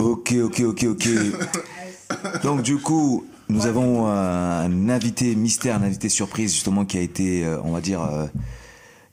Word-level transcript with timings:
Ok, 0.00 0.34
ok, 0.42 0.60
ok, 0.60 0.84
ok. 0.84 1.08
Donc 2.42 2.62
du 2.62 2.78
coup, 2.78 3.24
nous 3.48 3.66
avons 3.66 4.06
un 4.06 4.88
invité 4.88 5.34
mystère, 5.36 5.76
un 5.76 5.82
invité 5.82 6.08
surprise 6.08 6.52
justement 6.52 6.84
qui 6.84 6.98
a 6.98 7.00
été, 7.00 7.44
euh, 7.44 7.60
on 7.62 7.70
va 7.72 7.80
dire, 7.80 8.02
euh, 8.02 8.26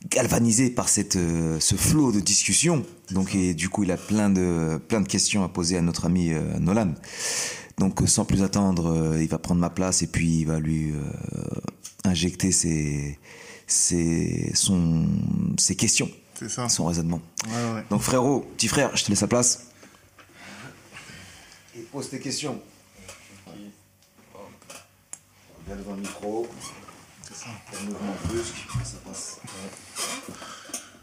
galvanisé 0.10 0.70
par 0.72 0.90
cette, 0.90 1.16
euh, 1.16 1.60
ce 1.60 1.76
flot 1.76 2.12
de 2.12 2.20
discussion. 2.20 2.84
Donc 3.12 3.36
et 3.36 3.54
du 3.54 3.70
coup, 3.70 3.84
il 3.84 3.92
a 3.92 3.98
plein 3.98 4.30
de, 4.30 4.80
plein 4.88 5.02
de 5.02 5.08
questions 5.08 5.44
à 5.44 5.50
poser 5.50 5.78
à 5.78 5.82
notre 5.82 6.06
ami 6.06 6.32
Nolan. 6.60 6.94
Donc 7.78 8.02
sans 8.08 8.26
plus 8.26 8.42
attendre, 8.42 9.16
il 9.20 9.28
va 9.28 9.38
prendre 9.38 9.62
ma 9.62 9.70
place 9.70 10.02
et 10.02 10.08
puis 10.08 10.40
il 10.40 10.46
va 10.46 10.60
lui 10.60 10.94
injecter 12.04 12.52
ses, 12.52 13.20
ses, 13.68 14.52
son, 14.54 15.06
ses 15.58 15.76
questions. 15.76 16.10
C'est 16.42 16.50
ça. 16.50 16.68
Son 16.70 16.86
raisonnement. 16.88 17.22
Ouais, 17.46 17.74
ouais. 17.76 17.84
Donc 17.92 18.02
frérot, 18.02 18.42
petit 18.58 18.68
frère, 18.68 18.90
je 18.98 19.04
te 19.04 19.10
laisse 19.10 19.22
la 19.22 19.28
place. 19.28 19.68
Et 21.78 21.82
pose 21.82 22.10
tes 22.10 22.20
questions. 22.20 22.60
Viens 25.68 25.76
devant 25.76 25.94
le 25.94 26.02
micro. 26.02 26.48
C'est 27.28 27.36
ça. 27.36 27.50
Un 27.80 27.86
mouvement 27.86 28.16
brusque, 28.26 28.56
ça 28.84 28.98
passe. 29.06 29.40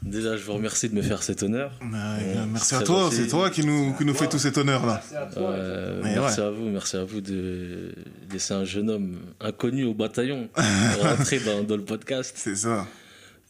Déjà, 0.03 0.37
je 0.37 0.45
vous 0.45 0.55
remercie 0.55 0.89
de 0.89 0.95
me 0.95 1.03
faire 1.03 1.23
cet 1.23 1.45
honneur. 1.45 1.71
Ouais, 1.83 1.87
Ouais, 1.89 2.47
merci 2.51 2.67
c'est 2.71 2.75
à 2.77 2.83
toi, 2.83 3.09
c'est 3.13 3.29
toi 3.29 3.49
qui 3.51 3.65
nous, 3.65 3.95
qui 3.95 4.05
nous 4.05 4.15
fait 4.15 4.29
tout 4.29 4.39
cet 4.41 4.59
honneur-là. 4.59 5.03
Euh, 5.37 6.01
Mais 6.03 6.17
merci 6.19 6.41
ouais. 6.41 6.47
à 6.47 6.51
vous, 6.51 6.65
merci 6.65 6.97
à 6.97 7.05
vous 7.05 7.21
de 7.21 7.95
laisser 8.33 8.55
un 8.55 8.65
jeune 8.65 8.91
homme 8.91 9.21
inconnu 9.41 9.85
au 9.85 9.95
bataillon 9.95 10.49
rentrer 11.01 11.39
dans, 11.41 11.63
dans 11.63 11.77
le 11.77 11.85
podcast. 11.85 12.35
C'est 12.39 12.57
ça. 12.57 12.87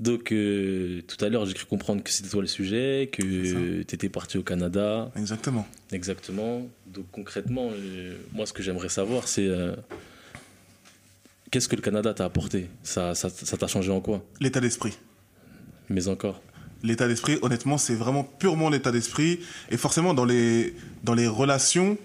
Donc, 0.01 0.31
euh, 0.31 1.03
tout 1.09 1.23
à 1.25 1.29
l'heure, 1.29 1.45
j'ai 1.45 1.55
cru 1.55 1.67
comprendre 1.67 2.03
que 2.05 2.11
c'était 2.11 2.29
toi 2.29 2.41
le 2.41 2.47
sujet, 2.47 3.09
que 3.13 3.83
tu 3.83 3.95
étais 3.95 4.09
parti 4.09 4.39
au 4.39 4.43
Canada. 4.45 5.11
Exactement. 5.17 5.67
Exactement. 5.91 6.69
Donc, 6.87 7.07
concrètement, 7.11 7.71
euh, 7.73 8.17
moi, 8.33 8.47
ce 8.47 8.53
que 8.53 8.63
j'aimerais 8.63 8.89
savoir, 8.91 9.27
c'est 9.27 9.47
euh, 9.49 9.75
qu'est-ce 11.51 11.69
que 11.69 11.77
le 11.77 11.83
Canada 11.83 12.15
t'a 12.15 12.25
apporté? 12.25 12.69
Ça 12.83 13.15
ça- 13.15 13.29
ça 13.31 13.57
t'a 13.57 13.67
changé 13.67 13.91
en 13.91 14.01
quoi? 14.01 14.23
L'état 14.41 14.61
d'esprit. 14.61 14.97
Mais 15.89 16.07
encore. 16.09 16.41
L'état 16.85 17.09
d'esprit, 17.09 17.39
honnêtement, 17.43 17.77
c'est 17.77 17.97
vraiment 17.97 18.23
purement 18.23 18.71
l'état 18.71 18.93
d'esprit. 18.93 19.41
Et 19.71 19.77
forcément, 19.77 20.15
dans 20.15 20.25
les, 20.25 20.75
dans 21.03 21.15
les 21.15 21.27
relations, 21.27 21.99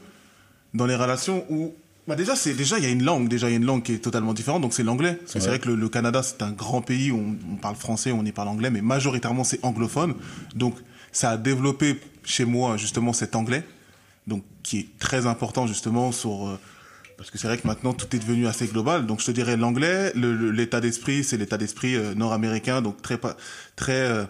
dans 0.73 0.88
les 0.88 0.96
relations 0.96 1.46
où. 1.50 1.75
Bah 2.08 2.16
déjà, 2.16 2.36
c'est 2.36 2.54
déjà 2.54 2.78
il 2.80 2.84
y 2.84 2.88
a 2.88 2.90
une 2.90 3.04
langue. 3.04 3.30
Déjà, 3.30 3.48
il 3.50 3.52
y 3.52 3.56
a 3.56 3.58
une 3.58 3.66
langue 3.66 3.84
qui 3.84 3.94
est 3.94 4.00
totalement 4.00 4.34
différente. 4.34 4.62
Donc, 4.62 4.73
c'est 4.73 4.84
l'anglais. 4.84 5.16
Parce 5.16 5.34
que 5.34 5.40
c'est 5.40 5.48
vrai 5.48 5.59
que 5.59 5.70
le, 5.70 5.76
le 5.76 5.90
Canada, 5.90 6.22
c'est 6.22 6.42
un 6.42 6.52
grand 6.52 6.82
pays 6.82 7.12
où 7.12 7.18
on, 7.18 7.54
on 7.54 7.56
parle 7.56 7.76
français, 7.76 8.12
on 8.12 8.23
y 8.26 8.32
parle 8.32 8.50
anglais, 8.50 8.70
mais 8.70 8.82
majoritairement, 8.82 9.44
c'est 9.44 9.64
anglophone. 9.64 10.16
Donc, 10.56 10.76
ça 11.12 11.30
a 11.31 11.38
développé 11.38 12.00
chez 12.24 12.46
moi, 12.46 12.76
justement, 12.78 13.14
cet 13.14 13.36
anglais. 13.36 13.64
Donc, 14.28 14.44
qui 14.64 14.80
est 14.80 14.88
très 15.00 15.28
important, 15.28 15.66
justement, 15.68 16.12
sur. 16.12 16.48
euh, 16.48 16.59
parce 17.16 17.30
que 17.31 17.38
c'est 17.38 17.48
vrai 17.48 17.58
que 17.58 17.68
maintenant 17.68 17.94
tout 17.94 18.14
est 18.16 18.20
devenu 18.20 18.48
assez 18.48 18.66
global. 18.68 19.06
Donc 19.06 19.22
je 19.22 19.28
te 19.28 19.31
dirais 19.31 19.56
l'anglais, 19.56 20.12
l'état 20.16 20.81
d'esprit, 20.81 21.24
c'est 21.24 21.38
l'état 21.38 21.58
d'esprit 21.58 21.96
euh, 21.96 22.16
nord-américain, 22.16 22.81
donc 22.81 23.02
très 23.02 23.18
très 23.76 23.94
euh, 23.94 24.26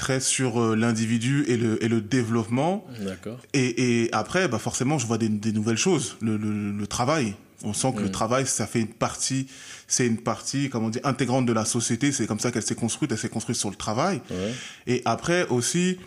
très 0.00 0.20
sur 0.20 0.50
euh, 0.60 0.74
l'individu 0.74 1.44
et 1.46 1.56
le 1.56 1.72
et 1.84 1.88
le 1.88 2.00
développement. 2.00 2.86
D'accord. 3.00 3.38
Et, 3.52 3.68
et 4.04 4.12
après, 4.12 4.48
bah 4.48 4.58
forcément, 4.58 4.98
je 4.98 5.06
vois 5.06 5.18
des, 5.18 5.28
des 5.28 5.52
nouvelles 5.52 5.82
choses. 5.88 6.16
Le, 6.22 6.36
le, 6.38 6.72
le 6.72 6.86
travail. 6.86 7.34
On 7.62 7.74
sent 7.74 7.92
que 7.94 8.02
le 8.02 8.10
travail, 8.10 8.46
ça 8.46 8.66
fait 8.66 8.80
une 8.80 8.94
partie, 9.06 9.46
c'est 9.86 10.06
une 10.06 10.16
partie, 10.16 10.70
comment 10.70 10.88
dire, 10.88 11.02
intégrante 11.04 11.44
de 11.44 11.52
la 11.52 11.66
société. 11.66 12.10
C'est 12.10 12.26
comme 12.26 12.40
ça 12.40 12.50
qu'elle 12.50 12.62
s'est 12.70 12.80
construite. 12.84 13.12
Elle 13.12 13.18
s'est 13.18 13.28
construite 13.28 13.58
sur 13.58 13.68
le 13.68 13.76
travail. 13.76 14.22
Ouais. 14.30 14.54
Et 14.86 15.02
après 15.04 15.46
aussi, 15.48 15.98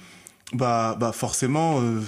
bah, 0.54 0.98
bah 1.00 1.12
forcément, 1.12 1.80
euh, 1.80 2.02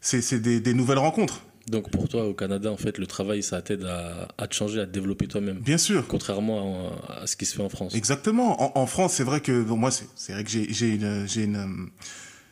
c'est 0.00 0.22
c'est 0.22 0.40
des, 0.40 0.60
des 0.60 0.72
nouvelles 0.72 1.02
rencontres. 1.08 1.42
Donc, 1.72 1.90
pour 1.90 2.08
toi, 2.08 2.24
au 2.26 2.34
Canada, 2.34 2.70
en 2.70 2.76
fait, 2.76 2.98
le 2.98 3.06
travail, 3.06 3.42
ça 3.42 3.60
t'aide 3.62 3.84
à, 3.84 4.28
à 4.38 4.46
te 4.46 4.54
changer, 4.54 4.80
à 4.80 4.86
te 4.86 4.92
développer 4.92 5.26
toi-même. 5.26 5.58
Bien 5.58 5.78
sûr. 5.78 6.06
Contrairement 6.06 6.92
à, 7.08 7.22
à 7.22 7.26
ce 7.26 7.34
qui 7.34 7.46
se 7.46 7.56
fait 7.56 7.62
en 7.62 7.68
France. 7.68 7.94
Exactement. 7.94 8.62
En, 8.62 8.80
en 8.80 8.86
France, 8.86 9.14
c'est 9.14 9.24
vrai 9.24 9.40
que 9.40 9.62
bon, 9.62 9.76
moi, 9.76 9.90
c'est 9.90 10.32
vrai 10.32 10.44
que 10.44 10.50
j'ai 10.50 10.88
une 10.94 11.56
euh, 11.56 11.66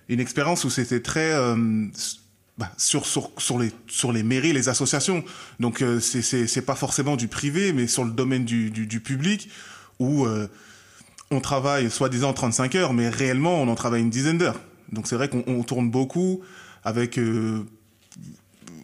une 0.09 0.21
expérience 0.21 0.65
où 0.65 0.71
c'était 0.71 1.00
très 1.00 1.33
euh, 1.33 1.87
bah, 2.59 2.71
sur 2.77 3.06
sur 3.06 3.31
sur 3.39 3.59
les 3.59 3.71
sur 3.87 4.12
les 4.12 4.22
mairies, 4.22 4.53
les 4.53 4.69
associations. 4.69 5.25
Donc 5.61 5.81
euh, 5.81 6.00
c'est 6.00 6.67
pas 6.67 6.75
forcément 6.75 7.17
du 7.17 7.28
privé, 7.28 7.73
mais 7.73 7.87
sur 7.87 8.05
le 8.05 8.11
domaine 8.11 8.44
du 8.44 8.71
du, 8.71 8.87
du 8.87 9.00
public 9.00 9.49
où 9.99 10.27
euh, 10.27 10.49
on 11.31 11.41
travaille 11.41 11.91
soi-disant 11.91 12.33
35 12.33 12.75
heures, 12.75 12.93
mais 12.93 13.09
réellement 13.09 13.62
on 13.62 13.69
en 13.69 13.75
travaille 13.75 14.03
une 14.03 14.11
dizaine 14.11 14.37
d'heures. 14.37 14.61
Donc 14.93 15.06
c'est 15.06 15.17
vrai 15.17 15.28
qu'on 15.28 15.44
on 15.47 15.62
tourne 15.62 15.91
beaucoup 15.91 16.43
avec 16.84 17.19
euh, 17.19 17.65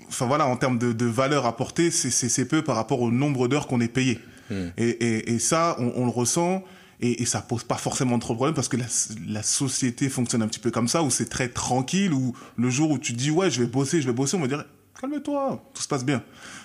enfin 0.09 0.27
voilà, 0.27 0.47
en 0.47 0.57
termes 0.57 0.79
de, 0.79 0.93
de 0.93 1.07
valeur 1.07 1.47
apportée, 1.47 1.91
c'est- 1.91 2.45
peu 2.45 2.63
par 2.63 2.77
rapport 2.77 3.01
au 3.01 3.11
nombre 3.11 3.49
d'heures 3.49 3.67
qu'on 3.67 3.81
est 3.81 3.89
payé. 3.89 4.21
Hmm. 4.51 4.69
Et, 4.77 4.89
et, 4.89 5.33
et 5.35 5.39
ça, 5.39 5.77
on, 5.81 5.93
on 5.97 6.05
le 6.05 6.11
ressent, 6.11 6.63
et, 7.01 7.23
et 7.23 7.27
ça 7.27 7.41
pose 7.41 7.65
pas 7.65 7.77
forcément 7.77 8.19
trop 8.19 8.33
de 8.35 8.37
problèmes 8.37 8.55
parce 8.55 8.69
que 8.69 8.77
la, 8.77 8.87
la 9.29 9.43
société 9.43 10.09
fonctionne 10.09 10.43
un 10.43 10.49
petit 10.49 10.61
peu 10.61 10.71
comme 10.71 10.89
ça, 10.89 11.03
où 11.03 11.11
c'est 11.11 11.29
très 11.29 11.49
tranquille, 11.49 12.13
où 12.13 12.35
le 12.57 12.71
jour 12.71 12.91
où 12.91 12.99
tu 12.99 13.13
dis 13.13 13.31
ouais, 13.31 13.51
je 13.51 13.61
vais 13.61 13.67
bosser, 13.67 14.01
je 14.01 14.07
vais 14.07 14.13
bosser, 14.13 14.37
on 14.37 14.41
va 14.41 14.47
dire 14.49 14.65
calme-toi, 15.01 15.63
tout 15.75 15.83
se 15.83 15.89
passe 15.89 16.05
bien. 16.05 16.23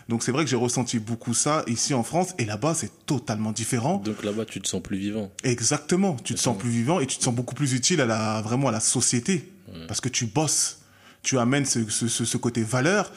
Donc 0.08 0.24
c'est 0.24 0.32
vrai 0.32 0.44
que 0.46 0.50
j'ai 0.50 0.56
ressenti 0.56 1.00
beaucoup 1.00 1.34
ça 1.34 1.64
ici 1.68 1.94
en 1.94 2.04
France, 2.04 2.30
et 2.38 2.46
là-bas 2.46 2.74
c'est 2.76 3.06
totalement 3.06 3.52
différent. 3.52 3.98
Donc 3.98 4.24
là-bas, 4.24 4.46
tu 4.46 4.62
te 4.62 4.68
sens 4.68 4.82
plus 4.82 4.98
vivant. 4.98 5.32
Exactement, 5.44 6.16
tu 6.24 6.34
te 6.34 6.40
sens 6.40 6.58
plus 6.58 6.70
vivant 6.70 7.00
et 7.00 7.08
tu 7.08 7.18
te 7.18 7.24
sens 7.24 7.34
beaucoup 7.36 7.56
plus 7.56 7.74
utile 7.74 8.00
à 8.02 8.06
la 8.06 8.42
vraiment 8.42 8.68
à 8.70 8.72
la 8.72 8.80
société 8.80 9.52
parce 9.88 10.02
que 10.02 10.10
tu 10.10 10.26
bosses, 10.26 10.81
tu 11.24 11.38
amènes 11.38 11.66
ce, 11.66 11.88
ce, 11.90 12.08
ce, 12.08 12.38
côté 12.38 12.64
valeur. 12.64 13.12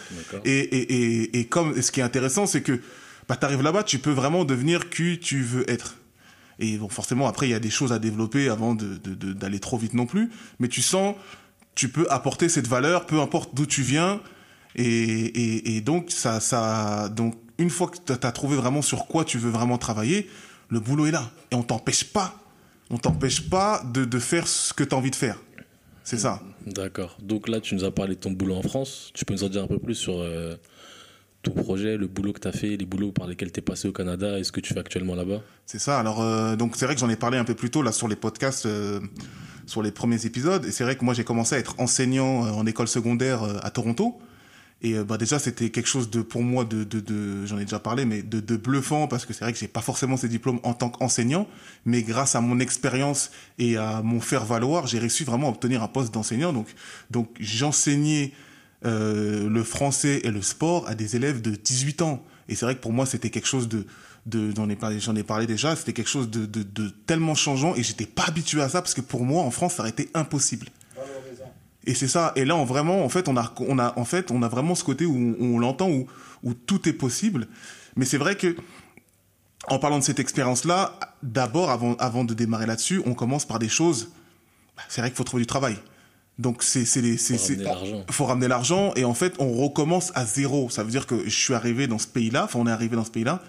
Et, 0.44 0.58
et, 0.58 0.94
et, 1.22 1.38
et 1.40 1.44
comme 1.46 1.80
ce 1.80 1.90
qui 1.90 2.00
est 2.00 2.02
intéressant 2.02 2.46
c'est 2.46 2.62
que 2.62 2.80
bah, 3.28 3.36
tu 3.36 3.44
arrives 3.46 3.62
là-bas, 3.62 3.82
tu 3.84 3.98
peux 3.98 4.10
vraiment 4.12 4.44
devenir 4.44 4.90
qui 4.90 5.18
tu 5.18 5.42
veux 5.42 5.68
être. 5.70 5.96
Et 6.58 6.76
bon 6.76 6.88
forcément 6.88 7.26
après 7.26 7.48
il 7.48 7.50
y 7.50 7.54
a 7.54 7.60
des 7.60 7.70
choses 7.70 7.92
à 7.92 7.98
développer 7.98 8.48
avant 8.48 8.74
de 8.74 8.96
de- 8.96 9.14
de- 9.14 9.32
d'aller 9.32 9.58
trop 9.60 9.78
vite 9.78 9.94
non 9.94 10.06
plus, 10.06 10.30
mais 10.58 10.68
tu 10.68 10.82
sens 10.82 11.16
tu 11.74 11.88
peux 11.88 12.06
apporter 12.10 12.48
cette 12.48 12.68
valeur 12.68 13.06
peu 13.06 13.20
importe 13.20 13.54
d'où 13.54 13.66
tu 13.66 13.82
viens. 13.82 14.20
Et, 14.76 14.84
et, 14.84 15.76
et 15.76 15.80
donc 15.80 16.10
ça 16.10 16.40
ça 16.40 17.08
donc 17.08 17.34
une 17.58 17.70
fois 17.70 17.88
que 17.88 17.96
tu 18.04 18.12
as 18.26 18.32
trouvé 18.32 18.56
vraiment 18.56 18.82
sur 18.82 19.06
quoi 19.06 19.24
tu 19.24 19.38
veux 19.38 19.50
vraiment 19.50 19.78
travailler, 19.78 20.28
le 20.68 20.80
boulot 20.80 21.06
est 21.06 21.12
là. 21.12 21.30
Et 21.52 21.54
on 21.54 21.62
t'empêche 21.62 22.04
pas 22.04 22.40
on 22.90 22.98
t'empêche 22.98 23.48
pas 23.48 23.82
de, 23.92 24.04
de 24.04 24.18
faire 24.18 24.46
ce 24.46 24.74
que 24.74 24.84
tu 24.84 24.94
as 24.94 24.98
envie 24.98 25.10
de 25.10 25.16
faire. 25.16 25.38
C'est 26.04 26.18
ça. 26.18 26.42
D'accord. 26.66 27.16
Donc 27.22 27.48
là, 27.48 27.60
tu 27.60 27.74
nous 27.74 27.84
as 27.84 27.90
parlé 27.90 28.14
de 28.14 28.20
ton 28.20 28.30
boulot 28.30 28.56
en 28.56 28.62
France. 28.62 29.10
Tu 29.14 29.24
peux 29.24 29.32
nous 29.32 29.42
en 29.42 29.48
dire 29.48 29.64
un 29.64 29.66
peu 29.66 29.78
plus 29.78 29.94
sur 29.94 30.18
euh, 30.18 30.54
ton 31.42 31.52
projet, 31.52 31.96
le 31.96 32.06
boulot 32.06 32.34
que 32.34 32.40
tu 32.40 32.48
as 32.48 32.52
fait, 32.52 32.76
les 32.76 32.84
boulots 32.84 33.10
par 33.10 33.26
lesquels 33.26 33.50
tu 33.50 33.60
es 33.60 33.62
passé 33.62 33.88
au 33.88 33.92
Canada 33.92 34.38
et 34.38 34.44
ce 34.44 34.52
que 34.52 34.60
tu 34.60 34.74
fais 34.74 34.80
actuellement 34.80 35.14
là-bas? 35.14 35.40
C'est 35.64 35.78
ça. 35.78 35.98
Alors, 35.98 36.22
euh, 36.22 36.56
donc 36.56 36.76
c'est 36.76 36.84
vrai 36.84 36.94
que 36.94 37.00
j'en 37.00 37.08
ai 37.08 37.16
parlé 37.16 37.38
un 37.38 37.44
peu 37.44 37.54
plus 37.54 37.70
tôt 37.70 37.82
là 37.82 37.90
sur 37.90 38.06
les 38.06 38.16
podcasts, 38.16 38.66
euh, 38.66 39.00
sur 39.66 39.82
les 39.82 39.92
premiers 39.92 40.26
épisodes. 40.26 40.66
Et 40.66 40.72
c'est 40.72 40.84
vrai 40.84 40.96
que 40.96 41.04
moi 41.06 41.14
j'ai 41.14 41.24
commencé 41.24 41.54
à 41.54 41.58
être 41.58 41.74
enseignant 41.78 42.40
en 42.40 42.66
école 42.66 42.88
secondaire 42.88 43.42
à 43.64 43.70
Toronto. 43.70 44.20
Et 44.84 44.98
euh, 44.98 45.02
bah 45.02 45.16
déjà 45.16 45.38
c'était 45.38 45.70
quelque 45.70 45.86
chose 45.86 46.10
de 46.10 46.20
pour 46.20 46.42
moi 46.42 46.66
de, 46.66 46.84
de, 46.84 47.46
j'en 47.46 47.58
ai 47.58 47.64
déjà 47.64 47.78
parlé, 47.78 48.04
mais 48.04 48.22
de, 48.22 48.38
de 48.38 48.56
bluffant 48.56 49.08
parce 49.08 49.24
que 49.24 49.32
c'est 49.32 49.42
vrai 49.42 49.52
que 49.54 49.58
j'ai 49.58 49.66
pas 49.66 49.80
forcément 49.80 50.18
ces 50.18 50.28
diplômes 50.28 50.60
en 50.62 50.74
tant 50.74 50.90
qu'enseignant, 50.90 51.48
mais 51.86 52.02
grâce 52.02 52.36
à 52.36 52.42
mon 52.42 52.60
expérience 52.60 53.30
et 53.58 53.78
à 53.78 54.02
mon 54.02 54.20
faire 54.20 54.44
valoir, 54.44 54.86
j'ai 54.86 54.98
réussi 54.98 55.24
vraiment 55.24 55.46
à 55.48 55.50
obtenir 55.50 55.82
un 55.82 55.88
poste 55.88 56.12
d'enseignant. 56.12 56.52
Donc 56.52 56.68
donc 57.10 57.30
j'enseignais 57.40 58.32
euh, 58.84 59.48
le 59.48 59.64
français 59.64 60.20
et 60.22 60.30
le 60.30 60.42
sport 60.42 60.86
à 60.86 60.94
des 60.94 61.16
élèves 61.16 61.40
de 61.40 61.52
18 61.52 62.02
ans. 62.02 62.22
Et 62.50 62.54
c'est 62.54 62.66
vrai 62.66 62.74
que 62.74 62.82
pour 62.82 62.92
moi, 62.92 63.06
c'était 63.06 63.30
quelque 63.30 63.48
chose 63.48 63.70
de, 63.70 63.86
de 64.26 64.52
j'en 64.54 64.68
ai 64.68 64.76
parlé, 64.76 65.00
j'en 65.00 65.16
ai 65.16 65.22
parlé 65.22 65.46
déjà, 65.46 65.74
c'était 65.76 65.94
quelque 65.94 66.10
chose 66.10 66.28
de, 66.28 66.44
de, 66.44 66.62
de 66.62 66.90
tellement 67.06 67.34
changeant 67.34 67.74
et 67.74 67.82
j'étais 67.82 68.04
pas 68.04 68.24
habitué 68.24 68.60
à 68.60 68.68
ça 68.68 68.82
parce 68.82 68.92
que 68.92 69.00
pour 69.00 69.24
moi, 69.24 69.44
en 69.44 69.50
France, 69.50 69.76
ça 69.76 69.82
aurait 69.82 69.90
été 69.90 70.10
impossible. 70.12 70.66
Et 71.86 71.94
c'est 71.94 72.08
ça. 72.08 72.32
Et 72.36 72.44
là, 72.44 72.56
on 72.56 72.64
vraiment, 72.64 73.04
en 73.04 73.08
fait, 73.08 73.28
on 73.28 73.36
a, 73.36 73.52
on 73.60 73.78
a, 73.78 73.98
en 73.98 74.04
fait, 74.04 74.30
on 74.30 74.42
a 74.42 74.48
vraiment 74.48 74.74
ce 74.74 74.84
côté 74.84 75.04
où 75.06 75.14
on, 75.40 75.54
on 75.54 75.58
l'entend, 75.58 75.90
où, 75.90 76.06
où 76.42 76.54
tout 76.54 76.88
est 76.88 76.92
possible. 76.94 77.46
Mais 77.96 78.04
c'est 78.06 78.18
vrai 78.18 78.36
que, 78.36 78.56
en 79.68 79.78
parlant 79.78 79.98
de 79.98 80.04
cette 80.04 80.18
expérience-là, 80.18 80.98
d'abord, 81.22 81.70
avant, 81.70 81.94
avant 81.96 82.24
de 82.24 82.34
démarrer 82.34 82.66
là-dessus, 82.66 83.02
on 83.06 83.14
commence 83.14 83.44
par 83.46 83.58
des 83.58 83.68
choses. 83.68 84.10
bah, 84.76 84.82
C'est 84.88 85.00
vrai 85.00 85.10
qu'il 85.10 85.16
faut 85.16 85.24
trouver 85.24 85.42
du 85.42 85.46
travail. 85.46 85.76
Donc 86.38 86.62
c'est, 86.64 86.84
c'est, 86.84 87.00
les- 87.00 87.16
c'est, 87.16 87.36
Faut 87.38 87.46
ramener 87.46 87.64
l'argent. 87.64 88.04
faut 88.10 88.24
ramener 88.24 88.48
l'argent 88.48 88.92
et 88.96 89.04
en 89.04 89.14
fait 89.14 89.34
on 89.38 89.52
recommence 89.52 90.10
à 90.16 90.24
zéro. 90.26 90.68
Ça 90.68 90.82
veut 90.82 90.90
dire 90.90 91.06
que 91.06 91.22
je 91.24 91.30
suis 91.30 91.54
arrivé 91.54 91.86
dans 91.86 91.98
ce 92.00 92.08
pays-là, 92.08 92.44
enfin 92.46 92.58
on 92.58 92.66
est 92.66 92.72
arrivé 92.72 92.96
dans 92.96 93.04
ce 93.04 93.12
pays-là, 93.12 93.40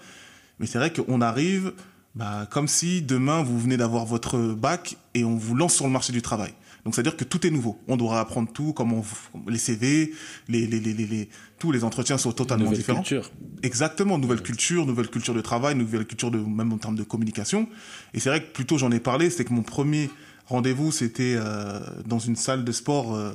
mais 0.60 0.66
c'est 0.66 0.78
vrai 0.78 0.92
qu'on 0.92 1.20
arrive 1.20 1.72
bah, 2.14 2.46
comme 2.48 2.68
si 2.68 3.02
demain 3.02 3.42
vous 3.42 3.58
venez 3.58 3.76
d'avoir 3.76 4.04
votre 4.06 4.38
bac 4.38 4.96
et 5.14 5.24
on 5.24 5.34
vous 5.34 5.56
lance 5.56 5.74
sur 5.74 5.84
le 5.86 5.90
marché 5.90 6.12
du 6.12 6.22
travail. 6.22 6.54
Donc 6.86 6.94
c'est 6.94 7.00
à 7.00 7.02
dire 7.02 7.16
que 7.16 7.24
tout 7.24 7.44
est 7.44 7.50
nouveau. 7.50 7.78
On 7.88 7.96
devra 7.96 8.20
apprendre 8.20 8.48
tout, 8.52 8.72
comment 8.72 9.04
les 9.48 9.58
CV, 9.58 10.12
les, 10.48 10.66
les, 10.68 10.78
les, 10.78 10.94
les, 10.94 11.06
les- 11.06 11.28
tous 11.58 11.72
les 11.72 11.82
entretiens 11.82 12.16
sont 12.16 12.30
totalement 12.30 12.62
Nouvelle 12.66 12.78
différents. 12.78 13.00
culture. 13.02 13.32
Exactement, 13.64 14.18
nouvelle 14.18 14.40
culture, 14.40 14.86
nouvelle 14.86 15.08
culture 15.08 15.34
de 15.34 15.40
travail, 15.40 15.74
nouvelle 15.74 16.06
culture 16.06 16.30
de 16.30 16.38
même 16.38 16.72
en 16.72 16.78
termes 16.78 16.94
de 16.94 17.02
communication. 17.02 17.68
Et 18.14 18.20
c'est 18.20 18.28
vrai 18.28 18.40
que 18.40 18.52
plutôt 18.52 18.78
j'en 18.78 18.92
ai 18.92 19.00
parlé, 19.00 19.30
c'est 19.30 19.44
que 19.44 19.52
mon 19.52 19.64
premier 19.64 20.10
rendez-vous, 20.46 20.92
c'était 20.92 21.34
euh, 21.36 21.80
dans 22.06 22.20
une 22.20 22.36
salle 22.36 22.64
de 22.64 22.70
sport, 22.70 23.16
euh, 23.16 23.32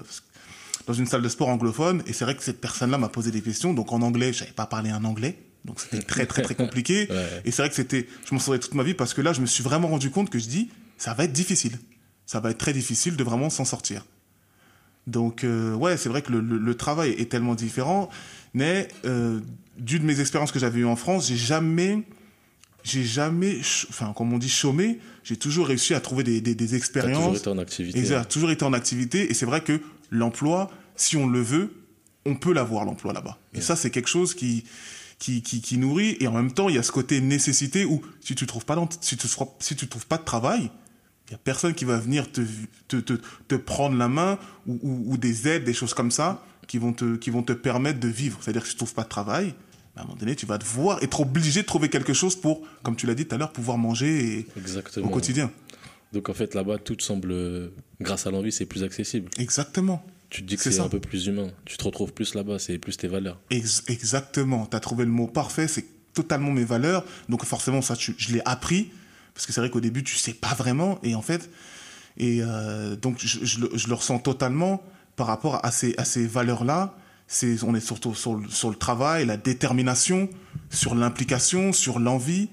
dans 0.87 0.93
une 0.93 1.05
salle 1.05 1.21
de 1.21 1.27
sport 1.27 1.49
anglophone. 1.49 2.03
Et 2.07 2.13
c'est 2.13 2.23
vrai 2.23 2.35
que 2.35 2.43
cette 2.43 2.61
personne-là 2.61 2.97
m'a 2.97 3.09
posé 3.09 3.31
des 3.31 3.41
questions. 3.41 3.73
Donc 3.73 3.91
en 3.91 4.01
anglais, 4.01 4.31
je 4.31 4.39
savais 4.39 4.51
pas 4.53 4.65
parler 4.65 4.91
un 4.91 5.03
anglais. 5.03 5.37
Donc 5.65 5.81
c'était 5.81 6.01
très 6.01 6.25
très 6.25 6.41
très 6.41 6.55
compliqué. 6.55 7.07
Ouais. 7.11 7.41
Et 7.43 7.51
c'est 7.51 7.63
vrai 7.63 7.69
que 7.69 7.75
c'était, 7.75 8.07
je 8.27 8.33
m'en 8.33 8.39
souviens 8.39 8.59
toute 8.59 8.75
ma 8.75 8.83
vie 8.83 8.93
parce 8.93 9.13
que 9.13 9.19
là, 9.21 9.33
je 9.33 9.41
me 9.41 9.45
suis 9.45 9.61
vraiment 9.61 9.89
rendu 9.89 10.09
compte 10.09 10.29
que 10.29 10.39
je 10.39 10.47
dis, 10.47 10.69
ça 10.97 11.13
va 11.13 11.25
être 11.25 11.33
difficile. 11.33 11.77
Ça 12.31 12.39
va 12.39 12.51
être 12.51 12.59
très 12.59 12.71
difficile 12.71 13.17
de 13.17 13.23
vraiment 13.25 13.49
s'en 13.49 13.65
sortir. 13.65 14.05
Donc 15.05 15.43
euh, 15.43 15.73
ouais, 15.75 15.97
c'est 15.97 16.07
vrai 16.07 16.21
que 16.21 16.31
le, 16.31 16.39
le- 16.39 16.57
le 16.59 16.75
travail 16.75 17.11
est 17.17 17.29
tellement 17.29 17.55
différent. 17.55 18.09
Mais 18.53 18.87
euh, 19.03 19.41
dû 19.77 19.99
de 19.99 20.05
mes 20.05 20.19
expériences 20.21 20.53
que 20.53 20.59
j'avais 20.59 20.79
eues 20.79 20.85
en 20.85 20.95
France, 20.95 21.27
j'ai 21.27 21.35
jamais, 21.35 22.03
j'ai 22.83 23.03
jamais, 23.03 23.59
enfin 23.89 24.13
comme 24.15 24.31
on 24.31 24.37
dit 24.37 24.47
chômé, 24.49 24.99
j'ai 25.25 25.35
toujours 25.35 25.67
réussi 25.67 25.93
à 25.93 25.99
trouver 25.99 26.23
des, 26.23 26.39
des, 26.39 26.55
des 26.55 26.65
T'as 26.65 26.67
toujours 26.69 26.77
expériences. 26.77 27.37
été 27.39 27.49
en 27.49 27.57
activité. 27.57 27.97
hein. 27.97 28.01
Exact, 28.01 28.31
toujours 28.31 28.51
été 28.51 28.63
en 28.63 28.71
activité. 28.71 29.29
Et 29.29 29.33
c'est 29.33 29.45
vrai 29.45 29.61
que 29.61 29.81
l'emploi, 30.09 30.69
si 30.95 31.17
on 31.17 31.27
le 31.27 31.41
veut, 31.41 31.73
on 32.25 32.35
peut 32.35 32.53
l'avoir 32.53 32.85
l'emploi 32.85 33.11
là-bas. 33.11 33.37
Et 33.53 33.59
ça, 33.61 33.75
c'est 33.75 33.89
quelque 33.89 34.07
chose 34.09 34.35
qui, 34.35 34.63
qui, 35.19 35.41
qui, 35.41 35.59
qui 35.59 35.77
nourrit. 35.77 36.15
Et 36.21 36.27
en 36.27 36.33
même 36.33 36.53
temps, 36.53 36.69
il 36.69 36.75
y 36.75 36.77
a 36.77 36.83
ce 36.83 36.91
côté 36.93 37.19
nécessité 37.19 37.83
où 37.83 38.01
si 38.21 38.35
tu 38.35 38.45
trouves 38.45 38.63
pas, 38.65 38.77
si 39.01 39.17
tu, 39.17 39.27
si 39.59 39.75
tu 39.75 39.87
trouves 39.87 40.05
pas 40.05 40.17
de 40.17 40.23
travail, 40.23 40.71
il 41.31 41.33
y 41.33 41.35
a 41.35 41.39
personne 41.39 41.73
qui 41.73 41.85
va 41.85 41.97
venir 41.97 42.29
te, 42.29 42.41
te, 42.89 42.97
te, 42.97 43.13
te 43.47 43.55
prendre 43.55 43.97
la 43.97 44.09
main 44.09 44.37
ou, 44.67 44.77
ou, 44.83 45.13
ou 45.13 45.17
des 45.17 45.47
aides, 45.47 45.63
des 45.63 45.73
choses 45.73 45.93
comme 45.93 46.11
ça 46.11 46.43
qui 46.67 46.77
vont 46.77 46.91
te, 46.91 47.15
qui 47.15 47.29
vont 47.29 47.41
te 47.41 47.53
permettre 47.53 47.99
de 48.01 48.09
vivre. 48.09 48.37
C'est-à-dire 48.41 48.61
que 48.63 48.67
si 48.67 48.73
tu 48.73 48.77
trouves 48.79 48.93
pas 48.93 49.03
de 49.03 49.09
travail, 49.09 49.53
à 49.95 50.01
un 50.01 50.03
moment 50.03 50.17
donné, 50.17 50.35
tu 50.35 50.45
vas 50.45 50.57
devoir 50.57 51.01
être 51.01 51.21
obligé 51.21 51.61
de 51.61 51.65
trouver 51.65 51.87
quelque 51.87 52.13
chose 52.13 52.35
pour, 52.35 52.61
comme 52.83 52.97
tu 52.97 53.07
l'as 53.07 53.15
dit 53.15 53.25
tout 53.25 53.33
à 53.35 53.37
l'heure, 53.37 53.53
pouvoir 53.53 53.77
manger 53.77 54.39
et- 54.39 54.47
Exactement. 54.57 55.07
au 55.07 55.09
quotidien. 55.09 55.49
Donc 56.11 56.27
en 56.27 56.33
fait, 56.33 56.53
là-bas, 56.53 56.77
tout 56.79 56.97
semble, 56.99 57.71
grâce 58.01 58.27
à 58.27 58.31
l'envie, 58.31 58.51
c'est 58.51 58.65
plus 58.65 58.83
accessible. 58.83 59.29
Exactement. 59.37 60.05
Tu 60.29 60.41
te 60.43 60.47
dis 60.47 60.57
que 60.57 60.63
C'est 60.63 60.79
un 60.81 60.89
peu 60.89 60.99
plus 60.99 61.27
humain. 61.27 61.49
Tu 61.65 61.77
te 61.77 61.83
retrouves 61.85 62.13
plus 62.13 62.35
là-bas, 62.35 62.59
c'est 62.59 62.77
plus 62.77 62.97
tes 62.97 63.07
valeurs. 63.07 63.39
Ex- 63.49 63.83
exactement. 63.87 64.65
Tu 64.65 64.75
as 64.75 64.79
trouvé 64.81 65.05
le 65.05 65.11
mot 65.11 65.27
parfait. 65.27 65.67
C'est 65.69 65.85
totalement 66.13 66.51
mes 66.51 66.65
valeurs. 66.65 67.05
Donc 67.29 67.45
forcément, 67.45 67.81
ça, 67.81 67.95
tu- 67.95 68.15
je 68.17 68.33
l'ai 68.33 68.41
appris. 68.45 68.91
Parce 69.33 69.45
que 69.45 69.53
c'est 69.53 69.61
vrai 69.61 69.69
qu'au 69.69 69.79
début, 69.81 70.03
tu 70.03 70.17
sais 70.17 70.33
pas 70.33 70.53
vraiment. 70.53 70.99
Et 71.03 71.15
en 71.15 71.21
fait, 71.21 71.49
et 72.17 72.39
euh, 72.41 72.95
donc 72.95 73.17
je, 73.19 73.43
je 73.45 73.59
le, 73.61 73.69
je 73.73 73.87
le 73.87 73.93
ressens 73.93 74.19
totalement 74.19 74.83
par 75.15 75.27
rapport 75.27 75.63
à 75.65 75.71
ces, 75.71 75.93
à 75.97 76.05
ces 76.05 76.25
valeurs-là. 76.27 76.95
C'est, 77.27 77.63
on 77.63 77.73
est 77.75 77.79
surtout 77.79 78.13
sur 78.13 78.35
le, 78.35 78.49
sur 78.49 78.69
le 78.69 78.75
travail, 78.75 79.25
la 79.25 79.37
détermination, 79.37 80.29
sur 80.69 80.95
l'implication, 80.95 81.71
sur 81.71 81.99
l'envie. 81.99 82.49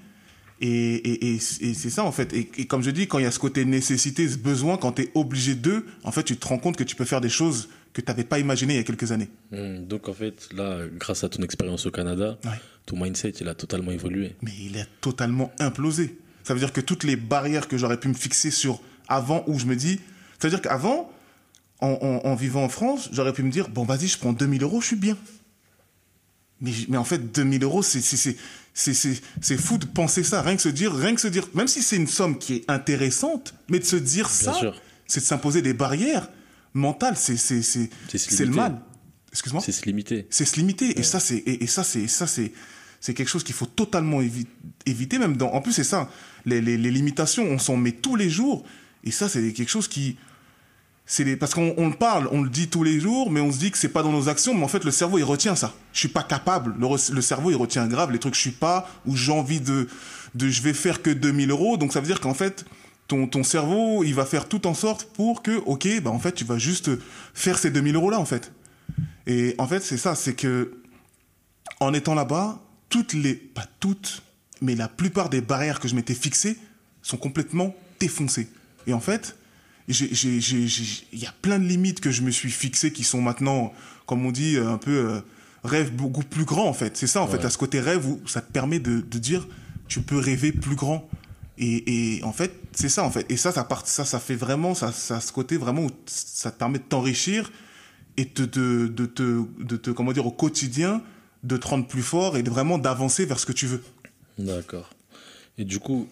Et, 0.61 0.67
et, 0.95 1.25
et, 1.31 1.35
et 1.35 1.73
c'est 1.73 1.89
ça, 1.89 2.03
en 2.03 2.11
fait. 2.11 2.33
Et, 2.33 2.65
comme 2.65 2.81
je 2.81 2.89
dis, 2.91 3.07
quand 3.07 3.17
il 3.19 3.23
y 3.23 3.27
a 3.27 3.31
ce 3.31 3.39
côté 3.39 3.63
nécessité, 3.65 4.27
ce 4.27 4.37
besoin, 4.37 4.77
quand 4.77 4.93
tu 4.93 5.03
es 5.03 5.11
obligé 5.15 5.55
d'eux, 5.55 5.85
en 6.03 6.11
fait, 6.11 6.23
tu 6.23 6.35
te 6.37 6.45
rends 6.47 6.57
compte 6.59 6.75
que 6.77 6.83
tu 6.83 6.95
peux 6.95 7.05
faire 7.05 7.21
des 7.21 7.29
choses 7.29 7.69
que 7.93 8.01
tu 8.01 8.07
n'avais 8.07 8.23
pas 8.25 8.39
imaginées 8.39 8.73
il 8.73 8.77
y 8.77 8.79
a 8.81 8.83
quelques 8.83 9.11
années. 9.11 9.29
Hmm, 9.51 9.85
Donc 9.87 10.07
en 10.09 10.13
fait, 10.13 10.49
là, 10.53 10.81
grâce 10.97 11.23
à 11.23 11.29
ton 11.29 11.41
expérience 11.43 11.85
au 11.85 11.91
Canada, 11.91 12.37
Ouais. 12.45 12.51
ton 12.85 13.01
mindset, 13.01 13.33
il 13.41 13.47
a 13.47 13.55
totalement 13.55 13.91
évolué. 13.91 14.35
mais 14.41 14.51
il 14.61 14.77
a 14.79 14.85
totalement 15.01 15.51
implosé. 15.59 16.17
Ça 16.43 16.53
veut 16.53 16.59
dire 16.59 16.73
que 16.73 16.81
toutes 16.81 17.03
les 17.03 17.15
barrières 17.15 17.67
que 17.67 17.77
j'aurais 17.77 17.99
pu 17.99 18.07
me 18.07 18.13
fixer 18.13 18.51
sur 18.51 18.81
avant, 19.07 19.43
où 19.47 19.59
je 19.59 19.65
me 19.65 19.75
dis, 19.75 19.99
ça 20.39 20.47
veut 20.47 20.49
dire 20.49 20.61
qu'avant, 20.61 21.11
en, 21.81 21.89
en- 22.01 22.27
en 22.29 22.35
vivant 22.35 22.63
en 22.63 22.69
France, 22.69 23.09
j'aurais 23.11 23.33
pu 23.33 23.43
me 23.43 23.51
dire, 23.51 23.69
bon, 23.69 23.83
vas-y, 23.83 24.07
je 24.07 24.17
prends 24.17 24.33
2000 24.33 24.63
euros, 24.63 24.81
je 24.81 24.87
suis 24.87 24.95
bien. 24.95 25.17
Mais, 26.61 26.97
en 26.97 27.05
fait, 27.05 27.31
2000 27.31 27.63
euros, 27.63 27.81
c'est, 27.83 28.01
fou 29.57 29.77
de 29.77 29.85
penser 29.85 30.23
ça. 30.23 30.41
Rien 30.41 30.57
que 30.57 30.61
se 30.61 30.67
dire, 30.69 30.93
rien 30.93 31.15
que 31.15 31.21
se 31.21 31.27
dire, 31.29 31.47
même 31.53 31.67
si 31.69 31.81
c'est 31.81 31.95
une 31.95 32.07
somme 32.07 32.37
qui 32.37 32.55
est 32.55 32.65
intéressante, 32.69 33.53
mais 33.69 33.79
de 33.79 33.85
se 33.85 33.95
dire 33.95 34.25
Bien 34.25 34.53
ça, 34.53 34.73
c'est 35.07 35.21
de 35.21 35.25
s'imposer 35.25 35.61
des 35.61 35.73
barrières 35.73 36.29
mentales. 36.73 37.15
C'est, 37.15 37.33
le 38.45 38.45
mal. 38.51 38.81
Excuse-moi 39.31 39.61
C'est 39.63 39.71
se 39.71 39.85
limiter. 39.85 40.27
c'est 40.31 40.43
se 40.45 40.55
limiter 40.57 40.99
et 40.99 41.03
ça 41.03 41.19
c'est 41.19 41.37
et, 41.37 41.63
et 41.63 41.67
ça 41.67 41.83
c'est 41.83 42.07
ça 42.07 42.25
c'est 42.25 42.51
c'est 42.99 43.13
quelque 43.13 43.29
chose 43.29 43.43
qu'il 43.43 43.55
faut 43.55 43.65
totalement 43.65 44.21
évi- 44.21 44.47
éviter 44.85 45.19
même 45.19 45.37
dans 45.37 45.51
en 45.51 45.61
plus 45.61 45.73
c'est 45.73 45.83
ça 45.83 46.09
les, 46.45 46.61
les, 46.61 46.77
limitations 46.77 47.43
on 47.43 47.57
s'en 47.57 47.77
met 47.77 47.91
tous 47.91 48.15
les 48.15 48.29
jours 48.29 48.63
et 49.03 49.11
ça 49.11 49.29
c'est 49.29 49.53
quelque 49.53 49.69
chose 49.69 49.87
qui 49.87 50.17
les, 51.19 51.35
parce 51.35 51.53
qu'on 51.53 51.73
on 51.77 51.87
le 51.89 51.95
parle 51.95 52.27
on 52.31 52.41
le 52.41 52.49
dit 52.49 52.67
tous 52.67 52.83
les 52.83 52.99
jours 52.99 53.31
mais 53.31 53.41
on 53.41 53.51
se 53.51 53.57
dit 53.59 53.71
que 53.71 53.77
c'est 53.77 53.89
pas 53.89 54.03
dans 54.03 54.11
nos 54.11 54.29
actions 54.29 54.53
mais 54.53 54.63
en 54.63 54.67
fait 54.67 54.83
le 54.83 54.91
cerveau 54.91 55.17
il 55.17 55.23
retient 55.23 55.55
ça 55.55 55.73
je 55.93 55.99
suis 55.99 56.07
pas 56.07 56.23
capable 56.23 56.75
le, 56.79 56.87
le 57.13 57.21
cerveau 57.21 57.51
il 57.51 57.55
retient 57.55 57.87
grave 57.87 58.11
les 58.11 58.19
trucs 58.19 58.35
je 58.35 58.41
suis 58.41 58.51
pas 58.51 58.89
ou 59.05 59.15
j'ai 59.15 59.31
envie 59.31 59.61
de 59.61 59.87
de 60.35 60.47
je 60.47 60.61
vais 60.61 60.73
faire 60.73 61.01
que 61.01 61.09
2000 61.09 61.49
euros 61.51 61.77
donc 61.77 61.93
ça 61.93 61.99
veut 61.99 62.07
dire 62.07 62.19
qu'en 62.19 62.33
fait 62.33 62.65
ton, 63.09 63.27
ton 63.27 63.43
cerveau, 63.43 64.03
il 64.03 64.13
va 64.13 64.23
faire 64.23 64.47
tout 64.47 64.67
en 64.67 64.73
sorte 64.73 65.05
pour 65.05 65.41
que, 65.41 65.57
ok, 65.65 66.01
bah 66.03 66.11
en 66.11 66.19
fait, 66.19 66.31
tu 66.31 66.45
vas 66.45 66.59
juste 66.59 66.91
faire 67.33 67.57
ces 67.57 67.71
2000 67.71 67.95
euros 67.95 68.11
là, 68.11 68.19
en 68.19 68.25
fait. 68.25 68.53
Et 69.25 69.55
en 69.57 69.67
fait, 69.67 69.81
c'est 69.81 69.97
ça, 69.97 70.15
c'est 70.15 70.35
que 70.35 70.77
en 71.79 71.93
étant 71.93 72.13
là-bas, 72.13 72.61
toutes 72.89 73.13
les, 73.13 73.35
pas 73.35 73.65
toutes, 73.79 74.23
mais 74.61 74.75
la 74.75 74.87
plupart 74.87 75.29
des 75.29 75.41
barrières 75.41 75.79
que 75.79 75.87
je 75.87 75.95
m'étais 75.95 76.15
fixées 76.15 76.57
sont 77.01 77.17
complètement 77.17 77.75
défoncées. 77.99 78.49
Et 78.87 78.93
en 78.93 78.99
fait, 78.99 79.35
il 79.87 81.19
y 81.19 81.25
a 81.25 81.33
plein 81.41 81.59
de 81.59 81.65
limites 81.65 81.99
que 81.99 82.11
je 82.11 82.21
me 82.21 82.31
suis 82.31 82.51
fixées 82.51 82.91
qui 82.91 83.03
sont 83.03 83.21
maintenant, 83.21 83.73
comme 84.05 84.25
on 84.25 84.31
dit, 84.31 84.57
un 84.57 84.77
peu 84.77 84.91
euh, 84.91 85.21
rêve 85.63 85.91
beaucoup 85.91 86.23
plus 86.23 86.45
grand 86.45 86.67
en 86.67 86.73
fait. 86.73 86.95
C'est 86.97 87.07
ça 87.07 87.21
en 87.21 87.27
fait, 87.27 87.43
à 87.45 87.49
ce 87.49 87.57
côté 87.57 87.79
rêve 87.79 88.05
où 88.07 88.21
ça 88.27 88.41
te 88.41 88.51
permet 88.51 88.79
de, 88.79 89.01
de 89.01 89.17
dire 89.17 89.47
tu 89.87 90.01
peux 90.01 90.17
rêver 90.17 90.51
plus 90.51 90.75
grand. 90.75 91.09
Et, 91.57 92.17
et 92.17 92.23
en 92.23 92.31
fait, 92.31 92.53
c'est 92.71 92.89
ça 92.89 93.03
en 93.03 93.11
fait. 93.11 93.25
Et 93.29 93.37
ça, 93.37 93.51
ça 93.51 93.63
part, 93.63 93.85
ça, 93.87 94.05
ça 94.05 94.19
fait 94.19 94.35
vraiment, 94.35 94.75
ça, 94.75 94.91
ça 94.91 95.19
ce 95.19 95.31
côté 95.31 95.57
vraiment 95.57 95.83
où 95.83 95.89
ça 96.05 96.51
te 96.51 96.57
permet 96.57 96.77
de 96.77 96.83
t'enrichir 96.83 97.51
et 98.15 98.25
de, 98.25 98.45
de, 98.45 98.87
de, 98.87 99.05
te, 99.05 99.43
de 99.59 99.75
te, 99.77 99.89
comment 99.89 100.13
dire, 100.13 100.25
au 100.25 100.31
quotidien, 100.31 101.01
de 101.43 101.57
te 101.57 101.67
rendre 101.67 101.87
plus 101.87 102.01
fort 102.01 102.37
et 102.37 102.43
de 102.43 102.49
vraiment 102.49 102.77
d'avancer 102.77 103.25
vers 103.25 103.39
ce 103.39 103.45
que 103.45 103.53
tu 103.53 103.65
veux. 103.65 103.83
D'accord. 104.37 104.89
Et 105.57 105.63
du 105.65 105.79
coup, 105.79 106.07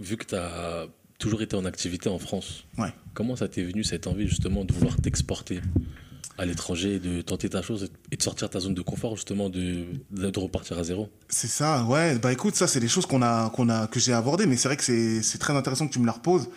vu 0.00 0.16
que 0.16 0.24
tu 0.24 0.34
as 0.34 0.86
toujours 1.18 1.42
été 1.42 1.56
en 1.56 1.64
activité 1.64 2.08
en 2.08 2.18
France, 2.18 2.64
Ouais. 2.78 2.92
comment 3.14 3.36
ça 3.36 3.48
t'est 3.48 3.62
venu 3.62 3.84
cette 3.84 4.06
envie 4.06 4.26
justement 4.26 4.64
de 4.64 4.72
vouloir 4.72 4.96
t'exporter 4.96 5.60
à 6.38 6.46
l'étranger, 6.46 6.98
de 6.98 7.20
tenter 7.20 7.48
ta 7.48 7.62
chose 7.62 7.90
et 8.10 8.16
de 8.16 8.22
sortir 8.22 8.48
ta 8.50 8.58
zone 8.58 8.74
de 8.74 8.80
confort 8.82 9.14
justement, 9.16 9.48
de, 9.50 9.84
de, 10.10 10.38
repartir 10.40 10.78
à 10.78 10.84
zéro? 10.84 11.08
C'est 11.28 11.46
ça, 11.48 11.84
ouais. 11.84 12.18
Bah 12.18 12.32
écoute, 12.32 12.56
ça 12.56 12.66
c'est 12.66 12.80
des 12.80 12.88
choses 12.88 13.06
qu'on 13.06 13.22
a, 13.22 13.50
qu'on 13.50 13.68
a, 13.68 13.86
que 13.86 14.00
j'ai 14.00 14.12
abordées, 14.12 14.46
mais 14.46 14.56
c'est 14.56 14.66
vrai 14.68 14.76
que 14.76 14.82
c'est, 14.84 15.22
c'est 15.22 15.38
très 15.38 15.54
intéressant 15.54 15.86
que 15.86 15.92
tu 15.92 16.00
me 16.00 16.06
la 16.06 16.12
reposes, 16.12 16.48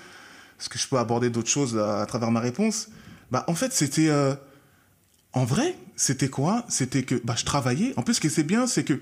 parce 0.57 0.69
que 0.69 0.80
je 0.80 0.88
peux 0.88 0.98
aborder 0.98 1.30
d'autres 1.30 1.50
choses 1.50 1.77
à, 1.77 2.01
à 2.01 2.06
travers 2.06 2.31
ma 2.31 2.39
réponse. 2.39 2.88
Bah 3.31 3.44
en 3.48 3.54
fait, 3.54 3.74
c'était, 3.74 4.10
euh, 4.10 4.33
en 5.36 5.46
vrai, 5.46 5.76
c'était 5.96 6.30
quoi? 6.30 6.65
C'était 6.70 7.04
que, 7.04 7.15
bah 7.24 7.36
je 7.38 7.46
travaillais. 7.46 7.94
En 7.98 8.01
plus, 8.01 8.15
ce 8.15 8.22
qui 8.22 8.27
est 8.27 8.44
bien, 8.44 8.65
c'est 8.65 8.84
que 8.84 9.00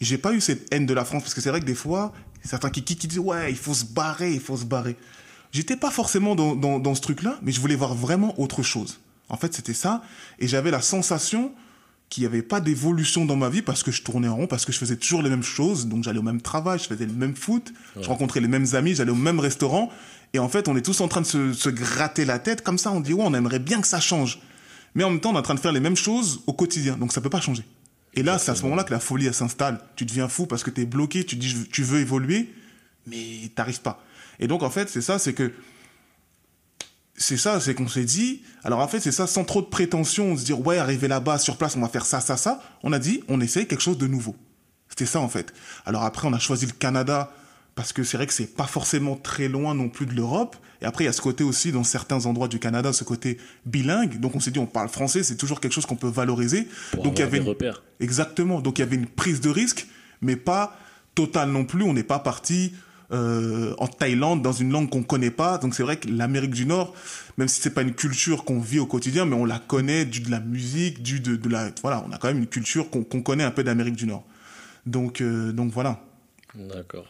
j'ai 0.00 0.18
pas 0.18 0.34
eu 0.34 0.40
cette 0.40 0.72
haine 0.74 0.84
de 0.84 0.92
la 0.92 1.04
France, 1.04 1.22
parce 1.22 1.32
que 1.32 1.40
c'est 1.40 1.48
vrai 1.48 1.60
que 1.60 1.64
des 1.64 1.74
fois, 1.74 2.12
certains 2.44 2.70
qui 2.70 2.82
qui, 2.82 2.96
qui 2.96 3.06
disent 3.06 3.20
ouais, 3.20 3.50
il 3.50 3.56
faut 3.56 3.72
se 3.72 3.84
barrer, 3.86 4.32
il 4.32 4.40
faut 4.40 4.56
se 4.56 4.64
barrer. 4.64 4.96
J'étais 5.52 5.76
pas 5.76 5.90
forcément 5.90 6.34
dans, 6.34 6.54
dans, 6.54 6.78
dans 6.78 6.94
ce 6.94 7.00
truc-là, 7.00 7.38
mais 7.42 7.52
je 7.52 7.60
voulais 7.60 7.76
voir 7.76 7.94
vraiment 7.94 8.38
autre 8.38 8.62
chose. 8.62 9.00
En 9.28 9.36
fait, 9.36 9.54
c'était 9.54 9.74
ça, 9.74 10.02
et 10.38 10.48
j'avais 10.48 10.70
la 10.70 10.82
sensation 10.82 11.52
qu'il 12.08 12.22
n'y 12.22 12.26
avait 12.26 12.42
pas 12.42 12.60
d'évolution 12.60 13.24
dans 13.24 13.36
ma 13.36 13.48
vie 13.48 13.62
parce 13.62 13.82
que 13.82 13.90
je 13.90 14.02
tournais 14.02 14.28
en 14.28 14.36
rond, 14.36 14.46
parce 14.46 14.64
que 14.64 14.72
je 14.72 14.78
faisais 14.78 14.96
toujours 14.96 15.22
les 15.22 15.30
mêmes 15.30 15.42
choses. 15.42 15.86
Donc 15.86 16.04
j'allais 16.04 16.18
au 16.18 16.22
même 16.22 16.40
travail, 16.40 16.78
je 16.78 16.84
faisais 16.84 17.06
le 17.06 17.12
même 17.12 17.34
foot, 17.34 17.72
je 18.00 18.06
rencontrais 18.08 18.40
les 18.40 18.48
mêmes 18.48 18.66
amis, 18.74 18.94
j'allais 18.94 19.10
au 19.10 19.16
même 19.16 19.40
restaurant. 19.40 19.90
Et 20.32 20.38
en 20.38 20.48
fait, 20.48 20.68
on 20.68 20.76
est 20.76 20.82
tous 20.82 21.00
en 21.00 21.08
train 21.08 21.20
de 21.20 21.26
se, 21.26 21.52
se 21.52 21.68
gratter 21.68 22.24
la 22.24 22.38
tête 22.38 22.62
comme 22.62 22.78
ça. 22.78 22.92
On 22.92 23.00
dit, 23.00 23.12
ouais, 23.12 23.24
on 23.24 23.34
aimerait 23.34 23.58
bien 23.58 23.80
que 23.80 23.86
ça 23.88 24.00
change. 24.00 24.40
Mais 24.96 25.04
en 25.04 25.10
même 25.10 25.20
temps, 25.20 25.30
on 25.30 25.34
est 25.34 25.38
en 25.38 25.42
train 25.42 25.54
de 25.54 25.60
faire 25.60 25.72
les 25.72 25.80
mêmes 25.80 25.94
choses 25.94 26.40
au 26.46 26.54
quotidien. 26.54 26.96
Donc 26.96 27.12
ça 27.12 27.20
peut 27.20 27.30
pas 27.30 27.42
changer. 27.42 27.64
Et 28.14 28.22
là, 28.22 28.38
c'est 28.38 28.50
à 28.50 28.54
ce 28.54 28.62
moment-là 28.62 28.82
que 28.82 28.94
la 28.94 28.98
folie, 28.98 29.26
elle 29.26 29.34
s'installe. 29.34 29.78
Tu 29.94 30.06
deviens 30.06 30.26
fou 30.26 30.46
parce 30.46 30.64
que 30.64 30.70
tu 30.70 30.80
es 30.80 30.86
bloqué, 30.86 31.22
tu 31.22 31.36
dis, 31.36 31.68
tu 31.70 31.82
veux 31.82 32.00
évoluer, 32.00 32.50
mais 33.06 33.52
t'arrives 33.54 33.82
pas. 33.82 34.02
Et 34.40 34.48
donc, 34.48 34.62
en 34.62 34.70
fait, 34.70 34.88
c'est 34.88 35.02
ça, 35.02 35.18
c'est 35.18 35.34
que 35.34 35.52
c'est 37.14 37.36
ça, 37.36 37.60
c'est 37.60 37.74
qu'on 37.74 37.88
s'est 37.88 38.06
dit, 38.06 38.42
alors 38.64 38.80
en 38.80 38.88
fait, 38.88 39.00
c'est 39.00 39.12
ça, 39.12 39.26
sans 39.26 39.44
trop 39.44 39.60
de 39.60 39.66
prétention, 39.66 40.32
on 40.32 40.36
se 40.36 40.44
dire, 40.44 40.66
ouais, 40.66 40.78
arriver 40.78 41.08
là-bas, 41.08 41.38
sur 41.38 41.58
place, 41.58 41.76
on 41.76 41.80
va 41.80 41.88
faire 41.88 42.06
ça, 42.06 42.20
ça, 42.20 42.38
ça. 42.38 42.62
On 42.82 42.92
a 42.94 42.98
dit, 42.98 43.22
on 43.28 43.42
essaye 43.42 43.66
quelque 43.66 43.82
chose 43.82 43.98
de 43.98 44.06
nouveau. 44.06 44.34
C'était 44.88 45.04
ça, 45.04 45.20
en 45.20 45.28
fait. 45.28 45.52
Alors 45.84 46.04
après, 46.04 46.26
on 46.26 46.32
a 46.32 46.38
choisi 46.38 46.64
le 46.64 46.72
Canada, 46.72 47.34
parce 47.76 47.92
que 47.92 48.02
c'est 48.02 48.16
vrai 48.16 48.26
que 48.26 48.32
c'est 48.32 48.56
pas 48.56 48.66
forcément 48.66 49.14
très 49.16 49.46
loin 49.48 49.74
non 49.74 49.88
plus 49.88 50.06
de 50.06 50.14
l'Europe. 50.14 50.56
Et 50.82 50.84
après, 50.86 51.04
il 51.04 51.06
y 51.06 51.10
a 51.10 51.12
ce 51.12 51.20
côté 51.22 51.44
aussi, 51.44 51.70
dans 51.72 51.84
certains 51.84 52.26
endroits 52.26 52.48
du 52.48 52.58
Canada, 52.58 52.92
ce 52.92 53.04
côté 53.04 53.38
bilingue. 53.64 54.18
Donc 54.18 54.34
on 54.34 54.40
s'est 54.40 54.50
dit, 54.50 54.58
on 54.58 54.66
parle 54.66 54.88
français, 54.88 55.22
c'est 55.22 55.36
toujours 55.36 55.60
quelque 55.60 55.72
chose 55.72 55.86
qu'on 55.86 55.96
peut 55.96 56.08
valoriser. 56.08 56.66
pour 56.92 57.04
Donc 57.04 57.18
il 57.18 57.20
y 57.20 57.22
avait 57.22 57.38
des 57.38 57.38
une- 57.38 57.44
Exactement. 58.00 58.60
Donc 58.60 58.78
il 58.78 58.82
y 58.82 58.84
avait 58.84 58.96
une 58.96 59.06
prise 59.06 59.40
de 59.40 59.48
risque, 59.50 59.86
mais 60.22 60.36
pas 60.36 60.76
totale 61.14 61.50
non 61.50 61.64
plus. 61.64 61.82
On 61.84 61.92
n'est 61.94 62.02
pas 62.02 62.18
parti 62.18 62.72
euh, 63.12 63.72
en 63.78 63.86
Thaïlande 63.86 64.42
dans 64.42 64.52
une 64.52 64.70
langue 64.72 64.90
qu'on 64.90 65.02
connaît 65.02 65.30
pas. 65.30 65.58
Donc 65.58 65.74
c'est 65.74 65.82
vrai 65.82 65.96
que 65.98 66.08
l'Amérique 66.08 66.50
du 66.52 66.66
Nord, 66.66 66.92
même 67.38 67.46
si 67.48 67.60
c'est 67.60 67.70
pas 67.70 67.82
une 67.82 67.94
culture 67.94 68.44
qu'on 68.44 68.58
vit 68.58 68.78
au 68.80 68.86
quotidien, 68.86 69.24
mais 69.26 69.36
on 69.36 69.44
la 69.44 69.58
connaît 69.58 70.04
du 70.04 70.20
de 70.20 70.30
la 70.30 70.40
musique, 70.40 71.02
du 71.02 71.20
de, 71.20 71.36
de 71.36 71.48
la 71.48 71.70
voilà, 71.82 72.04
on 72.08 72.12
a 72.12 72.18
quand 72.18 72.28
même 72.28 72.38
une 72.38 72.46
culture 72.48 72.90
qu'on 72.90 73.04
qu'on 73.04 73.22
connaît 73.22 73.44
un 73.44 73.50
peu 73.50 73.62
d'Amérique 73.64 73.96
du 73.96 74.06
Nord. 74.06 74.24
Donc 74.86 75.20
euh, 75.20 75.52
donc 75.52 75.70
voilà. 75.72 76.02
D'accord. 76.54 77.06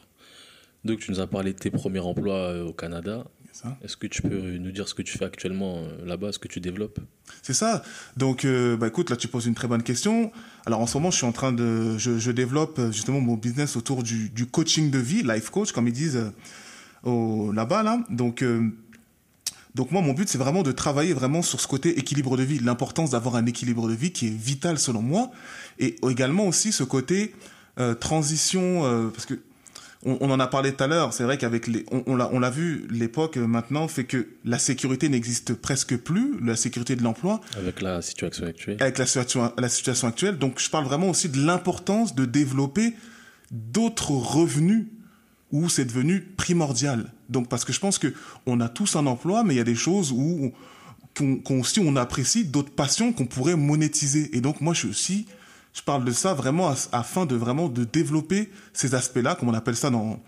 Donc 0.86 1.00
tu 1.00 1.10
nous 1.10 1.20
as 1.20 1.26
parlé 1.26 1.52
de 1.52 1.58
tes 1.58 1.70
premiers 1.70 2.00
emplois 2.00 2.34
euh, 2.34 2.64
au 2.64 2.72
Canada. 2.72 3.24
Est-ce 3.82 3.96
que 3.96 4.06
tu 4.06 4.20
peux 4.20 4.58
nous 4.58 4.70
dire 4.70 4.86
ce 4.86 4.94
que 4.94 5.00
tu 5.00 5.16
fais 5.16 5.24
actuellement 5.24 5.78
euh, 5.78 6.04
là-bas, 6.04 6.30
ce 6.30 6.38
que 6.38 6.46
tu 6.46 6.60
développes? 6.60 7.00
C'est 7.42 7.54
ça. 7.54 7.82
Donc, 8.16 8.44
euh, 8.44 8.76
bah, 8.76 8.86
écoute, 8.86 9.08
là, 9.08 9.16
tu 9.16 9.28
poses 9.28 9.46
une 9.46 9.54
très 9.54 9.66
bonne 9.66 9.82
question. 9.82 10.30
Alors, 10.66 10.80
en 10.80 10.86
ce 10.86 10.98
moment, 10.98 11.10
je 11.10 11.16
suis 11.16 11.26
en 11.26 11.32
train 11.32 11.52
de, 11.52 11.96
je, 11.96 12.18
je 12.18 12.30
développe 12.30 12.78
euh, 12.78 12.92
justement 12.92 13.18
mon 13.18 13.34
business 13.34 13.76
autour 13.76 14.02
du, 14.02 14.28
du 14.28 14.44
coaching 14.44 14.90
de 14.90 14.98
vie, 14.98 15.22
life 15.22 15.48
coach, 15.48 15.72
comme 15.72 15.88
ils 15.88 15.94
disent 15.94 16.20
euh, 17.06 17.52
là-bas, 17.52 17.82
là. 17.82 18.04
Donc, 18.10 18.42
euh, 18.42 18.68
donc 19.74 19.90
moi, 19.90 20.02
mon 20.02 20.12
but, 20.12 20.28
c'est 20.28 20.38
vraiment 20.38 20.62
de 20.62 20.72
travailler 20.72 21.14
vraiment 21.14 21.40
sur 21.40 21.58
ce 21.58 21.66
côté 21.66 21.98
équilibre 21.98 22.36
de 22.36 22.42
vie, 22.42 22.58
l'importance 22.58 23.10
d'avoir 23.10 23.36
un 23.36 23.46
équilibre 23.46 23.88
de 23.88 23.94
vie 23.94 24.12
qui 24.12 24.26
est 24.26 24.36
vital 24.36 24.78
selon 24.78 25.00
moi, 25.00 25.30
et 25.78 25.96
également 26.08 26.46
aussi 26.46 26.72
ce 26.72 26.84
côté 26.84 27.34
euh, 27.78 27.94
transition, 27.94 28.84
euh, 28.84 29.08
parce 29.08 29.24
que 29.24 29.34
on, 30.04 30.18
on 30.20 30.30
en 30.30 30.40
a 30.40 30.46
parlé 30.46 30.72
tout 30.72 30.84
à 30.84 30.86
l'heure. 30.86 31.12
C'est 31.12 31.24
vrai 31.24 31.38
qu'avec 31.38 31.66
les, 31.66 31.84
on, 31.90 32.02
on 32.06 32.38
l'a, 32.38 32.50
vu, 32.50 32.86
l'époque 32.90 33.36
euh, 33.36 33.46
maintenant 33.46 33.88
fait 33.88 34.04
que 34.04 34.26
la 34.44 34.58
sécurité 34.58 35.08
n'existe 35.08 35.54
presque 35.54 35.96
plus, 35.96 36.38
la 36.42 36.56
sécurité 36.56 36.96
de 36.96 37.02
l'emploi, 37.02 37.40
avec 37.56 37.80
la 37.80 38.02
situation 38.02 38.46
actuelle 38.46 38.76
avec 38.80 38.98
la 38.98 39.06
situation, 39.06 39.52
la 39.56 39.68
situation 39.68 40.08
actuelle. 40.08 40.38
Donc, 40.38 40.60
je 40.60 40.70
parle 40.70 40.84
vraiment 40.84 41.10
aussi 41.10 41.28
de 41.28 41.44
l'importance 41.44 42.14
de 42.14 42.24
développer 42.24 42.94
d'autres 43.50 44.10
revenus 44.10 44.86
où 45.52 45.68
c'est 45.68 45.84
devenu 45.84 46.20
primordial. 46.20 47.12
Donc, 47.28 47.48
parce 47.48 47.64
que 47.64 47.72
je 47.72 47.80
pense 47.80 47.98
que 47.98 48.12
on 48.46 48.60
a 48.60 48.68
tous 48.68 48.96
un 48.96 49.06
emploi, 49.06 49.44
mais 49.44 49.54
il 49.54 49.56
y 49.56 49.60
a 49.60 49.64
des 49.64 49.74
choses 49.74 50.12
où 50.12 50.52
qu'on, 51.16 51.36
qu'on 51.36 51.60
aussi 51.60 51.80
on 51.80 51.96
apprécie 51.96 52.44
d'autres 52.44 52.72
passions 52.72 53.12
qu'on 53.12 53.26
pourrait 53.26 53.56
monétiser. 53.56 54.36
Et 54.36 54.40
donc, 54.40 54.60
moi, 54.60 54.74
je 54.74 54.80
suis 54.80 54.88
aussi, 54.88 55.26
je 55.76 55.82
parle 55.82 56.04
de 56.04 56.12
ça 56.12 56.32
vraiment 56.34 56.72
afin 56.92 57.26
de 57.26 57.36
vraiment 57.36 57.68
de 57.68 57.84
développer 57.84 58.50
ces 58.72 58.94
aspects-là, 58.94 59.34
comme 59.34 59.48
on 59.50 59.54
appelle 59.54 59.76
ça 59.76 59.90
dans 59.90 60.22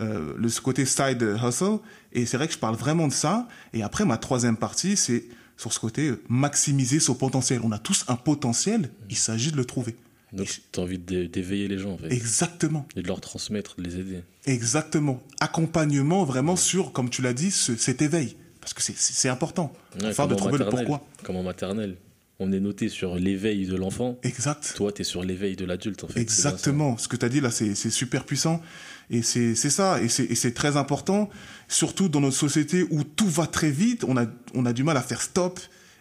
euh, 0.00 0.32
le 0.36 0.48
ce 0.48 0.60
côté 0.60 0.84
side 0.86 1.22
hustle. 1.44 1.78
Et 2.12 2.26
c'est 2.26 2.36
vrai 2.36 2.46
que 2.48 2.52
je 2.54 2.58
parle 2.58 2.74
vraiment 2.76 3.06
de 3.08 3.12
ça. 3.12 3.46
Et 3.72 3.82
après, 3.82 4.04
ma 4.04 4.16
troisième 4.16 4.56
partie, 4.56 4.96
c'est 4.96 5.24
sur 5.56 5.72
ce 5.72 5.78
côté 5.80 6.08
euh, 6.08 6.22
maximiser 6.28 7.00
son 7.00 7.14
potentiel. 7.14 7.60
On 7.64 7.72
a 7.72 7.78
tous 7.78 8.04
un 8.08 8.16
potentiel, 8.16 8.90
il 9.10 9.16
s'agit 9.16 9.52
de 9.52 9.56
le 9.56 9.64
trouver. 9.64 9.96
Donc, 10.32 10.60
tu 10.72 10.78
as 10.80 10.82
envie 10.82 10.98
d'éveiller 10.98 11.68
les 11.68 11.78
gens, 11.78 11.92
en 11.92 11.98
fait, 11.98 12.12
Exactement, 12.12 12.86
et 12.96 13.02
de 13.02 13.08
leur 13.08 13.20
transmettre, 13.20 13.76
de 13.78 13.82
les 13.82 13.96
aider. 13.98 14.22
exactement. 14.44 15.22
Accompagnement 15.40 16.24
vraiment 16.24 16.54
sur, 16.56 16.92
comme 16.92 17.08
tu 17.08 17.22
l'as 17.22 17.32
dit, 17.32 17.50
ce- 17.50 17.76
cet 17.76 18.02
éveil. 18.02 18.36
Parce 18.60 18.74
que 18.74 18.82
c'est- 18.82 19.28
important. 19.30 19.72
Ouais, 20.00 20.08
Afin 20.08 20.26
de 20.26 20.34
trouver 20.34 20.58
le 20.58 20.68
pourquoi. 20.68 21.02
Comme 21.22 21.36
en 21.36 21.42
maternelle. 21.42 21.96
On 22.40 22.52
est 22.52 22.60
noté 22.60 22.88
sur 22.88 23.16
l'éveil 23.16 23.66
de 23.66 23.74
l'enfant. 23.74 24.16
Exact. 24.22 24.74
Toi, 24.76 24.92
tu 24.92 25.02
es 25.02 25.04
sur 25.04 25.24
l'éveil 25.24 25.56
de 25.56 25.64
l'adulte, 25.64 26.04
en 26.04 26.08
fait. 26.08 26.20
Exactement. 26.20 26.96
Ce 26.96 27.08
que 27.08 27.16
tu 27.16 27.26
as 27.26 27.28
dit 27.28 27.40
là, 27.40 27.50
c'est 27.50 27.74
super 27.90 28.24
puissant. 28.24 28.62
Et 29.10 29.22
c'est 29.22 29.54
ça. 29.56 30.00
Et 30.00 30.08
c'est 30.08 30.54
très 30.54 30.76
important. 30.76 31.30
Surtout 31.66 32.08
dans 32.08 32.20
notre 32.20 32.36
société 32.36 32.86
où 32.90 33.02
tout 33.02 33.28
va 33.28 33.46
très 33.46 33.70
vite, 33.70 34.04
on 34.04 34.16
a, 34.16 34.26
on 34.54 34.66
a 34.66 34.72
du 34.72 34.84
mal 34.84 34.96
à 34.96 35.02
faire 35.02 35.20
stop 35.20 35.58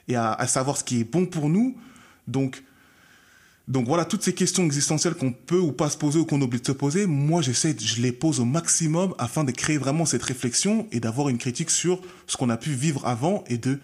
et 0.07 0.15
à, 0.15 0.31
à 0.31 0.45
savoir 0.45 0.77
ce 0.77 0.83
qui 0.83 0.99
est 0.99 1.03
bon 1.03 1.25
pour 1.25 1.49
nous. 1.49 1.75
Donc, 2.27 2.63
donc 3.67 3.87
voilà, 3.87 4.05
toutes 4.05 4.23
ces 4.23 4.33
questions 4.33 4.63
existentielles 4.63 5.15
qu'on 5.15 5.33
peut 5.33 5.59
ou 5.59 5.71
pas 5.71 5.89
se 5.89 5.97
poser 5.97 6.19
ou 6.19 6.25
qu'on 6.25 6.41
oublie 6.41 6.61
de 6.61 6.65
se 6.65 6.71
poser, 6.71 7.05
moi 7.05 7.41
j'essaie, 7.41 7.75
je 7.77 8.01
les 8.01 8.13
pose 8.13 8.39
au 8.39 8.45
maximum 8.45 9.13
afin 9.17 9.43
de 9.43 9.51
créer 9.51 9.77
vraiment 9.77 10.05
cette 10.05 10.23
réflexion 10.23 10.87
et 10.93 11.01
d'avoir 11.01 11.27
une 11.27 11.37
critique 11.37 11.69
sur 11.69 12.01
ce 12.27 12.37
qu'on 12.37 12.49
a 12.49 12.55
pu 12.55 12.69
vivre 12.69 13.05
avant 13.05 13.43
et 13.47 13.57
de, 13.57 13.79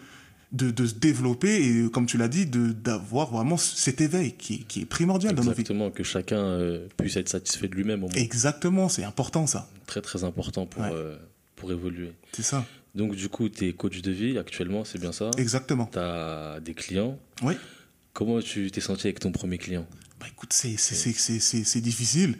de, 0.53 0.71
de 0.71 0.85
se 0.85 0.93
développer 0.93 1.65
et 1.67 1.89
comme 1.89 2.05
tu 2.05 2.17
l'as 2.17 2.27
dit, 2.27 2.45
de 2.45 2.71
d'avoir 2.71 3.31
vraiment 3.31 3.57
cet 3.57 4.01
éveil 4.01 4.33
qui, 4.33 4.53
est- 4.53 4.63
qui 4.67 4.81
est 4.81 4.85
primordial 4.85 5.33
dans 5.35 5.43
nos 5.43 5.49
vies. 5.51 5.61
Exactement, 5.61 5.91
que 5.91 6.03
chacun 6.03 6.37
euh, 6.37 6.87
puisse 6.97 7.17
être 7.17 7.29
satisfait 7.29 7.67
de 7.67 7.75
lui-même 7.75 8.03
au 8.03 8.07
moins. 8.07 8.15
Exactement, 8.15 8.87
c'est 8.89 9.03
important 9.03 9.47
ça. 9.47 9.69
Très 9.87 10.01
très 10.01 10.23
important 10.23 10.65
pour, 10.67 10.83
Ouais. 10.83 10.89
euh, 10.93 11.17
pour 11.55 11.71
évoluer. 11.71 12.13
C'est 12.33 12.43
ça. 12.43 12.65
Donc 12.95 13.15
du 13.15 13.27
coup, 13.29 13.49
tu 13.49 13.67
es 13.67 13.73
coach 13.73 14.01
de 14.01 14.11
vie 14.11 14.37
actuellement, 14.37 14.85
c'est 14.85 14.99
bien 15.01 15.11
ça? 15.11 15.31
Exactement. 15.37 15.89
Tu 15.91 15.97
as 15.99 16.59
des 16.63 16.75
clients? 16.75 17.17
Oui. 17.41 17.55
Comment 18.13 18.39
tu 18.41 18.69
t'es 18.69 18.81
senti 18.81 19.07
avec 19.07 19.19
ton 19.19 19.31
premier 19.31 19.57
client? 19.57 19.87
Bah 20.19 20.27
écoute, 20.31 20.53
c'est 20.53 21.81
difficile 21.81 22.35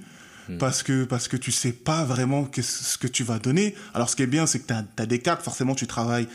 Hmm. 0.50 0.58
parce 0.58 0.84
que 0.84 1.06
parce 1.06 1.30
que 1.30 1.38
tu 1.38 1.54
sais 1.54 1.72
pas 1.72 2.04
vraiment 2.04 2.50
ce 2.54 2.98
que 2.98 3.08
tu 3.08 3.24
vas 3.24 3.40
donner. 3.40 3.76
Alors 3.94 4.10
ce 4.10 4.18
qui 4.18 4.24
est 4.24 4.28
bien, 4.28 4.46
c'est 4.46 4.60
que 4.60 4.68
tu 4.68 4.74
as, 5.02 5.06
des 5.06 5.20
cadres, 5.20 5.42
forcément 5.42 5.74
tu 5.74 5.88
travailles 5.88 6.28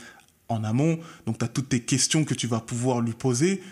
en 0.49 0.65
amont, 0.65 0.99
donc 1.27 1.39
tu 1.39 1.45
as 1.45 1.49
toutes 1.49 1.69
tes 1.69 1.81
questions 1.81 2.25
que 2.25 2.35
tu 2.35 2.47
vas 2.47 2.61
pouvoir 2.61 3.01
lui 3.01 3.13
poser. 3.13 3.63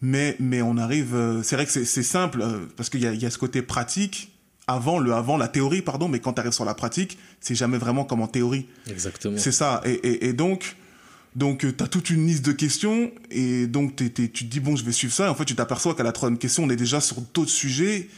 Mais 0.00 0.36
mais 0.40 0.62
on 0.62 0.76
arrive 0.78 1.14
euh, 1.14 1.42
c'est 1.42 1.54
vrai 1.56 1.64
que 1.64 1.70
c'est 1.72 2.02
simple 2.02 2.42
euh, 2.42 2.66
parce 2.76 2.90
qu'il 2.90 3.00
y 3.00 3.06
a 3.06 3.14
y 3.14 3.24
a 3.24 3.30
ce 3.30 3.38
côté 3.38 3.62
pratique 3.62 4.32
avant 4.66 4.98
le 4.98 5.12
avant 5.14 5.36
la 5.36 5.46
théorie 5.48 5.80
pardon, 5.82 6.08
mais 6.08 6.18
quand 6.18 6.32
tu 6.34 6.40
arrives 6.40 6.52
sur 6.52 6.64
la 6.64 6.74
pratique, 6.74 7.18
c'est 7.40 7.54
jamais 7.54 7.78
vraiment 7.78 8.04
comme 8.04 8.20
en 8.20 8.26
théorie. 8.26 8.66
Exactement. 8.90 9.38
C'est 9.38 9.52
ça. 9.52 9.80
Et, 9.84 9.92
et, 9.92 10.26
et 10.26 10.32
donc, 10.32 10.76
donc 11.36 11.60
tu 11.60 11.82
as 11.84 11.86
toute 11.86 12.10
une 12.10 12.26
liste 12.26 12.44
de 12.44 12.52
questions 12.52 13.12
et 13.30 13.66
donc 13.68 13.94
t'es- 13.96 14.10
tu 14.10 14.28
te 14.28 14.44
dis, 14.50 14.60
bon, 14.60 14.74
je 14.76 14.84
vais 14.84 14.92
suivre 14.92 15.12
ça. 15.14 15.26
Et 15.26 15.28
en 15.28 15.34
fait, 15.36 15.44
tu 15.44 15.54
t'aperçois 15.54 15.94
qu'à 15.94 16.02
la 16.02 16.12
troisième 16.12 16.38
question, 16.38 16.64
on 16.64 16.70
est 16.70 16.76
déjà 16.76 17.00
sur 17.00 17.20
d'autres 17.32 17.50
sujets. 17.50 18.08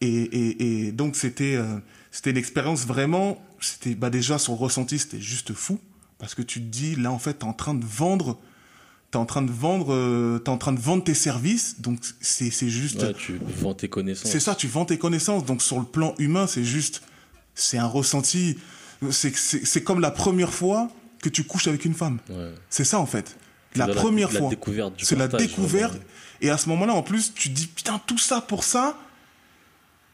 Et, 0.00 0.08
et, 0.22 0.86
et 0.86 0.92
donc, 0.92 1.16
c'était 1.16 1.56
euh, 1.56 1.76
c'était 2.10 2.30
une 2.30 2.36
expérience 2.38 2.86
vraiment, 2.86 3.40
c'était 3.60 3.94
bah, 3.94 4.10
déjà 4.10 4.38
son 4.38 4.56
ressenti, 4.56 4.98
c'était 4.98 5.20
juste 5.20 5.52
fou. 5.54 5.78
Parce 6.20 6.34
que 6.34 6.42
tu 6.42 6.60
te 6.60 6.66
dis, 6.66 6.94
là, 6.96 7.10
en 7.10 7.18
fait, 7.18 7.38
tu 7.40 7.44
es 7.44 7.48
en 7.48 7.52
train 7.52 7.74
de 7.74 7.84
vendre. 7.84 8.38
T'es 9.10 9.16
en 9.16 9.26
train 9.26 9.42
de 9.42 9.50
vendre, 9.50 9.92
euh, 9.92 10.38
t'es 10.38 10.50
en 10.50 10.58
train 10.58 10.72
de 10.72 10.78
vendre 10.78 11.02
tes 11.02 11.14
services, 11.14 11.80
donc 11.80 11.98
c'est 12.20 12.50
c'est 12.50 12.68
juste, 12.68 13.02
Ouais, 13.02 13.12
tu 13.12 13.40
vends 13.58 13.74
tes 13.74 13.88
connaissances. 13.88 14.30
c'est 14.30 14.38
ça, 14.38 14.54
tu 14.54 14.68
vends 14.68 14.84
tes 14.84 14.98
connaissances. 14.98 15.44
Donc 15.44 15.62
sur 15.62 15.80
le 15.80 15.84
plan 15.84 16.14
humain, 16.18 16.46
c'est 16.46 16.62
juste, 16.62 17.02
c'est 17.56 17.76
un 17.78 17.86
ressenti. 17.88 18.56
C'est 19.10 19.34
c'est 19.36 19.66
c'est 19.66 19.82
comme 19.82 19.98
la 19.98 20.12
première 20.12 20.52
fois 20.54 20.88
que 21.20 21.28
tu 21.28 21.42
couches 21.42 21.66
avec 21.66 21.84
une 21.84 21.94
femme. 21.94 22.18
Ouais. 22.28 22.52
C'est 22.68 22.84
ça 22.84 23.00
en 23.00 23.06
fait. 23.06 23.36
La 23.74 23.88
première 23.88 24.32
la 24.32 24.38
fois. 24.38 24.50
C'est 24.98 25.16
la 25.16 25.26
découverte. 25.26 25.90
vraiment. 25.94 26.04
Et 26.40 26.50
à 26.50 26.56
ce 26.56 26.68
moment-là, 26.68 26.94
en 26.94 27.02
plus, 27.02 27.34
tu 27.34 27.48
dis 27.48 27.66
putain 27.66 28.00
tout 28.06 28.18
ça 28.18 28.40
pour 28.40 28.62
ça. 28.62 28.96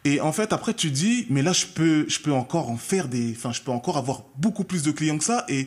Et 0.04 0.20
en 0.22 0.32
fait, 0.32 0.52
après, 0.54 0.72
tu 0.72 0.88
te 0.88 0.94
dis 0.94 1.26
mais 1.28 1.42
là, 1.42 1.52
je 1.52 1.66
peux, 1.66 2.06
je 2.08 2.18
peux 2.20 2.32
encore 2.32 2.70
en 2.70 2.76
faire 2.78 3.08
des, 3.08 3.34
enfin, 3.36 3.52
je 3.52 3.60
peux 3.60 3.72
encore 3.72 3.98
avoir 3.98 4.22
beaucoup 4.36 4.64
plus 4.64 4.82
de 4.82 4.90
clients 4.90 5.18
que 5.18 5.24
ça. 5.24 5.44
Et 5.48 5.66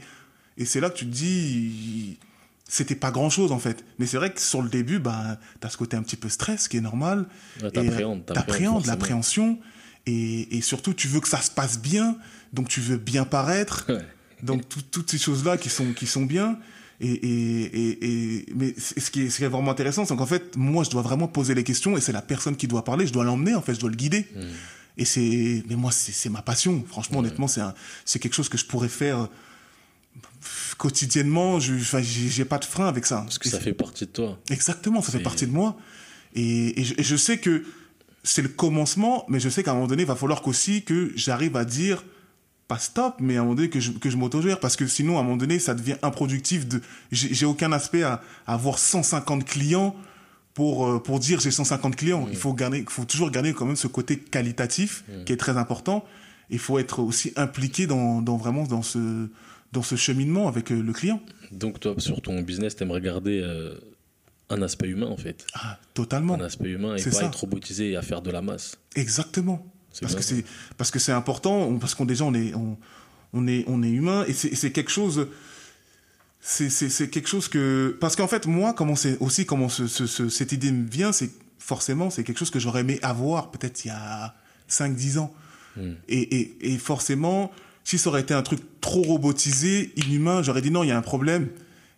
et 0.60 0.66
c'est 0.66 0.80
là 0.80 0.90
que 0.90 0.98
tu 0.98 1.06
te 1.06 1.12
dis 1.12 2.18
c'était 2.68 2.96
pas 2.96 3.10
grand 3.10 3.32
chose 3.32 3.52
en 3.52 3.58
fait. 3.60 3.84
Mais 3.98 4.06
c'est 4.06 4.18
vrai 4.18 4.32
que 4.32 4.40
sur 4.40 4.62
le 4.62 4.70
début, 4.70 5.00
bah, 5.00 5.40
t'as 5.60 5.70
ce 5.70 5.78
côté 5.78 5.98
un 5.98 6.04
petit 6.04 6.16
peu 6.18 6.30
stress 6.30 6.68
qui 6.68 6.78
est 6.78 6.82
normal. 6.82 7.26
Ouais, 7.64 7.72
t'appréhendes, 7.72 8.24
euh, 8.30 8.34
t'appréhendes 8.34 8.86
l'appréhension. 8.86 9.58
Et, 10.06 10.56
et 10.58 10.62
surtout, 10.62 10.94
tu 10.94 11.08
veux 11.08 11.20
que 11.20 11.28
ça 11.28 11.42
se 11.42 11.50
passe 11.52 11.80
bien. 11.80 12.16
Donc, 12.54 12.68
tu 12.70 12.80
veux 12.80 12.98
bien 12.98 13.26
paraître. 13.26 13.86
Ouais. 13.90 14.02
Donc, 14.44 14.68
tout- 14.70 14.82
toutes 14.84 15.10
ces 15.12 15.18
choses-là 15.18 15.58
qui 15.58 15.70
sont, 15.70 15.94
qui 15.94 16.06
sont 16.08 16.26
bien. 16.26 16.58
Et, 17.02 17.10
et, 17.12 17.64
et, 17.64 18.06
et- 18.38 18.46
mais 18.56 18.74
ce 18.78 19.10
qui, 19.10 19.22
est, 19.24 19.30
ce 19.30 19.38
qui 19.38 19.44
est 19.44 19.48
vraiment 19.48 19.72
intéressant, 19.72 20.06
c'est 20.06 20.16
qu'en 20.16 20.26
fait, 20.26 20.56
moi, 20.56 20.84
je 20.84 20.90
dois 20.92 21.02
vraiment 21.02 21.28
poser 21.28 21.54
les 21.56 21.64
questions 21.64 21.98
et 21.98 22.02
c'est 22.02 22.12
la 22.12 22.22
personne 22.22 22.56
qui 22.56 22.68
doit 22.68 22.84
parler. 22.84 23.08
Je 23.08 23.14
dois 23.14 23.24
l'emmener, 23.24 23.56
en 23.56 23.62
fait, 23.62 23.74
je 23.76 23.80
dois 23.80 23.90
le 23.90 23.96
guider. 23.96 24.28
Mm. 24.36 24.40
Et 24.98 25.06
c'est, 25.06 25.64
mais 25.70 25.76
moi, 25.76 25.92
c'est 25.92 26.30
ma 26.30 26.42
passion. 26.42 26.84
Franchement, 26.88 27.20
honnêtement, 27.20 27.48
c'est 27.48 28.20
quelque 28.20 28.34
chose 28.36 28.50
que 28.50 28.58
je 28.58 28.66
pourrais 28.66 28.90
faire 28.90 29.28
quotidiennement. 30.78 31.60
Je, 31.60 31.74
j'ai 31.78 32.46
pas 32.46 32.58
de 32.58 32.66
frein 32.66 32.88
avec 32.88 33.06
ça. 33.06 33.22
Parce 33.22 33.38
que 33.38 33.50
ça 33.50 33.60
fait 33.60 33.74
partie 33.74 34.06
de 34.06 34.12
toi. 34.12 34.40
Exactement, 34.50 35.02
ça 35.02 35.12
fait 35.12 35.20
partie 35.20 35.48
de 35.48 35.52
moi. 35.52 35.78
Et, 36.36 36.80
et 36.80 36.84
je, 36.84 36.94
et 36.98 37.04
je 37.04 37.16
sais 37.16 37.40
que 37.40 37.64
c'est 38.24 38.42
le 38.42 38.50
commencement, 38.50 39.26
mais 39.30 39.40
je 39.40 39.50
sais 39.50 39.64
qu'à 39.64 39.72
un 39.72 39.76
moment 39.76 39.88
donné, 39.88 40.04
il 40.04 40.08
va 40.08 40.16
falloir 40.16 40.42
qu'aussi 40.42 40.84
que 40.84 41.12
j'arrive 41.16 41.56
à 41.56 41.66
dire, 41.66 42.04
pas 42.68 42.78
stop, 42.78 43.16
mais 43.20 43.38
à 43.38 43.40
un 43.40 43.44
moment 43.44 43.56
donné 43.56 43.70
que 43.70 43.80
je, 43.80 43.92
que 43.92 44.10
je 44.10 44.18
m'autogère, 44.18 44.60
parce 44.60 44.76
que 44.76 44.86
sinon, 44.88 45.18
à 45.18 45.22
un 45.22 45.24
moment 45.24 45.38
donné, 45.38 45.58
ça 45.58 45.74
devient 45.74 45.96
improductif. 46.04 46.68
De, 46.68 46.82
j'ai 47.12 47.46
aucun 47.46 47.72
aspect 47.72 48.04
à, 48.04 48.22
à 48.46 48.54
avoir 48.54 48.78
150 48.78 49.46
clients 49.46 49.96
pour, 50.54 50.88
euh, 50.88 51.00
pour 51.02 51.20
dire 51.20 51.40
j'ai 51.40 51.52
150 51.52 51.96
clients. 51.96 52.28
Il 52.30 52.38
faut, 52.38 52.54
garder, 52.54 52.86
faut 52.88 53.06
toujours 53.06 53.32
garder 53.32 53.54
quand 53.54 53.66
même 53.66 53.76
ce 53.76 53.88
côté 53.88 54.20
qualitatif 54.20 55.04
qui 55.26 55.34
est 55.34 55.38
très 55.38 55.58
important. 55.58 56.06
Il 56.52 56.60
faut 56.60 56.80
être 56.80 57.00
aussi 57.00 57.32
impliqué 57.36 57.88
dans, 57.88 58.22
dans 58.22 58.38
vraiment 58.38 58.64
dans 58.64 58.82
ce, 58.82 59.30
dans 59.72 59.84
ce 59.84 59.96
cheminement 59.96 60.48
avec 60.48 60.72
euh, 60.72 60.82
le 60.82 60.94
client. 60.94 61.22
Donc 61.52 61.80
toi, 61.80 61.96
sur 61.98 62.22
ton 62.22 62.42
business, 62.42 62.76
t'aimerais 62.76 63.02
garder 63.02 63.42
euh, 63.44 63.76
un 64.50 64.62
aspect 64.62 64.88
humain 64.88 65.08
en 65.08 65.18
fait. 65.18 65.46
Ah, 65.54 65.78
totalement. 65.94 66.36
Un 66.36 66.42
aspect 66.42 66.70
humain 66.70 66.96
et 66.96 67.04
pas 67.04 67.12
ça. 67.12 67.26
être 67.26 67.40
robotisé 67.42 67.92
et 67.92 67.96
à 67.96 68.02
faire 68.02 68.22
de 68.22 68.32
la 68.32 68.42
masse. 68.42 68.78
Exactement. 68.96 69.66
Parce 70.02 70.16
que 70.16 70.22
c'est 70.22 70.46
parce 70.78 70.92
que 70.92 71.00
c'est 71.00 71.12
important, 71.12 71.76
parce 71.80 71.96
qu'on 71.96 72.06
déjà 72.06 72.24
on 72.24 72.34
est 72.34 72.54
on, 72.54 72.78
on 73.34 73.48
est 73.48 73.64
on 73.68 73.82
est 73.84 73.90
humain 73.90 74.24
et 74.28 74.34
c'est 74.34 74.56
c'est 74.56 74.72
quelque 74.72 74.92
chose 74.92 75.28
c'est 76.42 76.70
c'est 76.70 76.90
c'est 76.90 77.10
quelque 77.10 77.28
chose 77.28 77.48
que 77.48 77.98
parce 78.00 78.16
qu'en 78.16 78.28
fait 78.28 78.46
moi 78.46 78.74
comment 78.74 78.96
c'est 78.96 79.18
aussi 79.20 79.46
comment 79.46 79.68
ce, 79.68 79.88
ce- 79.88 80.06
ce- 80.08 80.30
cette 80.30 80.52
idée 80.52 80.72
me 80.72 80.88
vient 80.90 81.12
c'est 81.12 81.32
forcément 81.58 82.10
c'est 82.12 82.24
quelque 82.24 82.38
chose 82.38 82.50
que 82.52 82.60
j'aurais 82.60 82.82
aimé 82.82 83.00
avoir 83.02 83.52
peut-être 83.52 83.84
il 83.84 83.90
y 83.90 83.92
a 83.92 84.36
5 84.68 84.96
10 84.96 85.18
ans. 85.18 85.34
Hmm. 85.76 85.94
Et, 86.08 86.40
et, 86.40 86.74
et 86.74 86.78
forcément 86.78 87.52
si 87.90 87.98
ça 87.98 88.10
aurait 88.10 88.22
été 88.22 88.36
un 88.36 88.44
truc 88.44 88.60
trop 88.82 89.02
robotisé, 89.02 89.92
inhumain, 89.96 90.44
j'aurais 90.44 90.62
dit 90.62 90.70
non, 90.70 90.84
il 90.84 90.90
y 90.90 90.92
a 90.92 90.98
un 90.98 91.02
problème 91.02 91.50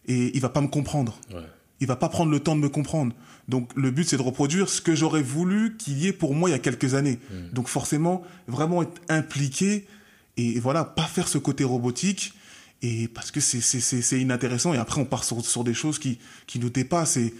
et 0.07 0.31
il 0.33 0.39
va 0.41 0.47
pas 0.49 0.61
me 0.61 0.67
comprendre 0.67 1.19
Ouais. 1.33 1.41
il 1.81 1.87
va 1.87 1.97
pas 1.97 2.07
prendre 2.07 2.31
le 2.31 2.39
temps 2.39 2.55
de 2.55 2.61
me 2.61 2.69
comprendre. 2.69 3.13
Donc 3.49 3.71
le 3.75 3.91
but 3.91 4.07
c'est 4.07 4.15
de 4.15 4.21
reproduire 4.21 4.69
ce 4.69 4.79
que 4.79 4.95
j'aurais 4.95 5.21
voulu 5.21 5.75
qu'il 5.77 5.97
y 5.97 6.07
ait 6.07 6.13
pour 6.13 6.33
moi 6.33 6.47
il 6.49 6.53
y 6.53 6.55
a 6.55 6.59
quelques 6.59 6.93
années. 6.93 7.19
Hmm. 7.29 7.53
Donc 7.53 7.67
forcément 7.67 8.23
vraiment 8.47 8.83
être 8.83 9.01
impliqué 9.09 9.85
et 10.37 10.59
voilà 10.61 10.85
pas 10.85 11.03
faire 11.03 11.27
ce 11.27 11.37
côté 11.37 11.65
robotique 11.65 12.33
et 12.81 13.09
parce 13.09 13.29
que 13.31 13.41
c'est 13.41 14.19
inintéressant 14.21 14.73
et 14.73 14.77
après 14.77 15.01
on 15.01 15.05
part 15.05 15.25
sur, 15.25 15.43
sur 15.45 15.63
des 15.65 15.73
choses 15.73 15.99
qui, 15.99 16.19
qui 16.47 16.57
nous 16.59 16.69
dépassent 16.69 17.17
et, 17.17 17.33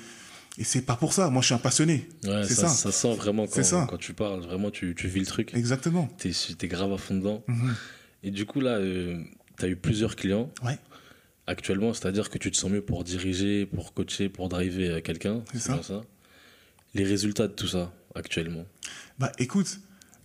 et 0.57 0.65
c'est 0.65 0.81
pas 0.81 0.97
pour 0.97 1.13
ça. 1.13 1.29
Moi 1.29 1.41
je 1.41 1.45
suis 1.47 1.55
un 1.55 1.57
passionné. 1.57 2.09
Ouais, 2.25 2.43
c'est 2.45 2.55
ça, 2.55 2.67
ça. 2.67 2.91
ça 2.91 2.91
sent 2.91 3.15
vraiment 3.15 3.47
quand, 3.47 3.63
ça. 3.63 3.87
quand 3.89 3.97
tu 3.97 4.13
parles, 4.13 4.41
vraiment 4.41 4.71
tu, 4.71 4.93
tu 4.93 5.07
vis 5.07 5.21
le 5.21 5.25
truc. 5.25 5.53
Exactement. 5.53 6.09
T'es 6.17 6.31
es 6.31 6.67
grave 6.67 6.91
à 6.91 6.97
fond 6.97 7.15
dedans. 7.15 7.43
Mhm. 7.47 7.75
Et 8.23 8.31
du 8.31 8.45
coup, 8.45 8.61
là, 8.61 8.79
tu 8.79 9.65
as 9.65 9.67
eu 9.67 9.75
plusieurs 9.75 10.15
clients 10.15 10.49
Ouais, 10.63 10.77
actuellement, 11.47 11.93
c'est-à-dire 11.93 12.29
que 12.29 12.37
tu 12.37 12.51
te 12.51 12.57
sens 12.57 12.69
mieux 12.71 12.81
pour 12.81 13.03
diriger, 13.03 13.65
pour 13.65 13.93
coacher, 13.93 14.29
pour 14.29 14.49
driver 14.49 14.89
euh, 14.89 15.01
quelqu'un. 15.01 15.41
C'est 15.53 15.59
ça. 15.83 16.01
Les 16.93 17.03
résultats 17.03 17.47
de 17.47 17.53
tout 17.53 17.67
ça, 17.67 17.91
actuellement. 18.15 18.65
bah 19.17 19.31
écoute, 19.39 19.79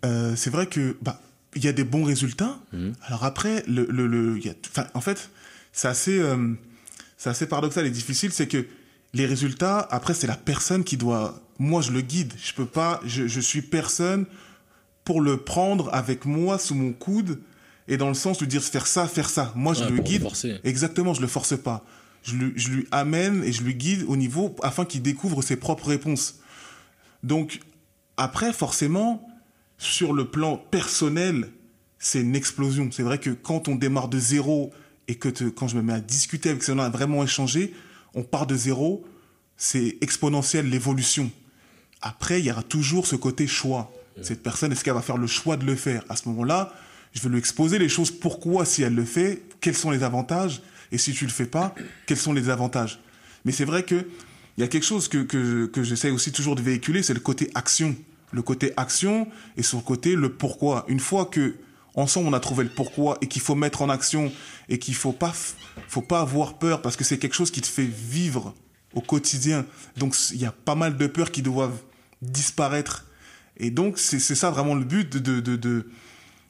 euh, 0.04 0.34
c'est 0.36 0.50
vrai 0.50 0.66
que 0.66 0.96
bah 1.00 1.20
il 1.54 1.64
y 1.64 1.68
a 1.68 1.72
des 1.72 1.84
bons 1.84 2.04
résultats. 2.04 2.58
Mhm. 2.72 2.92
Alors 3.02 3.24
après, 3.24 3.62
le, 3.66 3.86
le, 3.86 4.06
le- 4.06 4.38
y 4.38 4.50
a- 4.50 4.90
en 4.94 5.00
fait, 5.00 5.30
c'est 5.72 5.88
assez, 5.88 6.18
euh, 6.18 6.52
assez 7.24 7.46
paradoxal 7.46 7.86
et 7.86 7.90
difficile, 7.90 8.30
c'est 8.32 8.46
que 8.48 8.66
les 9.14 9.24
résultats, 9.26 9.78
après, 9.90 10.12
c'est 10.12 10.26
la 10.26 10.36
personne 10.36 10.84
qui 10.84 10.96
doit. 10.98 11.40
Moi, 11.58 11.80
je 11.80 11.92
le 11.92 12.02
guide. 12.02 12.34
Je 12.42 12.52
peux 12.52 12.66
pas. 12.66 13.00
Je, 13.06 13.26
je 13.26 13.40
suis 13.40 13.62
personne 13.62 14.26
pour 15.04 15.22
le 15.22 15.38
prendre 15.38 15.88
avec 15.94 16.26
moi 16.26 16.58
sous 16.58 16.74
mon 16.74 16.92
coude 16.92 17.40
et 17.88 17.96
dans 17.96 18.08
le 18.08 18.14
sens 18.14 18.38
de 18.38 18.44
dire 18.44 18.62
faire 18.62 18.86
ça, 18.86 19.06
faire 19.06 19.28
ça. 19.30 19.52
Moi, 19.54 19.74
je 19.74 19.84
Ouais, 19.84 19.90
le 19.90 19.98
guide. 20.02 20.22
forcer. 20.22 20.56
Exactement, 20.64 21.14
je 21.14 21.20
le 21.20 21.26
force 21.26 21.56
pas. 21.56 21.84
Je 22.22 22.34
lui, 22.34 22.52
je 22.56 22.70
lui 22.70 22.86
amène 22.90 23.44
et 23.44 23.52
je 23.52 23.62
lui 23.62 23.74
guide 23.74 24.04
au 24.08 24.16
niveau 24.16 24.54
afin 24.62 24.84
qu'il 24.84 25.02
découvre 25.02 25.42
ses 25.42 25.56
propres 25.56 25.88
réponses. 25.88 26.40
Donc, 27.22 27.60
après, 28.16 28.52
forcément, 28.52 29.26
sur 29.78 30.12
le 30.12 30.24
plan 30.28 30.56
personnel, 30.56 31.50
c'est 31.98 32.20
une 32.20 32.34
explosion. 32.34 32.88
C'est 32.90 33.02
vrai 33.02 33.18
que 33.18 33.30
quand 33.30 33.68
on 33.68 33.76
démarre 33.76 34.08
de 34.08 34.18
zéro 34.18 34.72
et 35.08 35.14
que 35.14 35.28
te- 35.28 35.44
quand 35.44 35.68
je 35.68 35.76
me 35.76 35.82
mets 35.82 35.92
à 35.92 36.00
discuter 36.00 36.50
avec 36.50 36.62
ces 36.62 36.72
gens-là, 36.72 36.86
à 36.86 36.90
vraiment 36.90 37.22
échanger, 37.22 37.74
on 38.14 38.22
part 38.24 38.46
de 38.46 38.56
zéro, 38.56 39.04
c'est 39.56 39.96
exponentiel 40.00 40.68
l'évolution. 40.68 41.30
Après, 42.02 42.40
il 42.40 42.46
y 42.46 42.50
aura 42.50 42.62
toujours 42.62 43.06
ce 43.06 43.16
côté 43.16 43.46
choix. 43.46 43.92
Cette 44.22 44.42
personne, 44.42 44.72
est-ce 44.72 44.82
qu'elle 44.82 44.94
va 44.94 45.02
faire 45.02 45.18
le 45.18 45.26
choix 45.26 45.56
de 45.58 45.64
le 45.66 45.74
faire? 45.76 46.02
À 46.08 46.16
ce 46.16 46.26
moment-là, 46.30 46.72
je 47.16 47.22
vais 47.22 47.30
lui 47.30 47.38
exposer 47.38 47.78
les 47.78 47.88
choses. 47.88 48.10
Pourquoi, 48.10 48.64
si 48.64 48.82
elle 48.82 48.94
le 48.94 49.04
fait, 49.04 49.42
quels 49.60 49.74
sont 49.74 49.90
les 49.90 50.02
avantages? 50.02 50.60
Et 50.92 50.98
si 50.98 51.12
tu 51.12 51.24
le 51.24 51.32
fais 51.32 51.46
pas, 51.46 51.74
quels 52.06 52.18
sont 52.18 52.32
les 52.32 52.42
désavantages 52.42 53.00
Mais 53.44 53.52
c'est 53.52 53.64
vrai 53.64 53.82
que 53.82 54.06
il 54.56 54.60
y 54.60 54.64
a 54.64 54.68
quelque 54.68 54.84
chose 54.86 55.08
que, 55.08 55.18
que, 55.22 55.82
j'essaie 55.82 56.10
aussi 56.10 56.32
toujours 56.32 56.56
de 56.56 56.62
véhiculer, 56.62 57.02
c'est 57.02 57.12
le 57.14 57.20
côté 57.20 57.50
action. 57.54 57.94
Le 58.32 58.42
côté 58.42 58.72
action 58.76 59.28
et 59.56 59.62
son 59.62 59.80
côté 59.80 60.14
le 60.14 60.32
pourquoi. 60.32 60.84
Une 60.88 61.00
fois 61.00 61.26
que 61.26 61.56
ensemble 61.94 62.28
on 62.28 62.32
a 62.32 62.40
trouvé 62.40 62.64
le 62.64 62.70
pourquoi 62.70 63.18
et 63.20 63.26
qu'il 63.26 63.40
faut 63.40 63.54
mettre 63.54 63.82
en 63.82 63.88
action 63.88 64.32
et 64.68 64.78
qu'il 64.78 64.94
faut 64.94 65.12
pas 65.12 65.32
faut 65.88 66.02
pas 66.02 66.20
avoir 66.20 66.58
peur 66.58 66.82
parce 66.82 66.96
que 66.96 67.04
c'est 67.04 67.18
quelque 67.18 67.34
chose 67.34 67.50
qui 67.50 67.60
te 67.60 67.66
fait 67.66 67.86
vivre 67.86 68.54
au 68.94 69.00
quotidien. 69.00 69.64
Donc 69.96 70.14
il 70.32 70.40
y 70.40 70.46
a 70.46 70.52
pas 70.52 70.74
mal 70.74 70.96
de 70.96 71.06
peurs 71.06 71.30
qui 71.30 71.42
doivent 71.42 71.78
disparaître. 72.22 73.06
Et 73.58 73.70
donc 73.70 73.98
c'est 73.98 74.18
ça 74.20 74.50
vraiment 74.50 74.74
le 74.74 74.84
but 74.84 75.08
de, 75.16 75.40
de- 75.40 75.86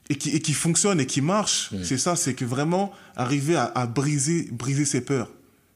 et 0.09 0.17
qui 0.17 0.31
et 0.31 0.41
qui 0.41 0.53
fonctionne 0.53 1.01
et 1.01 1.07
qui 1.07 1.21
marche. 1.21 1.71
C'est 1.83 1.99
ça, 1.99 2.17
c'est 2.17 2.35
que 2.35 2.45
vraiment 2.45 2.93
arriver 3.17 3.57
à, 3.57 3.65
à 3.75 3.87
briser 3.87 4.49
briser 4.53 4.85
ses 4.85 5.01
peurs. 5.01 5.31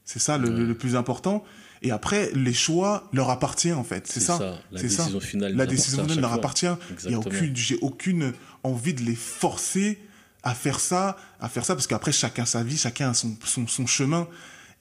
C'est 0.05 0.19
ça 0.19 0.37
le, 0.37 0.73
plus 0.73 0.95
important. 0.95 1.43
Et 1.83 1.89
après, 1.91 2.31
les 2.35 2.53
choix 2.53 3.09
leur 3.13 3.29
appartiennent 3.29 3.75
en 3.77 3.83
fait. 3.83 4.07
C'est 4.07 4.19
ça. 4.19 4.37
ça. 4.37 4.59
La 4.71 4.79
C'est 4.81 4.89
ça. 4.89 5.03
décision 5.03 5.19
finale 5.19 5.55
La 5.55 5.65
décision 5.65 6.03
finale 6.03 6.19
leur 6.19 6.29
fois. 6.31 6.37
appartient. 6.39 6.65
Il 6.65 6.69
y 6.69 6.73
a 6.73 6.93
Exactement. 7.17 7.19
aucune, 7.25 7.55
j'ai 7.55 7.77
aucune 7.81 8.33
envie 8.63 8.93
de 8.93 9.01
les 9.01 9.15
forcer 9.15 9.99
à 10.43 10.53
faire 10.53 10.79
ça, 10.79 11.17
à 11.39 11.49
faire 11.49 11.65
ça, 11.65 11.75
parce 11.75 11.87
qu'après 11.87 12.11
chacun 12.11 12.45
sa 12.45 12.63
vie, 12.63 12.77
chacun 12.77 13.11
a 13.11 13.13
son, 13.13 13.35
son, 13.45 13.67
son 13.67 13.85
chemin. 13.87 14.27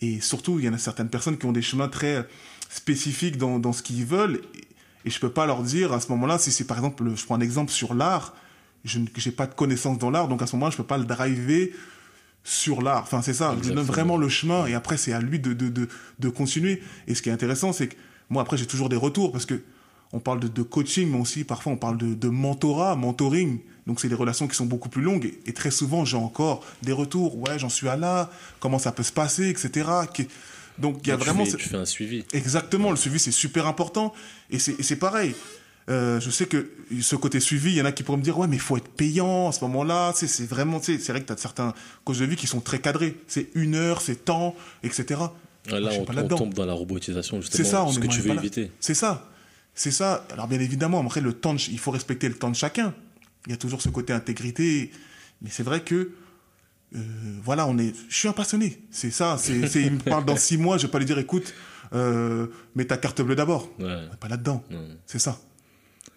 Et 0.02 0.20
surtout, 0.20 0.58
il 0.58 0.64
y 0.64 0.68
en 0.68 0.72
a 0.74 0.78
certaines 0.78 1.08
personnes 1.10 1.38
qui 1.38 1.46
ont 1.46 1.52
des 1.52 1.62
chemins 1.62 1.88
très 1.88 2.26
spécifiques 2.70 3.36
dans, 3.36 3.58
dans 3.58 3.72
ce 3.72 3.82
qu'ils 3.82 4.04
veulent. 4.04 4.40
Et, 4.54 5.08
et 5.08 5.10
je 5.10 5.18
peux 5.20 5.30
pas 5.30 5.46
leur 5.46 5.62
dire 5.62 5.92
à 5.92 6.00
ce 6.00 6.08
moment-là, 6.08 6.38
si 6.38 6.50
c'est 6.52 6.64
par 6.64 6.76
exemple, 6.78 7.04
je 7.14 7.24
prends 7.24 7.36
un 7.36 7.40
exemple 7.40 7.70
sur 7.72 7.94
l'art, 7.94 8.34
je 8.84 8.98
n'ai 8.98 9.32
pas 9.32 9.46
de 9.46 9.54
connaissances 9.54 9.98
dans 9.98 10.10
l'art, 10.10 10.28
donc 10.28 10.42
à 10.42 10.46
ce 10.46 10.56
moment-là, 10.56 10.70
je 10.70 10.76
peux 10.76 10.84
pas 10.84 10.98
le 10.98 11.04
driver 11.04 11.72
sur 12.44 12.80
l'art. 12.82 13.02
Enfin, 13.02 13.20
c'est 13.22 13.34
ça. 13.34 13.50
Je 13.50 13.56
lui 13.56 13.60
donne 13.60 13.70
Exactement. 13.80 13.92
vraiment 13.92 14.16
le 14.16 14.28
chemin 14.28 14.66
et 14.66 14.74
après, 14.74 14.96
c'est 14.96 15.12
à 15.12 15.20
lui 15.20 15.38
de, 15.38 15.52
de, 15.52 15.68
de, 15.68 15.88
de 16.18 16.28
continuer. 16.28 16.82
Et 17.06 17.14
ce 17.14 17.22
qui 17.22 17.28
est 17.28 17.32
intéressant, 17.32 17.72
c'est 17.72 17.88
que 17.88 17.96
moi, 18.30 18.42
après, 18.42 18.56
j'ai 18.56 18.66
toujours 18.66 18.88
des 18.88 18.96
retours 18.96 19.32
parce 19.32 19.44
que 19.46 19.60
on 20.12 20.18
parle 20.18 20.40
de, 20.40 20.48
de 20.48 20.62
coaching, 20.62 21.08
mais 21.10 21.18
aussi 21.20 21.44
parfois 21.44 21.72
on 21.72 21.76
parle 21.76 21.96
de, 21.98 22.14
de 22.14 22.28
mentorat, 22.28 22.96
mentoring. 22.96 23.60
Donc, 23.86 24.00
c'est 24.00 24.08
des 24.08 24.14
relations 24.14 24.48
qui 24.48 24.56
sont 24.56 24.66
beaucoup 24.66 24.88
plus 24.88 25.02
longues. 25.02 25.26
Et, 25.26 25.50
et 25.50 25.52
très 25.52 25.70
souvent, 25.70 26.04
j'ai 26.04 26.16
encore 26.16 26.64
des 26.82 26.92
retours. 26.92 27.36
Ouais, 27.38 27.58
j'en 27.58 27.68
suis 27.68 27.88
à 27.88 27.96
là. 27.96 28.30
Comment 28.58 28.78
ça 28.78 28.90
peut 28.92 29.02
se 29.02 29.12
passer, 29.12 29.48
etc. 29.50 29.88
Donc, 30.78 31.00
il 31.04 31.08
y 31.08 31.10
a 31.12 31.16
Donc, 31.16 31.24
vraiment. 31.24 31.44
tu, 31.44 31.50
fais, 31.52 31.56
tu 31.58 31.68
fais 31.68 31.76
un 31.76 31.84
suivi. 31.84 32.24
Exactement, 32.32 32.90
le 32.90 32.96
suivi 32.96 33.18
c'est 33.18 33.30
super 33.32 33.66
important 33.66 34.14
et 34.50 34.58
c'est 34.58 34.96
pareil. 34.96 35.34
Euh, 35.88 36.20
je 36.20 36.30
sais 36.30 36.46
que 36.46 36.70
ce 37.00 37.16
côté 37.16 37.40
suivi, 37.40 37.70
il 37.70 37.76
y 37.76 37.82
en 37.82 37.84
a 37.84 37.92
qui 37.92 38.02
pourraient 38.02 38.18
me 38.18 38.22
dire 38.22 38.38
ouais 38.38 38.46
mais 38.46 38.56
il 38.56 38.62
faut 38.62 38.76
être 38.76 38.88
payant 38.88 39.48
à 39.48 39.52
ce 39.52 39.62
moment-là. 39.64 40.12
C'est 40.14 40.46
vraiment, 40.46 40.80
c'est 40.80 40.98
vrai 41.08 41.20
que 41.20 41.26
tu 41.26 41.32
as 41.32 41.36
certains 41.36 41.74
coachs 42.04 42.18
de 42.18 42.24
vie 42.24 42.36
qui 42.36 42.46
sont 42.46 42.60
très 42.60 42.80
cadrés. 42.80 43.16
C'est 43.26 43.48
une 43.54 43.74
heure, 43.74 44.00
c'est 44.00 44.24
temps, 44.24 44.54
etc. 44.82 45.20
Moi, 45.68 45.80
Là, 45.80 45.90
suis 45.90 46.00
on, 46.00 46.04
pas 46.04 46.14
on 46.22 46.28
tombe 46.28 46.54
dans 46.54 46.64
la 46.64 46.72
robotisation, 46.72 47.40
justement. 47.40 47.64
C'est 47.64 47.70
ça, 47.70 47.84
on 47.84 47.92
ce 47.92 47.98
que 47.98 48.06
moi, 48.06 48.14
tu 48.14 48.20
veux 48.20 48.28
pas 48.28 48.34
là. 48.34 48.40
éviter. 48.40 48.70
C'est 48.80 48.94
ça, 48.94 49.30
c'est 49.74 49.90
ça. 49.90 50.26
Alors 50.32 50.48
bien 50.48 50.60
évidemment, 50.60 51.00
après 51.00 51.20
le 51.20 51.32
temps, 51.32 51.54
de 51.54 51.60
il 51.70 51.78
faut 51.78 51.90
respecter 51.90 52.28
le 52.28 52.34
temps 52.34 52.50
de 52.50 52.56
chacun. 52.56 52.94
Il 53.46 53.50
y 53.50 53.54
a 53.54 53.56
toujours 53.56 53.82
ce 53.82 53.88
côté 53.88 54.12
intégrité, 54.12 54.90
mais 55.42 55.50
c'est 55.50 55.62
vrai 55.62 55.80
que 55.82 56.12
euh, 56.94 56.98
voilà, 57.42 57.66
on 57.66 57.78
est. 57.78 57.94
Je 58.08 58.14
suis 58.14 58.28
un 58.28 58.32
passionné. 58.32 58.82
C'est 58.90 59.10
ça. 59.10 59.36
C'est, 59.38 59.54
il 59.54 59.92
me 59.92 59.98
parle 59.98 60.24
dans 60.24 60.36
six 60.36 60.58
mois, 60.58 60.76
je 60.78 60.86
vais 60.86 60.90
pas 60.90 60.98
lui 60.98 61.06
dire 61.06 61.18
écoute, 61.18 61.54
euh, 61.92 62.46
mets 62.74 62.84
ta 62.84 62.96
carte 62.96 63.22
bleue 63.22 63.36
d'abord. 63.36 63.68
Ouais. 63.78 64.08
Pas 64.18 64.28
là-dedans. 64.28 64.62
C'est 65.06 65.18
ça. 65.18 65.38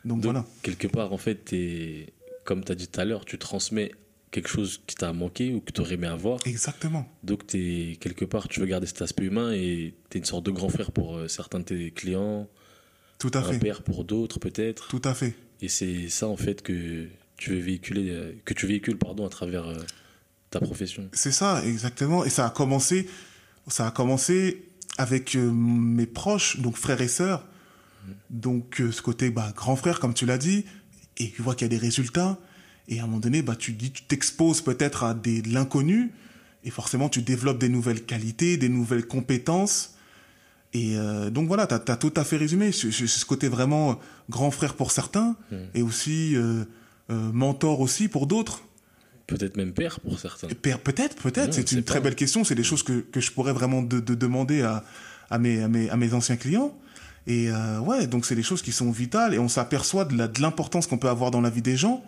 Donc, 0.06 0.18
Donc, 0.22 0.24
voilà. 0.34 0.46
quelque 0.64 0.88
part, 0.88 1.14
en 1.14 1.18
fait, 1.18 1.36
t'es- 1.46 2.14
comme 2.44 2.64
tu 2.64 2.72
as 2.72 2.76
dit 2.76 2.88
tout 2.88 3.00
à 3.00 3.06
l'heure, 3.06 3.24
tu 3.26 3.38
transmets 3.38 3.92
quelque 4.32 4.50
chose 4.50 4.82
qui 4.88 4.96
t'a 4.96 5.14
manqué 5.14 5.54
ou 5.54 5.62
que 5.62 5.72
tu 5.72 5.80
aurais 5.82 5.94
aimé 5.94 6.08
avoir. 6.08 6.40
Exactement. 6.46 7.08
Donc, 7.24 7.46
t'es, 7.48 7.98
quelque 8.02 8.26
part, 8.26 8.48
tu 8.48 8.60
veux 8.60 8.66
garder 8.66 8.88
cet 8.88 9.02
aspect 9.02 9.26
humain 9.26 9.52
et 9.54 9.94
tu 10.10 10.18
es 10.18 10.20
une 10.20 10.26
sorte 10.26 10.46
de 10.46 10.52
grand 10.52 10.70
frère 10.70 10.92
pour 10.92 11.16
euh, 11.18 11.28
certains 11.28 11.60
de 11.60 11.66
tes 11.66 11.92
clients, 11.92 12.50
Tout 13.20 13.32
à 13.34 13.40
un 13.40 13.44
fait. 13.44 13.60
père 13.60 13.84
pour 13.84 14.04
d'autres, 14.04 14.40
peut-être. 14.40 14.88
Tout 14.90 15.02
à 15.06 15.14
fait. 15.14 15.36
Et 15.62 15.68
c'est 15.70 16.10
ça, 16.10 16.28
en 16.28 16.36
fait, 16.38 16.62
que 16.64 17.08
tu 17.38 17.52
veux 17.52 17.60
véhiculer, 17.60 18.10
euh, 18.10 18.34
que 18.44 18.54
tu 18.54 18.66
véhicules 18.68 18.98
pardon, 18.98 19.26
à 19.26 19.30
travers 19.30 19.68
euh, 19.68 19.78
ta 20.50 20.60
profession. 20.60 21.08
C'est 21.14 21.32
ça, 21.32 21.64
exactement. 21.66 22.26
Et 22.26 22.30
ça 22.30 22.46
a 22.48 22.50
commencé, 22.50 23.08
ça 23.68 23.88
a 23.88 23.92
commencé 23.92 24.66
avec 24.98 25.36
mes 25.36 26.06
proches, 26.08 26.60
donc 26.60 26.76
frères 26.76 27.02
et 27.02 27.08
sœurs. 27.08 27.48
Donc 28.30 28.82
euh, 28.82 28.92
ce 28.92 29.02
côté 29.02 29.30
bah, 29.30 29.54
grand 29.56 29.76
frère, 29.76 30.00
comme 30.00 30.14
tu 30.14 30.26
l'as 30.26 30.38
dit, 30.38 30.66
et 31.18 31.30
tu 31.32 31.42
vois 31.42 31.56
qu'il 31.56 31.66
y 31.66 31.70
a 31.74 31.78
des 31.78 31.78
résultats. 31.78 32.38
Et 32.88 33.00
à 33.00 33.04
un 33.04 33.06
moment 33.06 33.20
donné, 33.20 33.42
bah, 33.42 33.56
tu 33.56 33.72
dis, 33.74 33.92
tu 33.92 34.04
t'exposes 34.04 34.62
peut-être 34.62 35.04
à 35.04 35.14
des, 35.14 35.42
de 35.42 35.50
l'inconnu, 35.54 36.12
et 36.66 36.70
forcément 36.70 37.10
tu 37.10 37.22
développes 37.22 37.60
des 37.60 37.70
nouvelles 37.70 38.04
qualités, 38.04 38.58
des 38.58 38.70
nouvelles 38.70 39.06
compétences. 39.08 39.92
Et 40.74 40.98
euh, 40.98 41.30
donc 41.30 41.48
voilà, 41.48 41.68
tu 41.68 41.76
as, 41.76 41.98
tout 41.98 42.14
à 42.16 42.24
fait 42.24 42.38
résumé. 42.38 42.72
C'est 42.72 42.92
c'est 42.92 43.08
ce 43.08 43.26
côté 43.26 43.48
vraiment 43.48 44.00
grand 44.30 44.50
frère 44.52 44.74
pour 44.74 44.92
certains, 44.92 45.36
et 45.76 45.82
aussi 45.82 46.36
euh, 46.36 46.66
euh, 47.12 47.32
mentor 47.32 47.80
aussi 47.80 48.08
pour 48.08 48.28
d'autres. 48.28 48.64
Peut-être 49.28 49.56
même 49.56 49.72
père 49.72 50.00
pour 50.02 50.20
certains. 50.20 50.48
Per- 50.48 50.78
Peut-être, 50.84 51.16
peut-être. 51.16 51.54
C'est 51.54 51.72
une 51.72 51.84
très 51.84 52.02
belle 52.02 52.16
question. 52.16 52.44
C'est 52.44 52.56
des 52.56 52.64
choses 52.64 52.84
que, 52.84 53.00
que 53.00 53.22
je 53.22 53.32
pourrais 53.32 53.54
vraiment 53.54 53.82
de, 53.82 54.00
de 54.02 54.16
demander 54.16 54.64
à, 54.64 54.84
à, 55.30 55.38
mes, 55.40 55.62
à, 55.64 55.68
mes, 55.70 55.90
à 55.90 55.96
mes 55.96 56.14
anciens 56.14 56.36
clients. 56.36 56.76
Et 57.28 57.50
euh, 57.50 57.80
ouais, 57.80 58.08
donc 58.08 58.26
c'est 58.26 58.36
des 58.36 58.44
choses 58.44 58.62
qui 58.62 58.72
sont 58.72 58.92
vitales 58.92 59.34
et 59.34 59.40
on 59.40 59.48
s'aperçoit 59.48 60.06
de 60.06 60.42
l'importance 60.42 60.88
qu'on 60.88 60.98
peut 60.98 61.10
avoir 61.10 61.32
dans 61.32 61.42
la 61.42 61.50
vie 61.50 61.62
des 61.62 61.78
gens. 61.78 62.04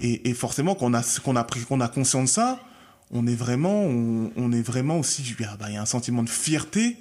Et, 0.00 0.30
et 0.30 0.34
forcément, 0.34 0.74
qu'on 0.74 0.94
a, 0.94 1.02
qu'on 1.22 1.36
a, 1.36 1.44
qu'on 1.68 1.80
a 1.80 1.88
conscience 1.88 2.30
de 2.30 2.34
ça, 2.34 2.60
on 3.10 3.26
est 3.26 3.34
vraiment, 3.34 3.82
on, 3.84 4.30
on 4.36 4.52
est 4.52 4.62
vraiment 4.62 4.98
aussi. 5.00 5.22
Il 5.38 5.44
y 5.44 5.46
a- 5.46 5.56
bah, 5.56 5.66
il 5.68 5.74
y 5.74 5.76
a 5.76 5.82
un 5.82 5.86
sentiment 5.86 6.22
de 6.22 6.30
fierté 6.30 6.96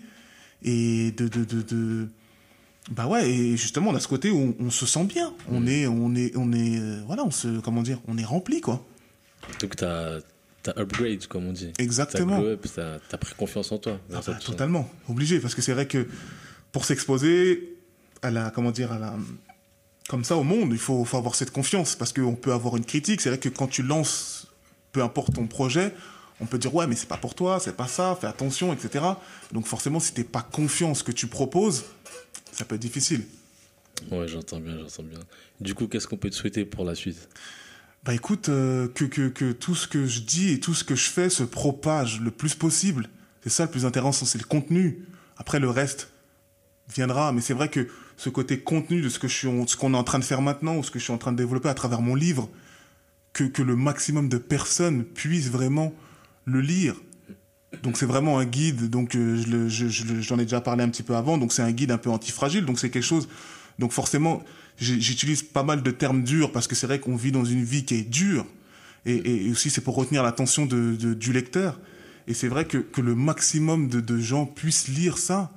et 0.64 1.12
de, 1.12 1.28
de, 1.28 1.44
de, 1.46 1.62
de- 1.62 2.08
bah 2.92 3.06
ouais, 3.08 3.30
et 3.30 3.56
justement, 3.58 3.92
on 3.92 3.96
a 3.96 4.00
ce 4.00 4.08
côté 4.08 4.32
où 4.32 4.56
on, 4.60 4.66
on 4.66 4.70
se 4.72 4.86
sent 4.86 5.06
bien. 5.06 5.32
On 5.50 5.68
est, 5.68 5.86
on 5.88 6.16
est, 6.16 6.36
on 6.36 6.52
est, 6.52 6.80
euh, 6.80 7.02
voilà, 7.06 7.24
on 7.24 7.32
se, 7.32 7.60
comment 7.60 7.84
dire, 7.84 8.00
on 8.08 8.18
est 8.18 8.26
rempli, 8.26 8.60
quoi. 8.60 8.84
Donc, 9.62 9.76
tu 9.76 9.86
as, 9.86 10.20
upgrade, 10.76 11.26
comme 11.28 11.48
on 11.48 11.54
dit. 11.54 11.72
Exactement. 11.78 12.42
Tu 12.42 12.82
as, 12.82 13.18
pris 13.18 13.36
confiance 13.36 13.72
en 13.72 13.78
toi. 13.78 14.00
Ah 14.14 14.20
bah, 14.26 14.34
totalement, 14.44 14.90
obligé, 15.08 15.40
parce 15.40 15.54
que 15.56 15.62
c'est 15.62 15.74
vrai 15.74 15.86
que 15.88 16.08
pour 16.72 16.86
s'exposer 16.86 17.78
à 18.22 18.32
la, 18.32 18.52
comment 18.52 18.72
dire, 18.72 18.92
à 18.92 19.00
la, 19.00 19.16
comme 20.08 20.24
ça 20.24 20.38
au 20.38 20.44
monde, 20.44 20.70
il 20.72 20.78
faut, 20.78 21.04
faut 21.06 21.18
avoir 21.18 21.36
cette 21.36 21.52
confiance, 21.52 21.96
parce 21.96 22.14
qu'on 22.14 22.36
peut 22.36 22.54
avoir 22.54 22.78
une 22.78 22.86
critique. 22.86 23.22
C'est 23.22 23.30
vrai 23.30 23.40
que 23.40 23.50
quand 23.50 23.68
tu 23.68 23.84
lances, 23.84 24.48
peu 24.92 25.02
importe 25.02 25.34
ton 25.34 25.48
projet, 25.48 25.94
on 26.40 26.46
peut 26.46 26.58
dire 26.58 26.74
ouais, 26.74 26.88
mais 26.88 26.96
c'est 26.96 27.08
pas 27.08 27.18
pour 27.18 27.36
toi, 27.36 27.60
c'est 27.60 27.76
pas 27.76 27.88
ça, 27.88 28.18
fais 28.20 28.28
attention, 28.28 28.74
etc. 28.74 29.06
Donc 29.52 29.68
forcément, 29.68 30.00
si 30.00 30.14
t'es 30.14 30.24
pas 30.24 30.42
confiant 30.42 30.90
en 30.90 30.94
ce 30.96 31.04
que 31.04 31.12
tu 31.12 31.28
proposes, 31.28 31.86
ça 32.52 32.66
peut 32.66 32.76
être 32.76 32.82
difficile. 32.82 33.26
Ouais, 34.12 34.28
j'entends 34.28 34.60
bien, 34.60 34.78
j'entends 34.80 35.04
bien. 35.04 35.20
Du 35.60 35.76
coup, 35.76 35.88
qu'est-ce 35.88 36.08
qu'on 36.08 36.18
peut 36.18 36.30
te 36.30 36.36
souhaiter 36.36 36.66
pour 36.66 36.84
la 36.84 36.96
suite? 36.96 37.30
Bah 38.04 38.16
écoute, 38.16 38.50
euh, 38.50 38.88
que, 38.88 39.06
que, 39.06 39.30
que 39.30 39.52
tout 39.52 39.76
ce 39.76 39.88
que 39.88 40.08
je 40.08 40.22
dis 40.22 40.54
et 40.54 40.60
tout 40.60 40.74
ce 40.74 40.84
que 40.84 40.96
je 40.96 41.10
fais 41.10 41.30
se 41.30 41.44
propage 41.44 42.20
le 42.20 42.32
plus 42.32 42.56
possible. 42.56 43.08
C'est 43.44 43.52
ça 43.52 43.66
le 43.66 43.72
plus 43.72 43.86
intéressant, 43.86 44.26
c'est 44.26 44.40
le 44.40 44.48
contenu. 44.48 45.06
Après, 45.38 45.60
le 45.60 45.70
reste 45.70 46.11
viendra. 46.94 47.32
Mais 47.32 47.42
c'est 47.42 47.54
vrai 47.54 47.70
que 47.70 47.88
ce 48.18 48.30
côté 48.30 48.60
contenu 48.60 49.02
de 49.02 49.10
ce 49.10 49.20
que 49.20 49.28
je 49.28 49.48
qu'on 49.76 49.94
est 49.94 49.98
en 49.98 50.04
train 50.04 50.20
de 50.20 50.24
faire 50.24 50.42
maintenant 50.42 50.78
ou 50.78 50.84
ce 50.84 50.92
que 50.92 51.00
je 51.00 51.06
suis 51.06 51.14
en 51.14 51.18
train 51.18 51.32
de 51.32 51.38
développer 51.38 51.70
à 51.70 51.74
travers 51.74 52.02
mon 52.02 52.16
livre, 52.16 52.50
que, 53.34 53.62
le 53.62 53.76
maximum 53.76 54.30
de 54.30 54.38
personnes 54.38 55.04
puissent 55.04 55.50
vraiment 55.50 55.94
le 56.46 56.62
lire. 56.62 56.96
Donc 57.84 57.98
c'est 57.98 58.06
vraiment 58.06 58.38
un 58.38 58.46
guide, 58.46 58.90
donc 58.90 59.16
euh, 59.16 59.42
j'en 59.70 60.38
ai 60.38 60.44
déjà 60.44 60.60
parlé 60.60 60.84
un 60.84 60.90
petit 60.90 61.04
peu 61.04 61.16
avant, 61.16 61.38
donc 61.38 61.54
c'est 61.54 61.62
un 61.62 61.72
guide 61.72 61.92
un 61.92 61.98
peu 61.98 62.10
antifragile, 62.10 62.66
donc 62.66 62.80
c'est 62.80 62.90
quelque 62.90 63.04
chose, 63.04 63.30
donc 63.80 63.94
forcément 63.94 64.44
j'utilise 64.78 65.42
pas 65.42 65.64
mal 65.64 65.82
de 65.82 65.92
termes 65.92 66.24
durs 66.24 66.52
parce 66.52 66.68
que 66.68 66.76
c'est 66.76 66.88
vrai 66.88 67.00
qu'on 67.00 67.16
vit 67.16 67.32
dans 67.32 67.46
une 67.46 67.64
vie 67.64 67.86
qui 67.86 67.96
est 67.96 68.02
dure, 68.02 68.46
et, 69.06 69.50
aussi 69.50 69.70
c'est 69.70 69.80
pour 69.82 69.96
retenir 69.96 70.22
l'attention 70.22 70.66
de- 70.66 71.14
du 71.14 71.32
lecteur, 71.32 71.80
et 72.28 72.34
c'est 72.34 72.50
vrai 72.50 72.66
que, 72.66 72.78
que 72.78 73.00
le 73.00 73.16
maximum 73.16 73.88
de, 73.88 74.02
de 74.02 74.20
gens 74.20 74.46
puissent 74.46 74.90
lire 74.90 75.18
ça, 75.18 75.54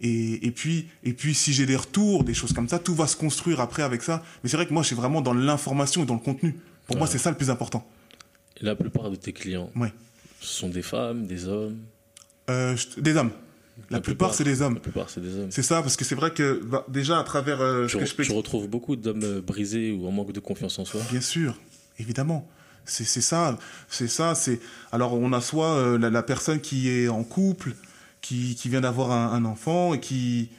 et, 0.00 0.46
et 0.46 0.50
puis 0.50 0.88
et 1.04 1.12
puis 1.12 1.34
si 1.34 1.52
j'ai 1.52 1.66
des 1.66 1.76
retours, 1.76 2.24
des 2.24 2.34
choses 2.34 2.52
comme 2.52 2.68
ça, 2.68 2.78
tout 2.78 2.94
va 2.94 3.06
se 3.06 3.16
construire 3.16 3.60
après 3.60 3.82
avec 3.82 4.02
ça, 4.02 4.22
mais 4.42 4.50
c'est 4.50 4.56
vrai 4.56 4.66
que 4.66 4.72
moi 4.74 4.82
je 4.82 4.88
suis 4.88 4.96
vraiment 4.96 5.20
dans 5.22 5.34
l'information 5.34 6.02
et 6.02 6.06
dans 6.06 6.14
le 6.14 6.20
contenu, 6.20 6.56
pour 6.86 6.96
moi 6.96 7.06
c'est 7.06 7.18
ça 7.18 7.30
le 7.30 7.36
plus 7.36 7.50
important. 7.50 7.86
Et 8.60 8.64
la 8.64 8.74
plupart 8.74 9.10
de 9.10 9.16
tes 9.16 9.32
clients, 9.32 9.70
Ouais. 9.76 9.92
ce 10.40 10.46
sont 10.60 10.68
des 10.68 10.82
femmes, 10.82 11.26
des 11.26 11.46
hommes? 11.48 11.78
Euh, 12.50 12.76
je- 12.76 13.00
des 13.00 13.16
hommes. 13.16 13.30
La, 13.90 14.00
plupart, 14.00 14.32
c'est 14.32 14.44
des 14.44 14.62
hommes. 14.62 14.74
La 14.74 14.80
plupart, 14.80 15.10
c'est 15.10 15.20
des 15.20 15.36
hommes. 15.36 15.50
C'est 15.50 15.62
ça, 15.62 15.82
parce 15.82 15.96
que 15.96 16.04
c'est 16.06 16.14
vrai 16.14 16.30
que 16.32 16.62
bah, 16.64 16.86
déjà 16.88 17.18
à 17.18 17.24
travers 17.24 17.60
euh, 17.60 17.86
ce 17.88 17.98
que 17.98 18.06
je 18.06 18.14
peux 18.14 18.22
tu 18.24 18.32
retrouves 18.32 18.68
beaucoup 18.68 18.96
d'hommes 18.96 19.22
euh, 19.22 19.42
brisés 19.42 19.92
ou 19.92 20.06
en 20.06 20.12
manque 20.12 20.32
de 20.32 20.40
confiance 20.40 20.78
en 20.78 20.86
soi? 20.86 21.02
Bien 21.10 21.20
sûr, 21.20 21.58
évidemment. 21.98 22.48
C'est 22.86 23.04
c'est 23.04 23.20
ça, 23.20 23.58
c'est 23.88 24.08
ça. 24.08 24.34
C'est 24.34 24.60
alors 24.92 25.12
on 25.12 25.30
a 25.34 25.42
soit 25.42 25.74
euh, 25.74 25.98
la, 25.98 26.08
la 26.08 26.22
personne 26.22 26.60
qui 26.60 26.88
est 26.88 27.08
en 27.08 27.22
couple, 27.24 27.74
qui, 28.26 28.54
qui 28.54 28.68
vient 28.68 28.80
d'avoir 28.80 29.10
un, 29.12 29.32
un 29.32 29.44
enfant 29.44 29.94
et 29.94 30.00
qui 30.00 30.50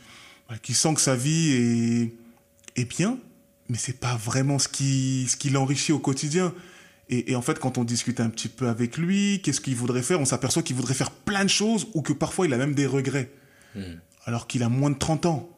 bah, 0.49 0.55
qui 0.61 0.73
sent 0.73 0.93
que 0.95 1.01
sa 1.01 1.15
vie 1.15 1.51
est 1.51 2.13
est 2.81 2.85
bien, 2.85 3.17
mais 3.69 3.77
c'est 3.77 3.99
pas 3.99 4.15
vraiment 4.15 4.59
ce 4.59 4.67
qui 4.67 5.27
ce 5.29 5.35
qui 5.35 5.49
l'enrichit 5.49 5.91
au 5.91 5.99
quotidien. 5.99 6.53
Et, 7.09 7.31
et 7.31 7.35
en 7.35 7.41
fait, 7.41 7.57
quand 7.59 7.77
on 7.77 7.83
discute 7.85 8.19
un 8.19 8.29
petit 8.29 8.49
peu 8.49 8.67
avec 8.67 8.97
lui, 8.97 9.41
qu'est-ce 9.41 9.61
qu'il 9.61 9.75
voudrait 9.75 10.03
faire 10.03 10.19
On 10.19 10.25
s'aperçoit 10.25 10.61
qu'il 10.61 10.75
voudrait 10.75 10.93
faire 10.93 11.11
plein 11.11 11.43
de 11.45 11.49
choses 11.49 11.87
ou 11.93 12.01
que 12.01 12.13
parfois 12.13 12.45
il 12.47 12.53
a 12.53 12.57
même 12.57 12.75
des 12.75 12.85
regrets, 12.85 13.31
Mhm. 13.75 13.99
alors 14.25 14.45
qu'il 14.47 14.61
a 14.63 14.69
moins 14.69 14.89
de 14.91 14.97
30 14.97 15.25
ans. 15.25 15.49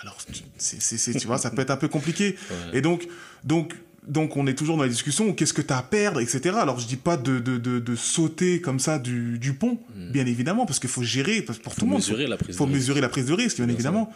Alors, 0.00 0.18
c'est, 0.58 0.80
c'est- 0.82 1.18
tu 1.18 1.26
vois, 1.26 1.38
ça 1.38 1.50
peut 1.50 1.62
être 1.62 1.70
un 1.70 1.78
peu 1.78 1.88
compliqué. 1.88 2.36
Ouais. 2.50 2.78
Et 2.78 2.80
donc, 2.82 3.08
donc, 3.44 3.74
donc, 4.06 4.36
on 4.36 4.46
est 4.46 4.54
toujours 4.54 4.76
dans 4.76 4.82
la 4.82 4.88
discussion, 4.88 5.32
qu'est-ce 5.32 5.52
que 5.54 5.62
tu 5.62 5.72
as 5.72 5.78
à 5.78 5.82
perdre, 5.82 6.20
etc. 6.20 6.56
Alors, 6.60 6.78
je 6.78 6.86
dis 6.86 6.96
pas 6.96 7.16
de, 7.16 7.38
de, 7.38 7.56
de, 7.58 7.78
de 7.78 7.94
sauter 7.96 8.60
comme 8.60 8.78
ça 8.78 8.98
du, 8.98 9.38
du 9.38 9.54
pont, 9.54 9.78
bien 10.12 10.26
évidemment, 10.26 10.66
parce 10.66 10.78
qu'il 10.78 10.90
faut 10.90 11.02
gérer, 11.02 11.42
parce 11.42 11.58
pour 11.58 11.72
Faut 11.74 11.80
tout 11.80 11.86
le 11.86 11.90
monde, 11.92 12.00
mesurer 12.00 12.26
la 12.26 12.36
prise 12.36 12.56
faut 12.56 12.64
de 12.66 12.70
risque. 12.70 12.80
mesurer 12.82 13.00
la 13.00 13.08
prise 13.08 13.26
de 13.26 13.32
risque, 13.32 13.56
bien 13.56 13.66
Bien 13.66 13.74
évidemment. 13.74 14.12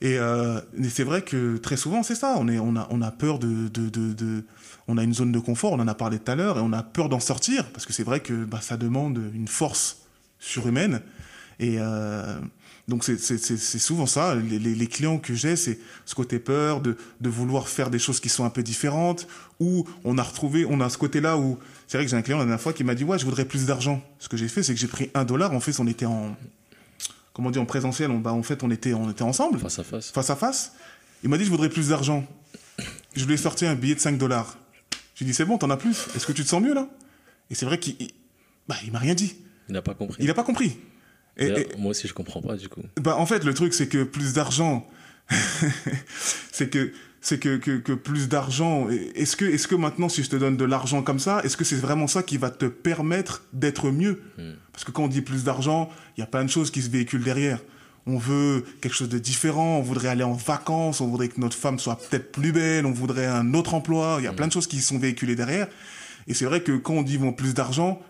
Et, 0.00 0.16
euh, 0.18 0.60
c'est 0.90 1.02
vrai 1.04 1.22
que 1.22 1.56
très 1.56 1.76
souvent, 1.76 2.02
c'est 2.02 2.14
ça. 2.14 2.34
On, 2.38 2.46
est, 2.48 2.58
on, 2.58 2.76
a, 2.76 2.86
on 2.90 3.02
a 3.02 3.10
peur 3.10 3.38
de, 3.38 3.68
de, 3.68 3.88
de, 3.88 4.12
de- 4.12 4.44
On 4.86 4.96
a 4.96 5.02
une 5.02 5.14
zone 5.14 5.32
de 5.32 5.38
confort, 5.40 5.72
on 5.72 5.80
en 5.80 5.88
a 5.88 5.94
parlé 5.94 6.18
tout 6.18 6.30
à 6.30 6.34
l'heure, 6.36 6.58
et 6.58 6.60
on 6.60 6.72
a 6.72 6.82
peur 6.82 7.08
d'en 7.08 7.18
sortir, 7.20 7.64
parce 7.72 7.84
que 7.86 7.92
c'est 7.92 8.04
vrai 8.04 8.20
que 8.20 8.44
bah, 8.44 8.60
ça 8.60 8.76
demande 8.76 9.20
une 9.34 9.48
force 9.48 10.02
surhumaine. 10.38 11.00
Et 11.60 11.76
euh, 11.78 12.38
donc, 12.88 13.04
c'est 13.04 13.78
souvent 13.78 14.06
ça. 14.06 14.34
Les, 14.34 14.86
clients 14.86 15.18
que 15.18 15.34
j'ai, 15.34 15.56
c'est 15.56 15.78
ce 16.06 16.14
côté 16.14 16.38
peur 16.38 16.80
de, 16.80 16.96
de 17.20 17.28
vouloir 17.28 17.68
faire 17.68 17.90
des 17.90 17.98
choses 17.98 18.18
qui 18.18 18.30
sont 18.30 18.44
un 18.46 18.50
peu 18.50 18.62
différentes, 18.62 19.28
ou 19.60 19.86
on 20.04 20.16
a 20.16 20.22
retrouvé, 20.22 20.64
on 20.64 20.80
a 20.80 20.88
ce 20.88 20.96
côté-là 20.96 21.36
où. 21.36 21.58
C'est 21.86 21.98
vrai 21.98 22.06
que 22.06 22.10
j'ai 22.10 22.16
un 22.16 22.22
client 22.22 22.38
la 22.38 22.44
dernière 22.44 22.60
fois 22.60 22.72
qui 22.72 22.84
m'a 22.84 22.94
dit 22.94 23.04
Ouais, 23.04 23.18
je 23.18 23.26
voudrais 23.26 23.44
plus 23.44 23.66
d'argent. 23.66 24.02
Ce 24.18 24.28
que 24.30 24.38
j'ai 24.38 24.48
fait, 24.48 24.62
c'est 24.62 24.72
que 24.72 24.80
j'ai 24.80 24.86
pris 24.86 25.10
un 25.12 25.24
dollar. 25.26 25.52
En 25.52 25.60
fait, 25.60 25.78
on 25.78 25.86
était 25.86 26.06
en. 26.06 26.34
Comment 27.34 27.50
dire, 27.50 27.60
en 27.60 27.66
présentiel, 27.66 28.10
on, 28.10 28.20
bah, 28.20 28.32
en 28.32 28.42
fait, 28.42 28.62
on 28.62 28.70
était, 28.70 28.94
on 28.94 29.10
était 29.10 29.22
ensemble 29.22 29.58
Face 29.58 29.78
à 29.78 29.84
face. 29.84 30.10
face 30.10 30.30
à 30.30 30.36
face. 30.36 30.72
Il 31.22 31.28
m'a 31.28 31.36
dit, 31.36 31.44
je 31.44 31.50
voudrais 31.50 31.68
plus 31.68 31.88
d'argent. 31.90 32.26
Je 33.14 33.26
lui 33.26 33.34
ai 33.34 33.36
sorti 33.36 33.66
un 33.66 33.74
billet 33.74 33.94
de 33.96 34.00
5 34.00 34.16
dollars. 34.16 34.56
J'ai 35.14 35.24
dit, 35.26 35.34
c'est 35.34 35.44
bon, 35.44 35.58
t'en 35.58 35.68
as 35.70 35.76
plus. 35.76 36.06
Est-ce 36.16 36.26
que 36.26 36.32
tu 36.32 36.42
te 36.42 36.48
sens 36.48 36.62
mieux 36.62 36.74
là? 36.74 36.88
Et 37.50 37.54
c'est 37.54 37.66
vrai 37.66 37.78
qu'il 37.78 37.96
il- 38.00 38.10
bah, 38.66 38.76
il 38.84 38.92
m'a 38.92 38.98
rien 38.98 39.14
dit. 39.14 39.36
Il 39.68 39.74
n'a 39.74 39.82
pas 39.82 39.94
compris. 39.94 40.16
Il 40.20 40.26
n'a 40.26 40.34
pas 40.34 40.42
compris. 40.44 40.78
Et, 41.38 41.48
D'ailleurs, 41.48 41.58
et- 41.58 41.76
Moi 41.78 41.90
aussi, 41.90 42.08
je 42.08 42.14
comprends 42.14 42.42
pas 42.42 42.56
du 42.56 42.68
coup. 42.68 42.82
bah, 43.00 43.16
en 43.16 43.26
fait, 43.26 43.44
le 43.44 43.54
truc, 43.54 43.72
c'est 43.74 43.88
que 43.88 44.02
plus 44.02 44.32
d'argent, 44.34 44.86
c'est 46.52 46.70
que 46.70 46.92
c'est 47.20 47.38
que, 47.40 47.56
que, 47.56 47.78
que 47.78 47.92
plus 47.92 48.28
d'argent. 48.28 48.86
Est-ce 49.16 49.36
que, 49.36 49.44
est 49.44 49.66
que 49.66 49.74
maintenant, 49.74 50.08
si 50.08 50.22
je 50.22 50.30
te 50.30 50.36
donne 50.36 50.56
de 50.56 50.64
l'argent 50.64 51.02
comme 51.02 51.18
ça, 51.18 51.40
est-ce 51.44 51.56
que 51.56 51.64
c'est 51.64 51.76
vraiment 51.76 52.06
ça 52.06 52.22
qui 52.22 52.36
va 52.38 52.48
te 52.50 52.66
permettre 52.66 53.42
d'être 53.52 53.90
mieux? 53.90 54.22
Hmm. 54.38 54.52
Parce 54.72 54.84
que 54.84 54.92
quand 54.92 55.02
on 55.04 55.08
dit 55.08 55.20
plus 55.20 55.42
d'argent, 55.42 55.90
il 56.16 56.20
y 56.20 56.22
a 56.22 56.26
plein 56.26 56.44
de 56.44 56.50
choses 56.50 56.70
qui 56.70 56.80
se 56.80 56.88
véhiculent 56.90 57.24
derrière. 57.24 57.58
On 58.06 58.18
veut 58.18 58.64
quelque 58.80 58.94
chose 58.94 59.08
de 59.08 59.18
différent, 59.18 59.78
on 59.78 59.82
voudrait 59.82 60.08
aller 60.08 60.22
en 60.22 60.32
vacances, 60.32 61.00
on 61.00 61.08
voudrait 61.08 61.28
que 61.28 61.40
notre 61.40 61.56
femme 61.56 61.78
soit 61.80 61.96
peut-être 62.00 62.30
plus 62.32 62.52
belle, 62.52 62.86
on 62.86 62.92
voudrait 62.92 63.26
un 63.26 63.52
autre 63.52 63.74
emploi, 63.74 64.16
il 64.20 64.24
y 64.24 64.28
a 64.28 64.32
plein 64.32 64.46
de 64.46 64.52
choses 64.52 64.68
qui 64.68 64.80
sont 64.80 64.98
véhiculées 64.98 65.34
derrière. 65.36 65.66
Et 66.28 66.34
c'est 66.34 66.44
vrai 66.46 66.62
que 66.62 66.72
quand 66.76 66.94
on 66.94 67.02
dit 67.02 67.18
bon, 67.18 67.32
plus 67.32 67.52
d'argent, 67.52 68.00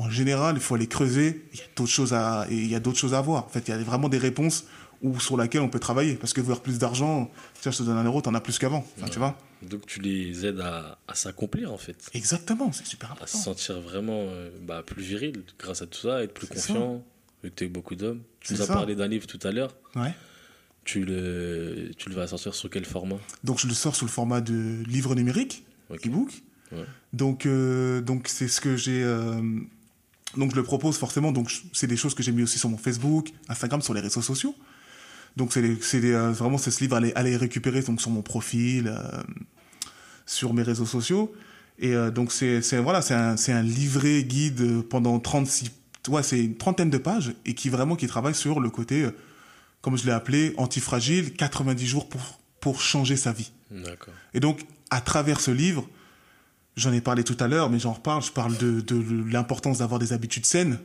en 0.00 0.10
général, 0.10 0.56
il 0.56 0.60
faut 0.62 0.74
aller 0.74 0.86
creuser, 0.86 1.46
il 1.52 1.58
y 1.58 1.62
a 1.62 1.66
d'autres 1.76 1.90
choses 1.90 2.12
à, 2.12 2.46
et 2.50 2.54
il 2.56 2.70
y 2.70 2.74
a 2.74 2.80
d'autres 2.80 2.98
choses 2.98 3.14
à 3.14 3.20
voir. 3.20 3.44
En 3.44 3.48
fait, 3.48 3.66
il 3.68 3.70
y 3.70 3.74
a 3.74 3.78
vraiment 3.78 4.08
des 4.08 4.18
réponses 4.18 4.64
où, 5.02 5.18
sur 5.20 5.36
lesquelles 5.36 5.62
on 5.62 5.68
peut 5.68 5.78
travailler. 5.78 6.14
Parce 6.14 6.32
que 6.32 6.40
vouloir 6.40 6.60
plus 6.60 6.78
d'argent, 6.78 7.30
tiens, 7.60 7.70
je 7.72 7.78
te 7.78 7.82
donne 7.84 7.96
un 7.96 8.04
euro, 8.04 8.20
t'en 8.20 8.34
as 8.34 8.40
plus 8.40 8.58
qu'avant. 8.58 8.84
Enfin, 8.98 9.08
tu 9.08 9.18
vois 9.18 9.36
Donc 9.62 9.86
tu 9.86 10.00
les 10.00 10.44
aides 10.46 10.60
à, 10.60 10.98
à 11.08 11.14
s'accomplir 11.14 11.72
en 11.72 11.78
fait. 11.78 12.10
Exactement, 12.14 12.70
c'est 12.72 12.86
super 12.86 13.12
À 13.12 13.14
se 13.14 13.22
important. 13.36 13.38
sentir 13.38 13.80
vraiment 13.80 14.24
euh, 14.28 14.50
bah, 14.62 14.82
plus 14.84 15.02
viril 15.02 15.42
grâce 15.58 15.82
à 15.82 15.86
tout 15.86 16.00
ça, 16.00 16.22
être 16.22 16.34
plus 16.34 16.46
confiant, 16.46 17.02
vu 17.42 17.50
que 17.50 17.54
tu 17.56 17.64
eu 17.64 17.68
beaucoup 17.68 17.94
d'hommes. 17.94 18.20
Tu 18.40 18.52
nous 18.54 18.62
as 18.62 18.66
ça. 18.66 18.74
parlé 18.74 18.94
d'un 18.94 19.08
livre 19.08 19.26
tout 19.26 19.40
à 19.42 19.52
l'heure. 19.52 19.74
Ouais. 19.96 20.12
Tu 20.84 21.04
le, 21.04 21.90
tu 21.98 22.08
le 22.08 22.14
vas 22.14 22.26
sortir 22.26 22.54
sur 22.54 22.68
quel 22.70 22.84
format? 22.84 23.18
Donc 23.44 23.58
je 23.58 23.66
le 23.66 23.74
sors 23.74 23.94
sous 23.94 24.06
le 24.06 24.10
format 24.10 24.40
de 24.40 24.82
livre 24.86 25.14
numérique, 25.14 25.64
Ok. 25.90 26.06
e-book. 26.06 26.30
Ouais. 26.72 26.84
Donc 27.12 27.46
euh, 27.46 28.00
donc 28.00 28.28
c'est 28.28 28.48
ce 28.48 28.60
que 28.60 28.76
j'ai. 28.76 29.02
euh, 29.02 29.40
donc 30.36 30.50
je 30.52 30.56
le 30.56 30.62
propose 30.62 30.96
forcément. 30.96 31.32
Donc 31.32 31.50
c'est 31.72 31.86
des 31.86 31.96
choses 31.96 32.14
que 32.14 32.22
j'ai 32.22 32.32
mis 32.32 32.42
aussi 32.42 32.58
sur 32.58 32.68
mon 32.68 32.78
Facebook, 32.78 33.28
Instagram, 33.48 33.82
sur 33.82 33.94
les 33.94 34.00
réseaux 34.00 34.22
sociaux. 34.22 34.54
Donc 35.36 35.52
c'est 35.52 35.78
euh, 36.04 36.32
vraiment 36.32 36.58
c'est 36.58 36.70
ce 36.70 36.80
livre 36.80 36.96
à 36.96 37.00
les, 37.00 37.12
à 37.14 37.22
les 37.22 37.36
récupérer 37.36 37.82
donc 37.82 38.00
sur 38.00 38.10
mon 38.10 38.22
profil, 38.22 38.88
euh, 38.88 39.22
sur 40.26 40.54
mes 40.54 40.62
réseaux 40.62 40.86
sociaux. 40.86 41.32
Et 41.78 41.94
euh, 41.94 42.10
donc 42.10 42.32
c'est 42.32 42.62
c'est- 42.62 42.78
voilà 42.78 43.00
c'est 43.02 43.14
un 43.14 43.36
c'est 43.36 43.52
un 43.52 43.62
livret 43.62 44.22
guide 44.24 44.82
pendant 44.88 45.18
36 45.18 45.70
ouais 46.08 46.22
c'est 46.22 46.42
une 46.44 46.56
trentaine 46.56 46.90
de 46.90 46.98
pages 46.98 47.32
et 47.46 47.54
qui 47.54 47.68
vraiment 47.68 47.96
qui 47.96 48.06
travaille 48.06 48.34
sur 48.34 48.60
le 48.60 48.70
côté 48.70 49.06
comme 49.80 49.96
je 49.96 50.04
l'ai 50.04 50.12
appelé 50.12 50.52
antifragile 50.58 51.32
90 51.34 51.86
jours 51.86 52.08
pour 52.08 52.38
pour 52.60 52.80
changer 52.82 53.16
sa 53.16 53.32
vie. 53.32 53.52
D'accord. 53.70 54.12
Et 54.34 54.40
donc, 54.40 54.60
à 54.90 55.00
travers 55.00 55.40
ce 55.40 55.50
livre, 55.50 55.88
j'en 56.76 56.92
ai 56.92 57.00
parlé 57.00 57.24
tout 57.24 57.36
à 57.40 57.48
l'heure, 57.48 57.70
mais 57.70 57.78
j'en 57.78 57.92
reparle, 57.92 58.22
je 58.22 58.32
parle 58.32 58.56
de, 58.56 58.80
de 58.80 59.30
l'importance 59.30 59.78
d'avoir 59.78 59.98
des 59.98 60.12
habitudes 60.12 60.46
saines. 60.46 60.78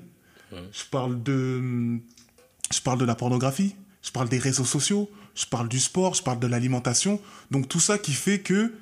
Ouais. 0.51 0.59
Je 0.71 0.83
parle 0.89 1.21
de, 1.21 1.99
je 2.71 2.81
parle 2.81 2.99
de 2.99 3.05
la 3.05 3.15
pornographie. 3.15 3.75
Je 4.01 4.11
parle 4.11 4.29
des 4.29 4.37
réseaux 4.37 4.65
sociaux. 4.65 5.09
Je 5.33 5.45
parle 5.45 5.67
du 5.67 5.79
sport. 5.79 6.13
Je 6.13 6.23
parle 6.23 6.39
de 6.39 6.47
l'alimentation. 6.47 7.19
Donc 7.51 7.67
tout 7.67 7.79
ça 7.79 7.97
qui 7.97 8.13
fait 8.13 8.39
que, 8.39 8.73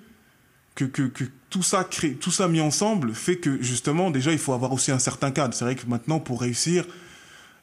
que, 0.76 0.86
que, 0.86 1.04
que 1.04 1.24
tout 1.50 1.64
ça 1.64 1.84
crée, 1.84 2.16
tout 2.16 2.32
ça 2.32 2.48
mis 2.48 2.62
ensemble 2.62 3.14
fait 3.14 3.38
que 3.38 3.62
justement, 3.62 4.12
déjà, 4.12 4.32
il 4.32 4.40
faut 4.40 4.54
avoir 4.54 4.74
aussi 4.74 4.92
un 4.92 5.00
certain 5.00 5.32
cadre. 5.32 5.54
C'est 5.54 5.66
vrai 5.66 5.76
que 5.76 5.86
maintenant, 5.88 6.20
pour 6.20 6.42
réussir, 6.42 6.86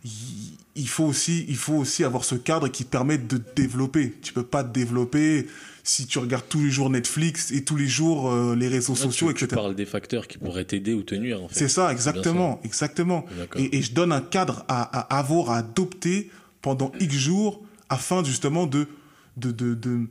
il, 0.05 0.11
il 0.81 0.89
faut 0.89 1.05
aussi, 1.05 1.45
il 1.49 1.57
faut 1.57 1.75
aussi 1.75 2.05
avoir 2.05 2.25
ce 2.25 2.35
cadre 2.35 2.69
qui 2.69 2.85
te 2.85 2.91
permet 2.91 3.19
de 3.19 3.41
développer. 3.55 4.15
Tu 4.23 4.33
peux 4.33 4.43
pas 4.43 4.65
te 4.65 4.73
développer 4.73 5.47
si 5.85 6.07
tu 6.07 6.19
regardes 6.19 6.49
tous 6.49 6.61
les 6.63 6.71
jours 6.71 6.91
Netflix 6.91 7.53
et 7.53 7.65
tous 7.65 7.77
les 7.77 7.89
jours 7.89 8.31
euh, 8.31 8.55
les 8.55 8.69
réseaux 8.69 8.95
Là, 8.95 9.01
sociaux, 9.01 9.29
tu, 9.29 9.39
tu 9.39 9.45
etc. 9.45 9.61
parles 9.61 9.75
des 9.75 9.87
facteurs 9.87 10.27
qui 10.27 10.39
pourraient 10.39 10.65
t'aider 10.65 10.95
ou 10.95 11.03
te 11.03 11.15
nuire 11.15 11.43
en 11.43 11.49
fait. 11.49 11.59
C'est 11.59 11.69
ça, 11.69 11.93
exactement, 11.93 12.61
exactement. 12.65 13.25
Et, 13.57 13.79
et 13.79 13.83
je 13.83 13.93
donne 13.93 14.13
un 14.13 14.21
cadre 14.21 14.65
à, 14.69 14.83
à 14.83 15.19
avoir, 15.19 15.51
à 15.51 15.59
adopter 15.59 16.31
pendant 16.63 16.93
X 17.01 17.15
jours 17.15 17.63
afin 17.89 18.23
justement 18.25 18.67
de, 18.67 18.87
de, 19.37 19.51
de, 19.51 19.75
de, 19.75 20.07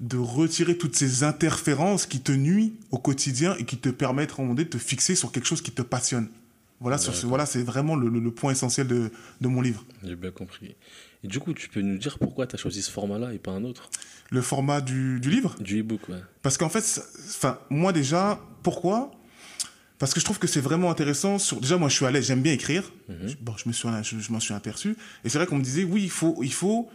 de 0.00 0.16
retirer 0.16 0.76
toutes 0.78 0.96
ces 0.96 1.24
interférences 1.24 2.06
qui 2.06 2.20
te 2.20 2.32
nuisent 2.32 2.72
au 2.90 2.98
quotidien 2.98 3.54
et 3.58 3.64
qui 3.64 3.76
te 3.76 3.88
permettent 3.88 4.30
à 4.30 4.34
un 4.34 4.42
moment 4.42 4.54
donné 4.54 4.64
de 4.64 4.70
te 4.70 4.78
fixer 4.78 5.14
sur 5.14 5.32
quelque 5.32 5.46
chose 5.46 5.62
qui 5.62 5.72
te 5.72 5.82
passionne. 5.82 6.28
Voilà, 6.80 6.96
sur 6.98 7.14
ce, 7.14 7.26
voilà 7.26 7.44
c'est 7.44 7.62
vraiment 7.62 7.96
le, 7.96 8.08
le- 8.08 8.20
le 8.20 8.30
point 8.30 8.52
essentiel 8.52 8.86
de, 8.86 9.10
de 9.40 9.48
mon 9.48 9.60
livre. 9.60 9.84
J'ai 10.04 10.14
bien 10.16 10.30
compris. 10.30 10.76
Et 11.24 11.28
du 11.28 11.40
coup, 11.40 11.52
tu 11.52 11.68
peux 11.68 11.80
nous 11.80 11.98
dire 11.98 12.18
pourquoi 12.20 12.46
tu 12.46 12.54
as 12.54 12.58
choisi 12.58 12.82
ce 12.82 12.90
format-là 12.92 13.32
et 13.34 13.38
pas 13.38 13.50
un 13.50 13.64
autre? 13.64 13.90
Le 14.30 14.40
format 14.42 14.80
du, 14.80 15.18
du 15.20 15.30
livre? 15.30 15.56
Du 15.60 15.80
e-book, 15.80 16.08
ouais. 16.08 16.22
Parce 16.42 16.56
qu'en 16.56 16.68
fait, 16.68 16.84
enfin, 17.30 17.58
moi 17.70 17.92
déjà, 17.92 18.38
pourquoi? 18.62 19.10
Parce 19.98 20.14
que 20.14 20.20
je 20.20 20.24
trouve 20.24 20.38
que 20.38 20.46
c'est 20.46 20.60
vraiment 20.60 20.92
intéressant. 20.92 21.40
Sur... 21.40 21.60
Déjà, 21.60 21.76
moi, 21.76 21.88
je 21.88 21.96
suis 21.96 22.06
à 22.06 22.12
l'aise, 22.12 22.26
j'aime 22.28 22.42
bien 22.42 22.52
écrire. 22.52 22.84
Mhm. 23.08 23.34
Bon, 23.40 23.56
je 23.56 23.68
me 23.68 23.72
suis, 23.72 23.88
je, 24.04 24.20
je 24.20 24.32
m'en 24.32 24.38
suis 24.38 24.54
aperçu. 24.54 24.96
Et 25.24 25.28
c'est 25.28 25.38
vrai 25.38 25.48
qu'on 25.48 25.56
me 25.58 25.64
disait, 25.64 25.82
oui, 25.82 26.04
il 26.04 26.10
faut, 26.10 26.38
il 26.44 26.52
faut, 26.52 26.88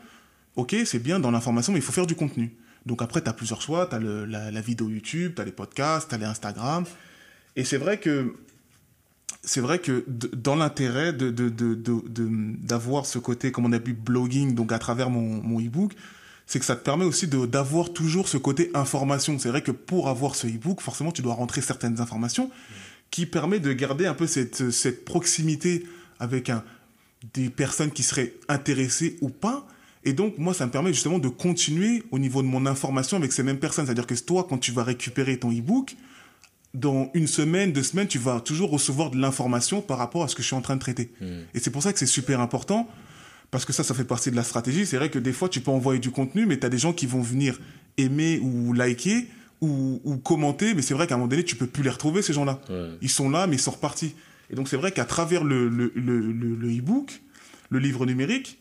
ok, 0.55 0.73
c'est 0.85 0.99
bien 0.99 1.19
dans 1.19 1.31
l'information, 1.31 1.73
mais 1.73 1.79
il 1.79 1.81
faut 1.81 1.91
faire 1.91 2.07
du 2.07 2.15
contenu. 2.15 2.55
Donc 2.85 3.01
après, 3.01 3.21
tu 3.21 3.27
as 3.29 3.33
plusieurs 3.33 3.61
choix. 3.61 3.87
Tu 3.87 3.95
as 3.95 3.99
la, 3.99 4.51
la, 4.51 4.61
vidéo 4.61 4.87
YouTube, 4.89 5.33
tu 5.35 5.41
as 5.41 5.43
les 5.45 5.51
podcasts, 5.51 6.07
tu 6.07 6.15
as 6.15 6.17
les 6.17 6.25
Instagram. 6.25 6.85
Et 7.57 7.65
c'est 7.65 7.77
vrai 7.77 7.99
que 7.99 8.33
c'est 9.43 9.61
vrai 9.61 9.79
que 9.79 10.05
dans 10.07 10.55
l'intérêt 10.55 11.11
de, 11.11 11.29
d'avoir 11.29 13.03
de, 13.03 13.07
ce 13.07 13.19
côté, 13.19 13.51
comme 13.51 13.65
on 13.65 13.73
a 13.73 13.77
vu, 13.77 13.93
blogging, 13.93 14.55
donc 14.55 14.71
à 14.71 14.79
travers 14.79 15.09
mon, 15.09 15.41
mon 15.43 15.59
e-book, 15.59 15.93
c'est 16.45 16.59
que 16.59 16.65
ça 16.65 16.75
te 16.75 16.83
permet 16.83 17.05
aussi 17.05 17.27
d'avoir 17.27 17.91
toujours 17.91 18.27
ce 18.27 18.37
côté 18.37 18.71
information. 18.73 19.37
C'est 19.39 19.49
vrai 19.49 19.61
que 19.61 19.71
pour 19.71 20.09
avoir 20.09 20.35
ce 20.35 20.47
e-book, 20.47 20.81
forcément, 20.81 21.11
tu 21.11 21.21
dois 21.21 21.33
rentrer 21.33 21.61
certaines 21.61 21.99
informations 21.99 22.49
qui 23.11 23.25
permet 23.25 23.59
de 23.59 23.71
garder 23.73 24.05
un 24.05 24.13
peu 24.13 24.27
cette, 24.27 25.05
proximité 25.05 25.85
avec 26.19 26.51
des 27.33 27.49
personnes 27.49 27.91
qui 27.91 28.03
seraient 28.03 28.33
intéressées 28.47 29.17
ou 29.21 29.29
pas. 29.29 29.67
Et 30.03 30.13
donc, 30.13 30.37
moi, 30.37 30.53
ça 30.53 30.65
me 30.65 30.71
permet 30.71 30.91
justement 30.91 31.19
de 31.19 31.29
continuer 31.29 32.03
au 32.11 32.19
niveau 32.19 32.41
de 32.41 32.47
mon 32.47 32.65
information 32.65 33.17
avec 33.17 33.31
ces 33.31 33.43
mêmes 33.43 33.59
personnes. 33.59 33.85
C'est-à-dire 33.85 34.07
que 34.07 34.15
toi, 34.15 34.45
quand 34.49 34.57
tu 34.57 34.71
vas 34.71 34.83
récupérer 34.83 35.37
ton 35.37 35.51
e-book, 35.51 35.95
dans 36.73 37.11
une 37.13 37.27
semaine, 37.27 37.71
deux 37.71 37.83
semaines, 37.83 38.07
tu 38.07 38.17
vas 38.17 38.39
toujours 38.39 38.71
recevoir 38.71 39.11
de 39.11 39.17
l'information 39.17 39.81
par 39.81 39.97
rapport 39.97 40.23
à 40.23 40.27
ce 40.27 40.35
que 40.35 40.41
je 40.41 40.47
suis 40.47 40.55
en 40.55 40.61
train 40.61 40.75
de 40.75 40.81
traiter. 40.81 41.11
Hmm. 41.21 41.41
Et 41.53 41.59
c'est 41.59 41.69
pour 41.69 41.83
ça 41.83 41.93
que 41.93 41.99
c'est 41.99 42.05
super 42.05 42.39
important, 42.39 42.89
parce 43.51 43.65
que 43.65 43.73
ça, 43.73 43.83
ça 43.83 43.93
fait 43.93 44.03
partie 44.03 44.31
de 44.31 44.35
la 44.35 44.43
stratégie. 44.43 44.85
C'est 44.85 44.97
vrai 44.97 45.09
que 45.09 45.19
des 45.19 45.33
fois, 45.33 45.49
tu 45.49 45.61
peux 45.61 45.71
envoyer 45.71 45.99
du 45.99 46.09
contenu, 46.09 46.45
mais 46.47 46.57
tu 46.57 46.65
as 46.65 46.69
des 46.69 46.79
gens 46.79 46.93
qui 46.93 47.05
vont 47.05 47.21
venir 47.21 47.59
aimer 47.97 48.39
ou 48.41 48.73
liker 48.73 49.27
ou, 49.61 50.17
commenter, 50.23 50.73
mais 50.73 50.81
c'est 50.81 50.93
vrai 50.93 51.07
qu'à 51.07 51.15
un 51.15 51.17
moment 51.17 51.29
donné, 51.29 51.43
tu 51.43 51.55
peux 51.55 51.67
plus 51.67 51.83
les 51.83 51.89
retrouver, 51.89 52.21
ces 52.21 52.33
gens-là. 52.33 52.59
Ils 53.01 53.09
sont 53.09 53.29
là, 53.29 53.47
mais 53.47 53.55
ils 53.55 53.61
sont 53.61 53.71
repartis. 53.71 54.13
Et 54.49 54.55
donc, 54.55 54.67
c'est 54.67 54.75
vrai 54.75 54.91
qu'à 54.91 55.05
travers 55.05 55.43
le, 55.45 55.69
le, 55.69 55.91
le, 55.95 56.77
e-book, 56.77 57.21
le 57.69 57.79
livre 57.79 58.05
numérique, 58.05 58.59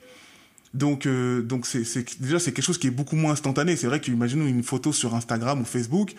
donc, 0.75 1.07
euh, 1.07 1.43
donc 1.43 1.67
c'est, 1.67 1.85
déjà, 2.21 2.39
c'est 2.39 2.53
quelque 2.53 2.65
chose 2.65 2.79
qui 2.79 2.87
est 2.87 2.93
beaucoup 2.93 3.17
moins 3.17 3.33
instantané. 3.33 3.77
C'est 3.77 3.89
vrai 3.89 4.01
qu'imaginons 4.01 4.47
une 4.47 4.63
photo 4.63 4.93
sur 4.93 5.15
Instagram 5.15 5.61
ou 5.61 5.65
Facebook, 5.65 6.15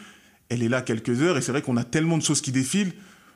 elle 0.50 0.64
est 0.64 0.70
là 0.70 0.82
quelques 0.82 1.22
heures 1.22 1.38
et 1.38 1.42
c'est 1.42 1.52
vrai 1.52 1.62
qu'on 1.62 1.78
a 1.78 1.84
tellement 1.84 2.18
de 2.18 2.24
choses 2.24 2.42
qui 2.42 2.52
défilent. 2.52 2.94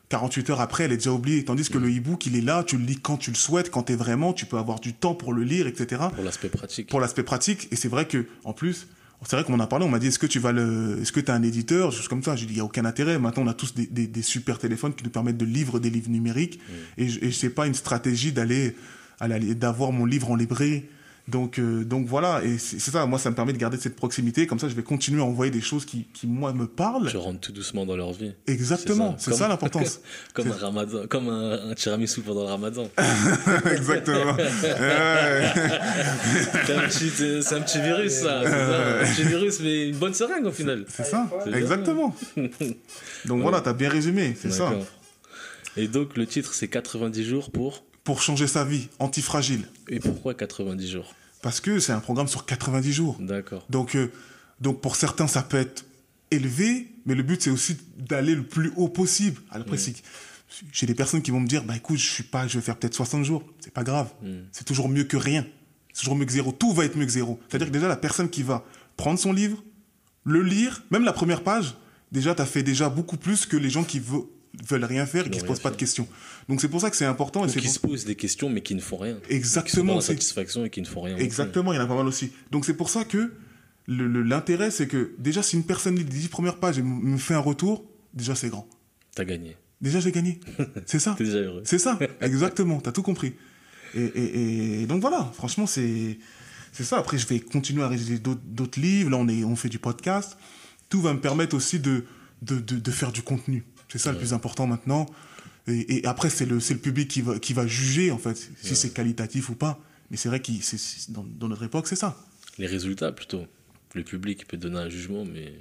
48 0.09 0.49
heures 0.51 0.61
après, 0.61 0.85
elle 0.85 0.93
est 0.93 0.97
déjà 0.97 1.11
oubliée. 1.11 1.43
Tandis 1.43 1.69
que 1.69 1.77
le 1.77 1.89
e-book, 1.89 2.25
il 2.25 2.37
est 2.37 2.41
là, 2.41 2.63
tu 2.63 2.77
le 2.77 2.85
lis 2.85 2.97
quand 2.97 3.17
tu 3.17 3.29
le 3.29 3.35
souhaites, 3.35 3.69
quand 3.69 3.83
tu 3.83 3.93
es 3.93 3.95
vraiment, 3.95 4.31
tu 4.31 4.45
peux 4.45 4.57
avoir 4.57 4.79
du 4.79 4.93
temps 4.93 5.15
pour 5.15 5.33
le 5.33 5.43
lire, 5.43 5.67
etc. 5.67 6.03
Pour 6.15 6.23
l'aspect 6.23 6.49
pratique. 6.49 6.89
Pour 6.89 7.01
l'aspect 7.01 7.23
pratique. 7.23 7.67
Et 7.71 7.75
c'est 7.75 7.89
vrai 7.89 8.07
que, 8.07 8.25
en 8.45 8.53
plus, 8.53 8.87
c'est 9.25 9.35
vrai 9.35 9.43
qu'on 9.43 9.55
en 9.55 9.59
a 9.59 9.67
parlé, 9.67 9.83
on 9.85 9.89
m'a 9.89 9.99
dit, 9.99 10.07
est-ce 10.07 10.19
que 10.19 10.27
tu 10.27 10.39
vas 10.39 10.53
le, 10.53 10.99
est-ce 11.01 11.11
que 11.11 11.29
un 11.29 11.43
éditeur, 11.43 11.91
juste 11.91 12.07
comme 12.07 12.23
ça. 12.23 12.37
J'ai 12.37 12.45
dit, 12.45 12.53
il 12.53 12.57
n'y 12.57 12.61
a 12.61 12.65
aucun 12.65 12.85
intérêt. 12.85 13.19
Maintenant, 13.19 13.43
on 13.43 13.47
a 13.47 13.53
tous 13.53 13.73
des, 13.73 13.85
des, 13.85 14.21
super 14.21 14.59
téléphones 14.59 14.93
qui 14.93 15.03
nous 15.03 15.09
permettent 15.09 15.37
de 15.37 15.45
lire 15.45 15.77
des 15.79 15.89
livres 15.89 16.09
numériques. 16.09 16.59
Et, 16.97 17.05
et 17.05 17.31
c'est 17.33 17.49
pas 17.49 17.67
une 17.67 17.73
stratégie 17.73 18.31
d'aller, 18.31 18.75
d'avoir 19.19 19.91
mon 19.91 20.05
livre 20.05 20.31
en 20.31 20.35
librairie 20.35 20.85
donc, 21.27 21.59
euh, 21.59 21.83
donc 21.83 22.07
voilà, 22.07 22.41
et 22.41 22.57
c'est 22.57 22.79
ça, 22.79 23.05
moi 23.05 23.19
ça 23.19 23.29
me 23.29 23.35
permet 23.35 23.51
de 23.51 23.57
garder 23.57 23.75
cette 23.75 23.97
proximité, 23.97 24.47
comme 24.47 24.59
ça 24.59 24.69
je 24.69 24.75
vais 24.75 24.83
continuer 24.83 25.21
à 25.21 25.25
envoyer 25.25 25.51
des 25.51 25.59
choses 25.59 25.83
qui, 25.83 26.05
qui 26.13 26.25
moi 26.25 26.53
me 26.53 26.67
parlent. 26.67 27.09
Tu 27.09 27.17
rentres 27.17 27.41
tout 27.41 27.51
doucement 27.51 27.85
dans 27.85 27.97
leur 27.97 28.13
vie. 28.13 28.31
Exactement, 28.47 29.15
c'est 29.17 29.33
ça 29.33 29.49
l'importance. 29.49 29.99
comme 30.33 30.49
un 30.49 30.55
ramadan, 30.55 31.05
comme 31.09 31.27
un, 31.27 31.73
tiramisu 31.75 32.21
pendant 32.21 32.43
le 32.43 32.47
ramadan. 32.47 32.89
Exactement. 33.71 34.37
c'est 36.63 36.73
un, 36.73 37.61
petit 37.61 37.81
virus 37.81 38.13
ça, 38.13 38.39
un 38.39 39.05
petit 39.05 39.23
virus 39.23 39.59
mais 39.59 39.89
une 39.89 39.97
bonne 39.97 40.13
seringue 40.13 40.45
au 40.45 40.51
final. 40.51 40.85
C'est 40.87 41.03
ça, 41.03 41.29
exactement. 41.53 42.15
donc 43.25 43.41
voilà, 43.41 43.59
t'as 43.59 43.73
bien 43.73 43.89
résumé, 43.89 44.33
c'est 44.39 44.51
ça. 44.51 44.71
Et 45.75 45.89
donc 45.89 46.15
le 46.15 46.25
titre 46.25 46.53
c'est 46.53 46.69
90 46.69 47.25
jours 47.25 47.51
pour 47.51 47.83
pour 48.07 48.21
changer 48.21 48.47
sa 48.47 48.63
vie, 48.63 48.87
antifragile. 48.99 49.67
Et 49.89 49.99
pourquoi 49.99 50.33
90 50.33 50.89
jours? 50.89 51.13
Parce 51.41 51.59
que 51.59 51.81
c'est 51.81 51.91
un 51.91 51.99
programme 51.99 52.29
sur 52.29 52.45
90 52.45 52.93
jours. 52.93 53.17
D'accord. 53.19 53.65
Donc, 53.69 53.97
euh, 53.97 54.13
donc 54.61 54.79
pour 54.79 54.95
certains, 54.95 55.27
ça 55.27 55.41
peut 55.41 55.57
être 55.57 55.83
élevé, 56.31 56.87
mais 57.05 57.15
le 57.15 57.23
but, 57.23 57.41
c'est 57.41 57.49
aussi 57.49 57.75
d'aller 57.97 58.33
le 58.33 58.43
plus 58.43 58.71
haut 58.77 58.87
possible. 58.87 59.41
Après, 59.51 59.75
mm. 59.75 59.93
j'ai 60.71 60.85
des 60.85 60.95
personnes 60.95 61.21
qui 61.21 61.31
vont 61.31 61.41
me 61.41 61.47
dire, 61.47 61.65
bah 61.65 61.75
écoute, 61.75 61.97
je 61.97 62.09
suis 62.09 62.23
pas, 62.23 62.47
je 62.47 62.57
vais 62.57 62.63
faire 62.63 62.77
peut-être 62.77 62.93
60 62.93 63.25
jours. 63.25 63.43
C'est 63.59 63.73
pas 63.73 63.83
grave. 63.83 64.07
Mm. 64.23 64.35
C'est 64.53 64.63
toujours 64.63 64.87
mieux 64.87 65.03
que 65.03 65.17
rien. 65.17 65.45
C'est 65.91 66.03
toujours 66.03 66.15
mieux 66.15 66.25
que 66.25 66.31
zéro. 66.31 66.53
Tout 66.53 66.71
va 66.71 66.85
être 66.85 66.95
mieux 66.95 67.05
que 67.05 67.11
zéro. 67.11 67.41
C'est-à-dire 67.49 67.67
que 67.67 67.73
déjà, 67.73 67.89
la 67.89 67.97
personne 67.97 68.29
qui 68.29 68.41
va 68.41 68.63
prendre 68.95 69.19
son 69.19 69.33
livre, 69.33 69.61
le 70.23 70.41
lire, 70.43 70.81
même 70.91 71.03
la 71.03 71.11
première 71.11 71.43
page, 71.43 71.75
déjà, 72.13 72.33
tu 72.33 72.41
as 72.41 72.45
fait 72.45 72.63
déjà 72.63 72.87
beaucoup 72.87 73.17
plus 73.17 73.45
que 73.45 73.57
les 73.57 73.69
gens 73.69 73.83
qui 73.83 73.99
veulent 74.65 74.85
rien 74.85 75.05
faire 75.05 75.27
et 75.27 75.29
qui 75.29 75.39
se 75.39 75.45
posent 75.45 75.59
pas 75.59 75.71
de 75.71 75.75
questions. 75.75 76.07
Donc 76.49 76.61
c'est 76.61 76.67
pour 76.67 76.81
ça 76.81 76.89
que 76.89 76.95
c'est 76.95 77.05
important. 77.05 77.45
et 77.45 77.51
qui 77.51 77.67
se 77.67 77.79
posent 77.79 78.05
des 78.05 78.15
questions 78.15 78.49
mais 78.49 78.61
qui 78.61 78.75
ne 78.75 78.81
font 78.81 78.97
rien. 78.97 79.17
Exactement. 79.29 79.97
Qui 79.99 80.05
satisfaction 80.05 80.65
et 80.65 80.69
qui 80.69 80.81
ne 80.81 80.87
font 80.87 81.01
rien. 81.01 81.17
Exactement, 81.17 81.73
il 81.73 81.77
y 81.77 81.79
en 81.79 81.83
a 81.83 81.87
pas 81.87 81.95
mal 81.95 82.07
aussi. 82.07 82.31
Donc 82.51 82.65
c'est 82.65 82.73
pour 82.73 82.89
ça 82.89 83.03
que 83.03 83.33
l'intérêt 83.87 84.71
c'est 84.71 84.87
que 84.87 85.13
déjà 85.17 85.43
si 85.43 85.55
une 85.55 85.63
personne 85.63 85.95
lit 85.95 86.03
les 86.03 86.09
10 86.09 86.27
premières 86.29 86.57
pages 86.57 86.77
et 86.77 86.81
me 86.81 87.17
fait 87.17 87.33
un 87.33 87.39
retour, 87.39 87.85
déjà 88.13 88.35
c'est 88.35 88.49
grand. 88.49 88.67
T'as 89.15 89.25
gagné. 89.25 89.55
Déjà 89.81 89.99
j'ai 89.99 90.11
gagné. 90.11 90.39
C'est 90.87 90.99
ça. 90.99 91.13
T'es 91.17 91.23
déjà 91.23 91.37
heureux. 91.37 91.61
C'est 91.63 91.77
ça. 91.77 91.99
Exactement. 92.21 92.79
T'as 92.79 92.91
tout 92.91 93.03
compris. 93.03 93.33
Et, 93.95 94.85
donc 94.87 95.01
voilà, 95.01 95.31
franchement 95.33 95.65
c'est 95.65 96.19
c'est 96.71 96.83
ça. 96.83 96.97
Après 96.97 97.17
je 97.17 97.25
vais 97.25 97.39
continuer 97.39 97.83
à 97.83 97.87
réaliser 97.87 98.19
d'autres 98.19 98.79
livres. 98.79 99.11
Là 99.11 99.17
on 99.17 99.27
est 99.27 99.43
on 99.43 99.55
fait 99.55 99.69
du 99.69 99.79
podcast. 99.79 100.37
Tout 100.89 101.01
va 101.01 101.13
me 101.13 101.19
permettre 101.19 101.55
aussi 101.55 101.79
de, 101.79 102.05
de, 102.41 102.59
de 102.59 102.91
faire 102.91 103.11
du 103.11 103.21
contenu. 103.21 103.63
C'est 103.89 103.97
ça 103.99 104.11
le 104.11 104.17
plus 104.17 104.33
important 104.33 104.67
maintenant. 104.67 105.05
Et, 105.67 106.05
après, 106.05 106.29
c'est 106.29 106.45
le, 106.45 106.57
le 106.57 106.77
public 106.77 107.09
qui 107.09 107.21
va, 107.21 107.39
qui 107.39 107.53
va 107.53 107.67
juger, 107.67 108.11
en 108.11 108.17
fait, 108.17 108.49
si 108.61 108.75
c'est 108.75 108.93
qualitatif 108.93 109.49
ou 109.49 109.55
pas. 109.55 109.79
Mais 110.09 110.17
c'est 110.17 110.29
vrai 110.29 110.41
que 110.41 110.51
dans, 111.11 111.23
dans 111.23 111.49
notre 111.49 111.63
époque, 111.63 111.87
c'est 111.87 111.97
ça. 111.97 112.17
Les 112.57 112.67
résultats, 112.67 113.11
plutôt. 113.11 113.45
Le 113.93 114.03
public 114.03 114.47
peut 114.47 114.57
donner 114.57 114.77
un 114.77 114.89
jugement, 114.89 115.25
mais 115.25 115.53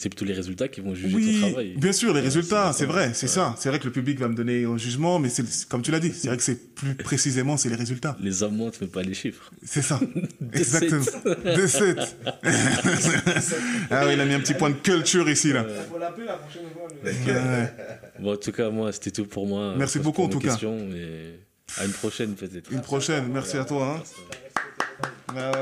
c'est 0.00 0.08
plutôt 0.08 0.24
les 0.24 0.32
résultats 0.32 0.68
qui 0.68 0.80
vont 0.80 0.94
juger 0.94 1.16
oui, 1.16 1.40
ton 1.40 1.48
travail. 1.48 1.74
Bien 1.76 1.92
sûr, 1.92 2.14
les 2.14 2.20
résultats, 2.20 2.72
c'est 2.72 2.86
vrai, 2.86 3.10
c'est 3.14 3.26
ça. 3.26 3.56
C'est 3.58 3.68
vrai 3.68 3.80
que 3.80 3.84
le 3.84 3.90
public 3.90 4.20
va 4.20 4.28
me 4.28 4.34
donner 4.34 4.64
un 4.64 4.78
jugement, 4.78 5.18
mais 5.18 5.28
c'est 5.28 5.44
comme 5.68 5.82
tu 5.82 5.90
l'as 5.90 5.98
dit, 5.98 6.12
c'est 6.12 6.28
vrai 6.28 6.36
que 6.36 6.42
c'est 6.44 6.72
plus 6.72 6.94
précisément, 7.04 7.56
c'est 7.56 7.68
les 7.68 7.74
résultats. 7.74 8.16
Les 8.20 8.44
hommes 8.44 8.56
mentent, 8.56 8.80
mais 8.80 8.86
pas 8.86 9.02
les 9.02 9.12
chiffres. 9.12 9.50
C'est 9.64 9.82
ça. 9.82 9.98
Exactement. 10.52 11.04
De 11.44 11.66
7. 11.66 11.98
ah 13.90 14.06
oui, 14.06 14.12
il 14.12 14.20
a 14.20 14.24
mis 14.24 14.34
un 14.34 14.40
petit 14.40 14.54
point 14.54 14.70
de 14.70 14.76
culture 14.76 15.28
ici, 15.28 15.52
là. 15.52 15.66
Faut 15.90 15.98
l'appeler 15.98 16.26
la 16.26 16.34
prochaine 16.34 16.62
fois. 16.72 16.86
Bon, 18.20 18.34
en 18.34 18.36
tout 18.36 18.52
cas, 18.52 18.70
moi, 18.70 18.92
c'était 18.92 19.10
tout 19.10 19.26
pour 19.26 19.48
moi. 19.48 19.74
Merci 19.76 19.98
beaucoup, 19.98 20.22
en 20.22 20.28
tout 20.28 20.38
cas. 20.38 20.56
à 21.76 21.84
une 21.84 21.92
prochaine, 21.92 22.34
peut-être. 22.36 22.70
Une 22.70 22.82
prochaine, 22.82 23.26
merci 23.32 23.56
à 23.56 23.64
toi. 23.64 24.00
Hein. 25.34 25.58